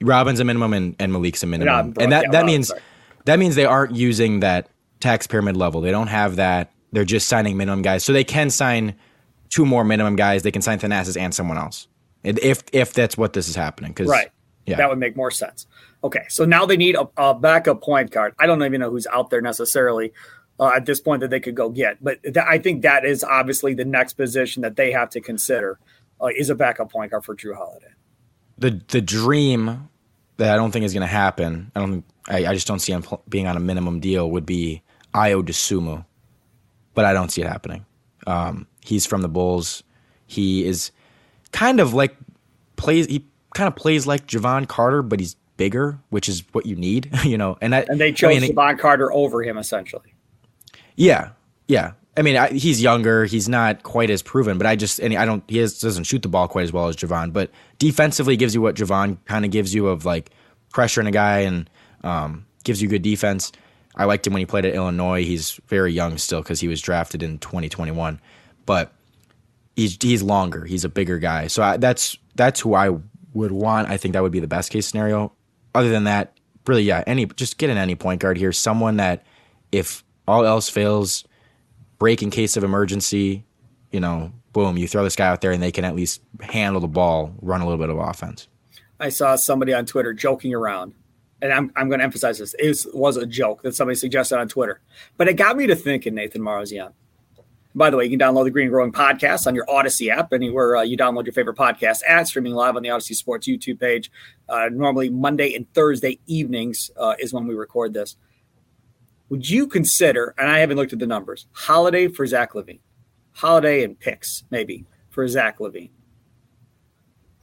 Robin's 0.01 0.39
a 0.39 0.43
minimum 0.43 0.73
and, 0.73 0.95
and 0.99 1.11
Malik's 1.11 1.43
a 1.43 1.47
minimum. 1.47 1.93
and 1.99 2.11
that, 2.11 2.25
yeah, 2.25 2.31
that 2.31 2.45
means 2.45 2.67
sorry. 2.67 2.81
that 3.25 3.39
means 3.39 3.55
they 3.55 3.65
aren't 3.65 3.95
using 3.95 4.41
that 4.41 4.69
taxpayer 4.99 5.41
mid-level. 5.41 5.81
They 5.81 5.91
don't 5.91 6.07
have 6.07 6.35
that. 6.37 6.71
They're 6.93 7.03
just 7.03 7.27
signing 7.27 7.57
minimum 7.57 7.81
guys. 7.81 8.03
So 8.03 8.13
they 8.13 8.23
can 8.23 8.49
sign 8.49 8.95
two 9.49 9.65
more 9.65 9.83
minimum 9.83 10.15
guys. 10.15 10.43
They 10.43 10.51
can 10.51 10.61
sign 10.61 10.79
Thanasis 10.79 11.19
and 11.19 11.33
someone 11.33 11.57
else. 11.57 11.87
If 12.23 12.63
if 12.71 12.93
that's 12.93 13.17
what 13.17 13.33
this 13.33 13.49
is 13.49 13.55
happening. 13.55 13.93
Cause 13.93 14.07
right. 14.07 14.29
Yeah. 14.65 14.77
That 14.77 14.89
would 14.89 14.99
make 14.99 15.17
more 15.17 15.31
sense. 15.31 15.67
Okay, 16.03 16.23
so 16.29 16.45
now 16.45 16.65
they 16.65 16.77
need 16.77 16.95
a, 16.95 17.07
a 17.17 17.33
backup 17.33 17.81
point 17.81 18.11
guard. 18.11 18.33
I 18.39 18.45
don't 18.45 18.63
even 18.63 18.79
know 18.79 18.89
who's 18.89 19.07
out 19.07 19.29
there 19.29 19.41
necessarily 19.41 20.13
uh, 20.59 20.71
at 20.75 20.85
this 20.85 21.01
point 21.01 21.19
that 21.21 21.29
they 21.29 21.39
could 21.39 21.55
go 21.55 21.69
get, 21.69 22.01
but 22.01 22.21
th- 22.23 22.37
I 22.37 22.59
think 22.59 22.83
that 22.83 23.03
is 23.05 23.23
obviously 23.23 23.73
the 23.73 23.83
next 23.83 24.13
position 24.13 24.61
that 24.61 24.77
they 24.77 24.91
have 24.91 25.09
to 25.11 25.21
consider 25.21 25.79
uh, 26.21 26.27
is 26.27 26.49
a 26.49 26.55
backup 26.55 26.91
point 26.91 27.11
guard 27.11 27.25
for 27.25 27.35
Jrue 27.35 27.55
Holiday. 27.55 27.91
The 28.57 28.81
the 28.87 29.01
dream 29.01 29.89
that 30.37 30.53
I 30.53 30.57
don't 30.57 30.71
think 30.71 30.85
is 30.85 30.93
going 30.93 31.01
to 31.01 31.07
happen. 31.07 31.71
I 31.75 31.79
don't. 31.79 32.05
I, 32.29 32.45
I, 32.45 32.53
just 32.53 32.67
don't 32.67 32.79
see 32.79 32.93
him 32.93 33.03
being 33.27 33.47
on 33.47 33.57
a 33.57 33.59
minimum 33.59 33.99
deal. 33.99 34.29
Would 34.31 34.45
be 34.45 34.81
Ayo 35.13 35.43
Dosunmu, 35.43 36.05
but 36.93 37.05
I 37.05 37.13
don't 37.13 37.29
see 37.29 37.41
it 37.41 37.47
happening. 37.47 37.85
Um, 38.27 38.67
he's 38.81 39.05
from 39.05 39.21
the 39.21 39.29
Bulls. 39.29 39.83
He 40.25 40.65
is 40.65 40.91
kind 41.51 41.79
of 41.79 41.93
like 41.93 42.15
plays. 42.75 43.07
He 43.07 43.27
kind 43.53 43.67
of 43.67 43.75
plays 43.75 44.07
like 44.07 44.27
Jevon 44.27 44.67
Carter, 44.67 45.01
but 45.01 45.19
he's 45.19 45.35
bigger, 45.57 45.99
which 46.09 46.27
is 46.27 46.43
what 46.51 46.65
you 46.65 46.75
need, 46.75 47.09
you 47.23 47.37
know. 47.37 47.57
And 47.61 47.75
I, 47.75 47.85
and 47.87 47.99
they 47.99 48.11
chose 48.11 48.37
I 48.37 48.39
mean, 48.39 48.55
Jevon 48.55 48.79
Carter 48.79 49.11
over 49.11 49.43
him 49.43 49.57
essentially. 49.57 50.13
Yeah, 50.95 51.29
yeah. 51.67 51.93
I 52.15 52.21
mean, 52.21 52.37
I, 52.37 52.49
he's 52.49 52.81
younger. 52.81 53.25
He's 53.25 53.49
not 53.49 53.81
quite 53.81 54.11
as 54.11 54.21
proven, 54.21 54.59
but 54.59 54.67
I 54.67 54.75
just 54.75 54.99
and 54.99 55.15
I 55.15 55.25
don't. 55.25 55.43
He 55.47 55.57
has, 55.57 55.79
doesn't 55.79 56.03
shoot 56.03 56.21
the 56.21 56.29
ball 56.29 56.47
quite 56.47 56.63
as 56.63 56.71
well 56.71 56.87
as 56.87 56.95
Jevon, 56.95 57.33
but 57.33 57.49
defensively 57.79 58.37
gives 58.37 58.53
you 58.53 58.61
what 58.61 58.75
Jevon 58.75 59.17
kind 59.25 59.45
of 59.45 59.51
gives 59.51 59.73
you 59.73 59.87
of 59.87 60.05
like 60.05 60.29
pressuring 60.71 61.07
a 61.07 61.11
guy 61.11 61.39
and 61.39 61.69
um, 62.03 62.45
gives 62.63 62.81
you 62.81 62.87
good 62.87 63.01
defense. 63.01 63.51
I 63.95 64.05
liked 64.05 64.25
him 64.25 64.33
when 64.33 64.39
he 64.41 64.45
played 64.45 64.65
at 64.65 64.73
Illinois. 64.73 65.23
He's 65.23 65.59
very 65.67 65.93
young 65.93 66.17
still 66.17 66.41
because 66.41 66.59
he 66.59 66.67
was 66.67 66.81
drafted 66.81 67.21
in 67.21 67.37
2021, 67.39 68.19
but 68.65 68.91
he's 69.75 69.97
he's 70.01 70.23
longer. 70.23 70.65
He's 70.65 70.83
a 70.83 70.89
bigger 70.89 71.19
guy, 71.19 71.47
so 71.47 71.63
I, 71.63 71.77
that's 71.77 72.17
that's 72.35 72.59
who 72.59 72.73
I 72.73 72.97
would 73.33 73.51
want. 73.51 73.89
I 73.89 73.97
think 73.97 74.13
that 74.13 74.23
would 74.23 74.31
be 74.31 74.39
the 74.39 74.47
best 74.47 74.71
case 74.71 74.87
scenario 74.87 75.33
other 75.75 75.89
than 75.89 76.05
that, 76.05 76.37
really, 76.67 76.83
yeah, 76.83 77.03
any 77.07 77.25
just 77.25 77.57
get 77.57 77.69
in 77.69 77.77
any 77.77 77.95
point 77.95 78.21
guard 78.21 78.37
here. 78.37 78.51
Someone 78.51 78.97
that, 78.97 79.25
if 79.71 80.03
all 80.27 80.45
else 80.45 80.69
fails, 80.69 81.23
break 81.99 82.21
in 82.21 82.29
case 82.29 82.55
of 82.57 82.63
emergency, 82.63 83.43
you 83.91 83.99
know, 83.99 84.31
boom, 84.53 84.77
you 84.77 84.87
throw 84.87 85.03
this 85.03 85.15
guy 85.15 85.27
out 85.27 85.41
there 85.41 85.51
and 85.51 85.61
they 85.61 85.71
can 85.71 85.85
at 85.85 85.95
least 85.95 86.21
handle 86.41 86.81
the 86.81 86.87
ball, 86.87 87.33
run 87.41 87.61
a 87.61 87.65
little 87.65 87.79
bit 87.79 87.89
of 87.89 87.97
offense. 87.97 88.47
I 88.99 89.09
saw 89.09 89.35
somebody 89.35 89.73
on 89.73 89.85
Twitter 89.85 90.13
joking 90.13 90.53
around, 90.53 90.93
and 91.43 91.51
I'm, 91.51 91.71
I'm 91.75 91.89
going 91.89 91.99
to 91.99 92.05
emphasize 92.05 92.39
this. 92.39 92.55
It 92.57 92.85
was 92.93 93.17
a 93.17 93.25
joke 93.25 93.63
that 93.63 93.75
somebody 93.75 93.97
suggested 93.97 94.39
on 94.39 94.47
Twitter, 94.47 94.79
but 95.17 95.27
it 95.27 95.33
got 95.33 95.57
me 95.57 95.67
to 95.67 95.75
thinking, 95.75 96.15
Nathan 96.15 96.41
Marzion. 96.41 96.93
By 97.75 97.89
the 97.89 97.97
way, 97.97 98.05
you 98.05 98.09
can 98.09 98.19
download 98.19 98.45
the 98.45 98.51
Green 98.51 98.69
Growing 98.69 98.93
podcast 98.93 99.45
on 99.45 99.53
your 99.53 99.65
Audacy 99.65 100.09
app, 100.09 100.31
anywhere 100.31 100.77
uh, 100.77 100.83
you 100.83 100.95
download 100.95 101.25
your 101.25 101.33
favorite 101.33 101.57
podcast 101.57 101.99
at, 102.07 102.27
streaming 102.27 102.53
live 102.53 102.77
on 102.77 102.83
the 102.83 102.89
Audacy 102.89 103.13
Sports 103.13 103.45
YouTube 103.45 103.79
page. 103.79 104.09
Uh, 104.47 104.69
normally, 104.71 105.09
Monday 105.09 105.53
and 105.53 105.71
Thursday 105.73 106.19
evenings 106.27 106.91
uh, 106.95 107.15
is 107.19 107.33
when 107.33 107.45
we 107.45 107.55
record 107.55 107.93
this. 107.93 108.15
Would 109.27 109.49
you 109.49 109.67
consider, 109.67 110.33
and 110.37 110.49
I 110.49 110.59
haven't 110.59 110.77
looked 110.77 110.93
at 110.93 110.99
the 110.99 111.07
numbers, 111.07 111.47
holiday 111.51 112.07
for 112.07 112.25
Zach 112.25 112.53
LaVine? 112.53 112.79
Holiday 113.33 113.83
and 113.83 113.99
picks, 113.99 114.43
maybe, 114.49 114.85
for 115.09 115.27
Zach 115.27 115.57
LaVine. 115.57 115.89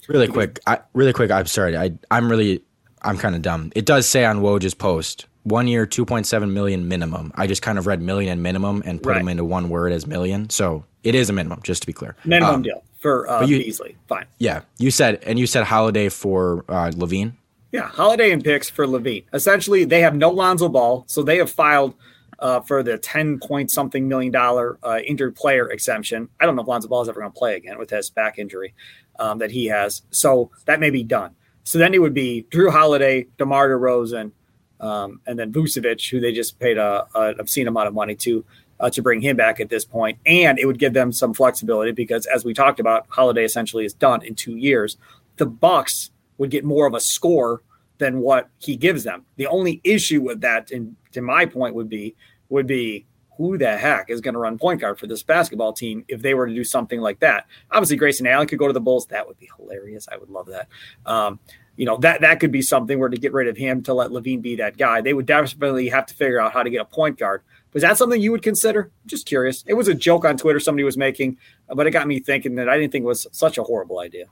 Really 0.09 0.29
quick, 0.29 0.59
I, 0.67 0.79
really 0.95 1.13
quick. 1.13 1.31
I'm 1.31 1.47
sorry. 1.47 1.77
I, 1.77 1.93
I'm 2.11 2.31
really, 2.31 2.63
I'm 3.03 3.19
kind 3.19 3.35
of 3.35 3.43
dumb. 3.43 3.73
It 3.75 3.87
does 3.87 4.09
say 4.09 4.25
on 4.25 4.41
Woj's 4.41 4.75
post 4.75 5.27
one 5.45 5.67
year 5.67 5.87
2.7 5.87 6.51
million 6.51 6.87
minimum 6.87 7.33
i 7.35 7.47
just 7.47 7.63
kind 7.63 7.79
of 7.79 7.87
read 7.87 8.03
million 8.03 8.31
and 8.31 8.43
minimum 8.43 8.83
and 8.85 9.03
put 9.03 9.09
right. 9.09 9.19
them 9.21 9.29
into 9.29 9.43
one 9.43 9.71
word 9.71 9.91
as 9.91 10.07
million 10.07 10.51
so 10.51 10.85
it 11.03 11.15
is 11.15 11.31
a 11.31 11.33
minimum 11.33 11.59
just 11.63 11.81
to 11.83 11.87
be 11.87 11.95
clear 11.95 12.15
minimum 12.27 12.57
um, 12.57 12.63
deal 12.63 12.85
for 13.01 13.29
uh, 13.29 13.45
you, 13.45 13.59
Beasley. 13.59 13.97
Fine. 14.07 14.27
Yeah, 14.39 14.61
you 14.79 14.91
said, 14.91 15.23
and 15.25 15.39
you 15.39 15.47
said 15.47 15.65
Holiday 15.65 16.09
for 16.09 16.65
uh, 16.69 16.91
LaVine. 16.91 17.33
Yeah, 17.73 17.89
Holiday 17.89 18.31
and 18.31 18.45
picks 18.45 18.69
for 18.69 18.87
LaVine. 18.87 19.25
Essentially, 19.33 19.85
they 19.85 20.01
have 20.01 20.15
no 20.15 20.31
Lonzo 20.31 20.69
Ball, 20.69 21.05
so 21.07 21.23
they 21.23 21.39
have 21.39 21.51
filed 21.51 21.95
uh, 22.39 22.61
for 22.61 22.83
the 22.83 22.99
ten 22.99 23.39
point 23.39 23.71
something 23.71 24.07
million 24.07 24.33
dollar 24.33 24.79
uh, 24.83 24.99
injured 25.07 25.35
player 25.35 25.71
exemption. 25.71 26.29
I 26.39 26.47
don't 26.47 26.57
know 26.57 26.63
if 26.63 26.69
Lonzo 26.69 26.89
Ball 26.89 27.03
is 27.03 27.09
ever 27.09 27.21
going 27.21 27.33
to 27.33 27.39
play 27.39 27.57
again 27.57 27.79
with 27.79 27.91
his 27.91 28.11
back 28.11 28.39
injury 28.39 28.75
um, 29.19 29.39
that 29.39 29.51
he 29.51 29.67
has, 29.67 30.03
so 30.11 30.51
that 30.67 30.81
may 30.81 30.91
be 30.91 31.03
done. 31.03 31.35
So 31.65 31.79
then 31.79 31.95
it 31.95 32.01
would 32.01 32.15
be 32.15 32.47
Jrue 32.51 32.71
Holiday, 32.71 33.27
DeMar 33.39 33.69
DeRozan, 33.69 34.33
um, 34.81 35.21
and 35.27 35.39
then 35.39 35.53
Vucevic, 35.53 36.11
who 36.11 36.21
they 36.21 36.33
just 36.33 36.59
paid 36.59 36.79
a, 36.79 37.07
a 37.15 37.35
obscene 37.39 37.69
amount 37.69 37.89
of 37.89 37.95
money 37.95 38.15
to 38.17 38.45
uh, 38.81 38.89
to 38.91 39.03
bring 39.03 39.21
him 39.21 39.37
back 39.37 39.61
at 39.61 39.69
this 39.69 39.85
point, 39.85 40.19
and 40.25 40.59
it 40.59 40.67
would 40.67 40.79
give 40.79 40.95
them 40.95 41.13
some 41.13 41.35
flexibility 41.35 41.93
because, 41.93 42.25
as 42.27 42.45
we 42.45 42.55
talked 42.55 42.81
about, 42.81 43.07
Holiday 43.11 43.45
essentially 43.45 43.85
is 43.85 43.93
done 43.93 44.23
in 44.23 44.35
two 44.35 44.57
years. 44.57 44.97
The 45.37 45.47
Bucks 45.47 46.11
would 46.39 46.51
get 46.51 46.65
more 46.65 46.87
of 46.87 46.95
a 46.95 47.01
score 47.01 47.61
than 47.99 48.21
what 48.21 48.49
he 48.59 48.77
gives 48.77 49.05
them. 49.05 49.27
The 49.37 49.47
only 49.47 49.83
issue 49.85 50.23
with 50.23 50.41
that, 50.41 50.71
and 50.71 50.97
to 51.13 51.21
my 51.21 51.45
point, 51.45 51.75
would 51.75 51.91
be 51.91 52.15
would 52.49 52.67
be 52.67 53.05
who 53.41 53.57
the 53.57 53.79
heck 53.79 54.11
is 54.11 54.21
going 54.21 54.35
to 54.35 54.39
run 54.39 54.59
point 54.59 54.83
guard 54.83 54.99
for 54.99 55.07
this 55.07 55.23
basketball 55.23 55.73
team 55.73 56.05
if 56.09 56.21
they 56.21 56.35
were 56.35 56.47
to 56.47 56.55
do 56.55 56.63
something 56.63 57.01
like 57.01 57.21
that? 57.21 57.47
Obviously, 57.71 57.97
Grayson 57.97 58.27
Allen 58.27 58.47
could 58.47 58.59
go 58.59 58.67
to 58.67 58.73
the 58.75 58.83
Bulls. 58.83 59.07
That 59.07 59.27
would 59.27 59.39
be 59.39 59.49
hilarious. 59.57 60.07
I 60.13 60.19
would 60.19 60.29
love 60.29 60.47
that. 60.49 60.69
Um, 61.07 61.41
you 61.77 61.87
know 61.87 61.97
that 61.99 62.21
that 62.21 62.41
could 62.41 62.53
be 62.53 62.61
something 62.61 62.99
where 62.99 63.09
to 63.09 63.17
get 63.17 63.33
rid 63.33 63.49
of 63.49 63.57
him 63.57 63.83
to 63.85 63.95
let 63.95 64.11
LaVine 64.11 64.43
be 64.43 64.57
that 64.57 64.77
guy. 64.77 65.01
They 65.01 65.15
would 65.15 65.25
definitely 65.25 65.89
have 65.89 66.05
to 66.07 66.15
figure 66.15 66.39
out 66.39 66.53
how 66.53 66.63
to 66.63 66.69
get 66.69 66.83
a 66.83 66.85
point 66.85 67.19
guard. 67.19 67.41
Was 67.73 67.83
that 67.83 67.97
something 67.97 68.21
you 68.21 68.31
would 68.33 68.43
consider? 68.43 68.91
Just 69.07 69.25
curious. 69.25 69.65
It 69.67 69.73
was 69.73 69.89
a 69.89 69.95
joke 69.95 70.27
on 70.27 70.37
Twitter 70.37 70.61
somebody 70.61 70.85
was 70.85 70.99
making, 70.99 71.39
but 71.75 71.87
it 71.87 71.93
got 71.93 72.07
me 72.07 72.21
thinking 72.21 72.57
that 72.57 72.69
I 72.69 72.77
didn't 72.77 72.93
think 72.93 73.05
it 73.05 73.09
was 73.09 73.27
such 73.33 73.57
a 73.57 73.63
horrible 73.63 74.01
idea. 74.01 74.27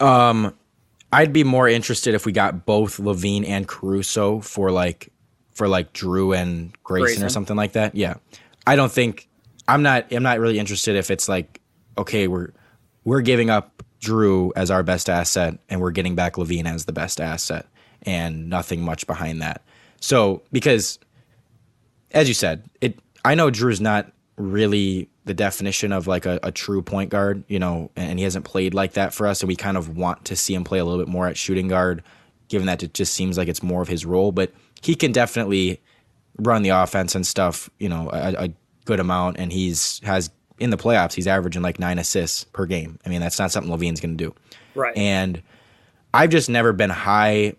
Um, 0.00 0.54
I'd 1.10 1.32
be 1.32 1.44
more 1.44 1.66
interested 1.66 2.14
if 2.14 2.26
we 2.26 2.32
got 2.32 2.66
both 2.66 2.98
LaVine 2.98 3.48
and 3.48 3.66
Caruso 3.66 4.40
for 4.40 4.70
like 4.70 5.10
for 5.58 5.68
like 5.68 5.92
Jrue 5.92 6.36
and 6.36 6.72
Grayson, 6.84 7.04
Grayson, 7.04 7.24
or 7.24 7.28
something 7.28 7.56
like 7.56 7.72
that. 7.72 7.94
Yeah, 7.94 8.14
I 8.66 8.76
don't 8.76 8.90
think 8.90 9.28
I'm 9.66 9.82
not 9.82 10.12
I'm 10.12 10.22
not 10.22 10.38
really 10.38 10.58
interested 10.58 10.96
if 10.96 11.10
it's 11.10 11.28
like 11.28 11.60
okay 11.98 12.28
we're 12.28 12.52
we're 13.04 13.20
giving 13.20 13.50
up 13.50 13.82
Jrue 14.00 14.52
as 14.54 14.70
our 14.70 14.82
best 14.82 15.10
asset, 15.10 15.58
and 15.68 15.80
we're 15.80 15.90
getting 15.90 16.14
back 16.14 16.34
LaVine 16.34 16.66
as 16.66 16.84
the 16.84 16.92
best 16.92 17.20
asset, 17.20 17.66
and 18.02 18.48
nothing 18.48 18.82
much 18.82 19.06
behind 19.06 19.42
that. 19.42 19.62
So 20.00 20.42
because 20.52 20.98
as 22.12 22.28
you 22.28 22.34
said, 22.34 22.64
it. 22.80 22.98
I 23.24 23.34
know 23.34 23.50
Jrue's 23.50 23.80
not 23.80 24.12
really 24.36 25.10
the 25.24 25.34
definition 25.34 25.92
of 25.92 26.06
like 26.06 26.24
a, 26.24 26.38
a, 26.42 26.52
true 26.52 26.80
point 26.80 27.10
guard, 27.10 27.44
you 27.48 27.58
know, 27.58 27.90
and 27.96 28.18
he 28.18 28.22
hasn't 28.22 28.44
played 28.44 28.72
like 28.72 28.92
that 28.92 29.12
for 29.12 29.26
us. 29.26 29.42
And 29.42 29.48
we 29.48 29.56
kind 29.56 29.76
of 29.76 29.96
want 29.96 30.24
to 30.26 30.36
see 30.36 30.54
him 30.54 30.64
play 30.64 30.78
a 30.78 30.84
little 30.84 31.04
bit 31.04 31.10
more 31.10 31.26
at 31.26 31.36
shooting 31.36 31.68
guard, 31.68 32.02
given 32.48 32.66
that 32.66 32.82
it 32.82 32.94
just 32.94 33.12
seems 33.12 33.36
like 33.36 33.48
it's 33.48 33.62
more 33.62 33.82
of 33.82 33.88
his 33.88 34.06
role. 34.06 34.32
But 34.32 34.52
he 34.82 34.94
can 34.94 35.12
definitely 35.12 35.80
run 36.38 36.62
the 36.62 36.70
offense 36.70 37.14
and 37.14 37.26
stuff, 37.26 37.68
you 37.78 37.88
know, 37.88 38.10
a, 38.12 38.44
a 38.44 38.48
good 38.84 39.00
amount. 39.00 39.38
And 39.38 39.52
he's 39.52 40.00
has 40.04 40.30
in 40.58 40.70
the 40.70 40.76
playoffs, 40.76 41.14
he's 41.14 41.26
averaging 41.26 41.62
like 41.62 41.78
nine 41.78 41.98
assists 41.98 42.44
per 42.44 42.66
game. 42.66 42.98
I 43.04 43.08
mean, 43.08 43.20
that's 43.20 43.38
not 43.38 43.50
something 43.50 43.72
LaVine's 43.72 44.00
going 44.00 44.16
to 44.16 44.24
do. 44.24 44.34
Right. 44.74 44.96
And 44.96 45.42
I've 46.12 46.30
just 46.30 46.48
never 46.48 46.72
been 46.72 46.90
high, 46.90 47.54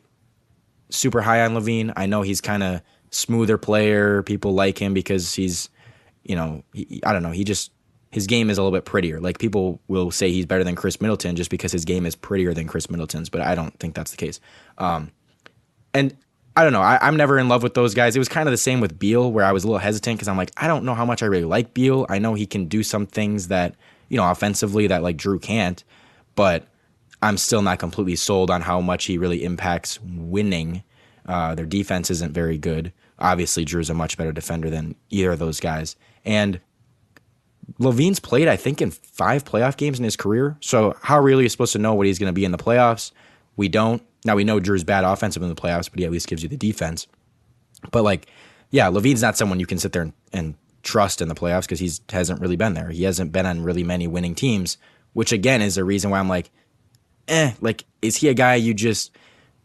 super 0.90 1.22
high 1.22 1.42
on 1.46 1.54
LaVine. 1.54 1.94
I 1.96 2.06
know 2.06 2.22
he's 2.22 2.42
kind 2.42 2.64
of 2.64 2.82
smoother 3.12 3.58
player. 3.58 4.24
People 4.24 4.54
like 4.54 4.78
him 4.78 4.94
because 4.94 5.34
he's, 5.34 5.70
you 6.24 6.36
know, 6.36 6.64
he, 6.74 7.02
I 7.06 7.14
don't 7.14 7.24
know. 7.24 7.32
He 7.32 7.44
just 7.44 7.72
his 8.12 8.26
game 8.26 8.50
is 8.50 8.58
a 8.58 8.64
little 8.64 8.76
bit 8.76 8.86
prettier. 8.86 9.20
Like 9.20 9.38
people 9.38 9.80
will 9.88 10.10
say 10.12 10.32
he's 10.32 10.46
better 10.46 10.64
than 10.64 10.76
Khris 10.76 11.00
Middleton 11.00 11.36
just 11.36 11.52
because 11.52 11.72
his 11.72 11.86
game 11.86 12.06
is 12.06 12.16
prettier 12.16 12.54
than 12.54 12.68
Khris 12.68 12.90
Middleton's, 12.90 13.30
but 13.30 13.42
I 13.42 13.56
don't 13.56 13.78
think 13.80 13.94
that's 13.94 14.12
the 14.12 14.18
case. 14.18 14.40
Um, 14.80 15.12
and 15.94 16.16
I 16.60 16.64
don't 16.64 16.74
know. 16.74 16.82
I, 16.82 17.08
am 17.08 17.16
never 17.16 17.40
in 17.40 17.48
love 17.48 17.64
with 17.64 17.74
those 17.74 17.94
guys. 17.94 18.18
It 18.18 18.20
was 18.20 18.28
kind 18.28 18.50
of 18.50 18.52
the 18.52 18.58
same 18.58 18.82
with 18.82 19.00
Beal, 19.00 19.32
where 19.32 19.46
I 19.46 19.54
was 19.54 19.64
a 19.64 19.68
little 19.68 19.80
hesitant 19.80 20.18
because 20.18 20.28
I'm 20.28 20.36
like, 20.36 20.52
I 20.58 20.68
don't 20.68 20.84
know 20.84 20.94
how 20.94 21.06
much 21.06 21.24
I 21.24 21.28
really 21.28 21.46
like 21.46 21.74
Beal. 21.74 22.06
I 22.10 22.20
know 22.20 22.34
he 22.34 22.46
can 22.46 22.66
do 22.66 22.84
some 22.84 23.06
things 23.06 23.48
that 23.48 23.76
you 24.10 24.18
know 24.18 24.30
offensively 24.30 24.86
that 24.88 25.02
like 25.02 25.16
Jrue 25.16 25.42
can't, 25.42 25.82
but 26.36 26.68
I'm 27.22 27.38
still 27.38 27.62
not 27.62 27.80
completely 27.80 28.18
sold 28.18 28.52
on 28.52 28.62
how 28.62 28.82
much 28.82 29.06
he 29.06 29.18
really 29.18 29.46
impacts 29.46 30.02
winning. 30.02 30.84
Uh, 31.26 31.56
their 31.56 31.66
defense 31.66 32.12
isn't 32.12 32.34
very 32.34 32.58
good. 32.58 32.92
Obviously, 33.20 33.64
Jrue's 33.64 33.90
a 33.90 33.94
much 33.94 34.18
better 34.18 34.34
defender 34.34 34.70
than 34.70 34.96
either 35.10 35.32
of 35.32 35.40
those 35.40 35.62
guys. 35.62 35.96
And 36.26 36.60
LaVine's 37.80 38.20
played, 38.20 38.50
I 38.50 38.58
think, 38.58 38.82
in 38.82 38.92
five 38.92 39.46
playoff 39.46 39.78
games 39.78 39.98
in 39.98 40.04
his 40.04 40.18
career. 40.18 40.58
So 40.60 40.98
how 41.04 41.22
really 41.22 41.44
are 41.44 41.44
you 41.44 41.50
supposed 41.50 41.72
to 41.72 41.80
know 41.80 41.94
what 41.94 42.06
he's 42.06 42.20
going 42.20 42.28
to 42.28 42.34
be 42.34 42.44
in 42.44 42.52
the 42.52 42.58
playoffs? 42.58 43.14
We 43.60 43.68
don't. 43.68 44.02
Now 44.24 44.38
we 44.38 44.46
know 44.46 44.62
Jrue's 44.62 44.86
bad 44.86 45.04
offensive 45.04 45.44
in 45.44 45.50
the 45.50 45.56
playoffs, 45.56 45.90
but 45.92 46.00
he 46.00 46.06
at 46.06 46.12
least 46.12 46.30
gives 46.30 46.42
you 46.42 46.48
the 46.48 46.56
defense. 46.56 47.08
But 47.92 48.04
like, 48.04 48.28
yeah, 48.72 48.88
LaVine's 48.90 49.22
not 49.22 49.36
someone 49.36 49.60
you 49.60 49.66
can 49.66 49.80
sit 49.80 49.92
there 49.92 50.04
and, 50.04 50.14
and 50.32 50.56
trust 50.82 51.22
in 51.22 51.28
the 51.28 51.36
playoffs 51.36 51.64
because 51.64 51.82
he 51.82 51.92
hasn't 52.10 52.40
really 52.40 52.56
been 52.56 52.74
there. 52.74 52.90
He 52.90 53.04
hasn't 53.04 53.34
been 53.34 53.46
on 53.46 53.62
really 53.62 53.84
many 53.84 54.08
winning 54.08 54.34
teams, 54.34 54.78
which 55.12 55.34
again 55.34 55.62
is 55.62 55.78
a 55.78 55.84
reason 55.84 56.10
why 56.10 56.20
I'm 56.20 56.30
like, 56.30 56.52
eh, 57.28 57.52
like, 57.60 57.84
is 58.02 58.16
he 58.16 58.30
a 58.30 58.34
guy 58.34 58.56
you 58.56 58.74
just 58.74 59.12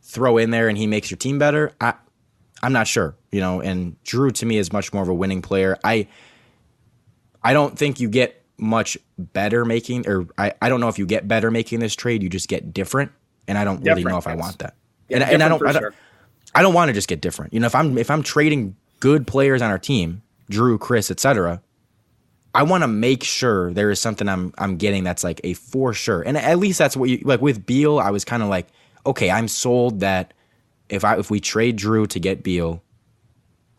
throw 0.03 0.39
in 0.39 0.51
there 0.51 0.69
and 0.69 0.77
he 0.77 0.89
makes 0.89 1.09
your 1.09 1.19
team 1.19 1.39
better? 1.39 1.71
I, 1.81 1.95
I'm 2.65 2.73
not 2.73 2.89
sure, 2.89 3.15
you 3.31 3.39
know. 3.39 3.61
And 3.61 3.97
Jrue 4.03 4.33
to 4.33 4.45
me 4.45 4.57
is 4.57 4.73
much 4.73 4.93
more 4.93 5.05
of 5.05 5.09
a 5.09 5.15
winning 5.15 5.41
player. 5.41 5.79
I, 5.85 6.09
I 7.45 7.53
don't 7.53 7.79
think 7.79 8.01
you 8.01 8.09
get 8.09 8.45
much 8.59 8.99
better 9.19 9.65
making, 9.65 10.09
or 10.09 10.27
I, 10.37 10.55
I 10.61 10.69
don't 10.69 10.81
know 10.81 10.89
if 10.89 10.99
you 10.99 11.07
get 11.07 11.29
better 11.29 11.53
making 11.53 11.79
this 11.79 11.95
trade. 11.95 12.25
You 12.25 12.29
just 12.29 12.49
get 12.49 12.75
different, 12.75 13.13
and 13.47 13.59
I 13.59 13.65
don't 13.65 13.83
different, 13.83 13.99
really 13.99 14.13
know 14.13 14.19
if. 14.19 14.27
I 14.27 14.35
want 14.35 14.59
that. 14.61 14.75
Yeah, 15.09 15.19
and, 15.19 15.31
and 15.33 15.43
I 15.43 15.49
don't, 15.49 15.67
I 15.67 15.73
don't, 15.73 15.83
sure. 15.83 15.95
I 16.55 16.63
don't 16.63 16.75
want 16.75 16.89
to 16.89 16.93
just 16.93 17.09
get 17.09 17.21
different. 17.21 17.53
You 17.53 17.61
know, 17.61 17.67
if 17.67 17.75
I'm 17.75 17.99
if 17.99 18.11
I'm 18.11 18.23
trading 18.23 18.77
good 19.01 19.27
players 19.27 19.61
on 19.61 19.71
our 19.71 19.79
team, 19.79 20.23
Jrue, 20.51 20.79
Khris, 20.79 21.11
etc. 21.11 21.61
I 22.55 22.63
want 22.63 22.85
to 22.85 22.89
make 22.89 23.25
sure 23.25 23.73
there 23.73 23.91
is 23.91 24.01
something 24.01 24.29
I'm 24.29 24.55
I'm 24.59 24.77
getting 24.77 25.05
that's 25.05 25.25
like 25.25 25.41
a 25.43 25.55
for 25.55 25.93
sure. 25.93 26.23
And 26.23 26.37
at 26.37 26.59
least 26.59 26.79
that's 26.79 26.97
what 26.97 27.09
you 27.09 27.21
like 27.25 27.41
with 27.41 27.67
Beal, 27.67 27.99
I 27.99 28.11
was 28.11 28.25
kind 28.25 28.43
of 28.43 28.49
like, 28.49 28.69
okay, 29.05 29.31
I'm 29.31 29.49
sold 29.49 30.01
that 30.01 30.33
if 30.89 31.05
I 31.05 31.19
if 31.19 31.31
we 31.31 31.41
trade 31.41 31.79
Jrue 31.79 32.07
to 32.09 32.21
get 32.21 32.45
Beal, 32.45 32.83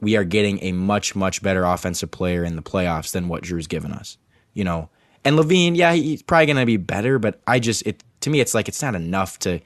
we 0.02 0.18
are 0.18 0.26
getting 0.26 0.62
a 0.62 0.74
much 0.74 1.16
much 1.16 1.42
better 1.42 1.64
offensive 1.64 2.12
player 2.12 2.44
in 2.44 2.58
the 2.58 2.62
playoffs 2.62 3.12
than 3.12 3.30
what 3.30 3.44
Jrue's 3.44 3.68
given 3.68 3.94
us. 3.94 4.18
You 4.54 4.66
know. 4.66 4.90
And 5.24 5.38
LaVine, 5.38 5.76
yeah, 5.76 5.94
he's 5.94 6.22
probably 6.22 6.46
going 6.46 6.58
to 6.58 6.68
be 6.68 6.78
better, 6.78 7.18
but 7.18 7.42
I 7.48 7.58
just 7.58 7.82
it 7.88 8.04
to 8.26 8.30
me 8.30 8.40
it's 8.40 8.54
like 8.54 8.68
it's 8.68 8.82
not 8.82 8.96
enough 8.96 9.40
to 9.40 9.60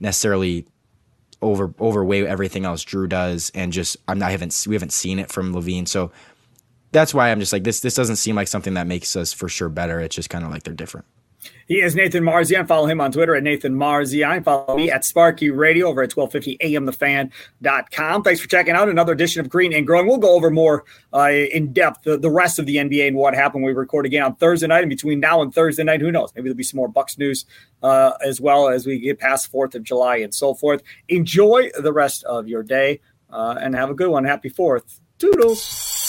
necessarily 0.00 0.66
over 1.42 1.72
overweigh 1.80 2.26
everything 2.26 2.64
else 2.64 2.84
Jrue 2.84 3.08
does 3.08 3.50
and 3.54 3.72
just 3.72 3.96
I'm 4.06 4.18
not 4.18 4.28
I 4.28 4.30
haven't 4.32 4.64
we 4.68 4.74
haven't 4.74 4.92
seen 4.92 5.18
it 5.18 5.30
from 5.30 5.54
LaVine, 5.54 5.88
So 5.88 6.12
that's 6.92 7.14
why 7.14 7.30
I'm 7.30 7.38
just 7.38 7.52
like 7.52 7.64
this. 7.64 7.80
This 7.80 7.94
doesn't 7.94 8.16
seem 8.16 8.34
like 8.34 8.48
something 8.48 8.74
that 8.74 8.86
makes 8.86 9.14
us 9.14 9.32
for 9.32 9.48
sure 9.48 9.68
better. 9.68 10.00
It's 10.00 10.16
just 10.16 10.28
kind 10.28 10.44
of 10.44 10.50
like 10.50 10.64
they're 10.64 10.74
different. 10.74 11.06
He 11.66 11.80
is 11.80 11.94
Nathan 11.94 12.24
Marzion. 12.24 12.66
Follow 12.66 12.86
him 12.86 13.00
on 13.00 13.12
Twitter 13.12 13.34
at 13.34 13.42
Nathan 13.42 13.74
Marzion. 13.76 14.44
Follow 14.44 14.76
me 14.76 14.90
at 14.90 15.04
Sparky 15.04 15.50
Radio 15.50 15.86
over 15.86 16.02
at 16.02 16.14
1250 16.14 16.58
amthefan.com. 16.58 18.22
Thanks 18.22 18.40
for 18.40 18.48
checking 18.48 18.74
out 18.74 18.88
another 18.88 19.12
edition 19.12 19.40
of 19.40 19.48
Green 19.48 19.72
and 19.72 19.86
Growing. 19.86 20.06
We'll 20.06 20.18
go 20.18 20.34
over 20.34 20.50
more 20.50 20.84
uh, 21.14 21.30
in 21.30 21.72
depth 21.72 22.02
the, 22.02 22.18
the 22.18 22.30
rest 22.30 22.58
of 22.58 22.66
the 22.66 22.76
NBA 22.76 23.08
and 23.08 23.16
what 23.16 23.34
happened. 23.34 23.64
We 23.64 23.72
record 23.72 24.06
again 24.06 24.22
on 24.22 24.34
Thursday 24.36 24.66
night. 24.66 24.82
And 24.82 24.90
between 24.90 25.20
now 25.20 25.42
and 25.42 25.54
Thursday 25.54 25.84
night, 25.84 26.00
who 26.00 26.10
knows? 26.10 26.32
Maybe 26.34 26.48
there'll 26.48 26.56
be 26.56 26.64
some 26.64 26.78
more 26.78 26.88
Bucks 26.88 27.16
news 27.18 27.46
uh, 27.82 28.12
as 28.24 28.40
well 28.40 28.68
as 28.68 28.86
we 28.86 28.98
get 28.98 29.18
past 29.18 29.52
4th 29.52 29.74
of 29.74 29.82
July 29.82 30.16
and 30.16 30.34
so 30.34 30.54
forth. 30.54 30.82
Enjoy 31.08 31.70
the 31.80 31.92
rest 31.92 32.24
of 32.24 32.48
your 32.48 32.62
day 32.62 33.00
uh, 33.30 33.56
and 33.60 33.74
have 33.74 33.90
a 33.90 33.94
good 33.94 34.10
one. 34.10 34.24
Happy 34.24 34.50
4th. 34.50 35.00
Toodles. 35.18 35.99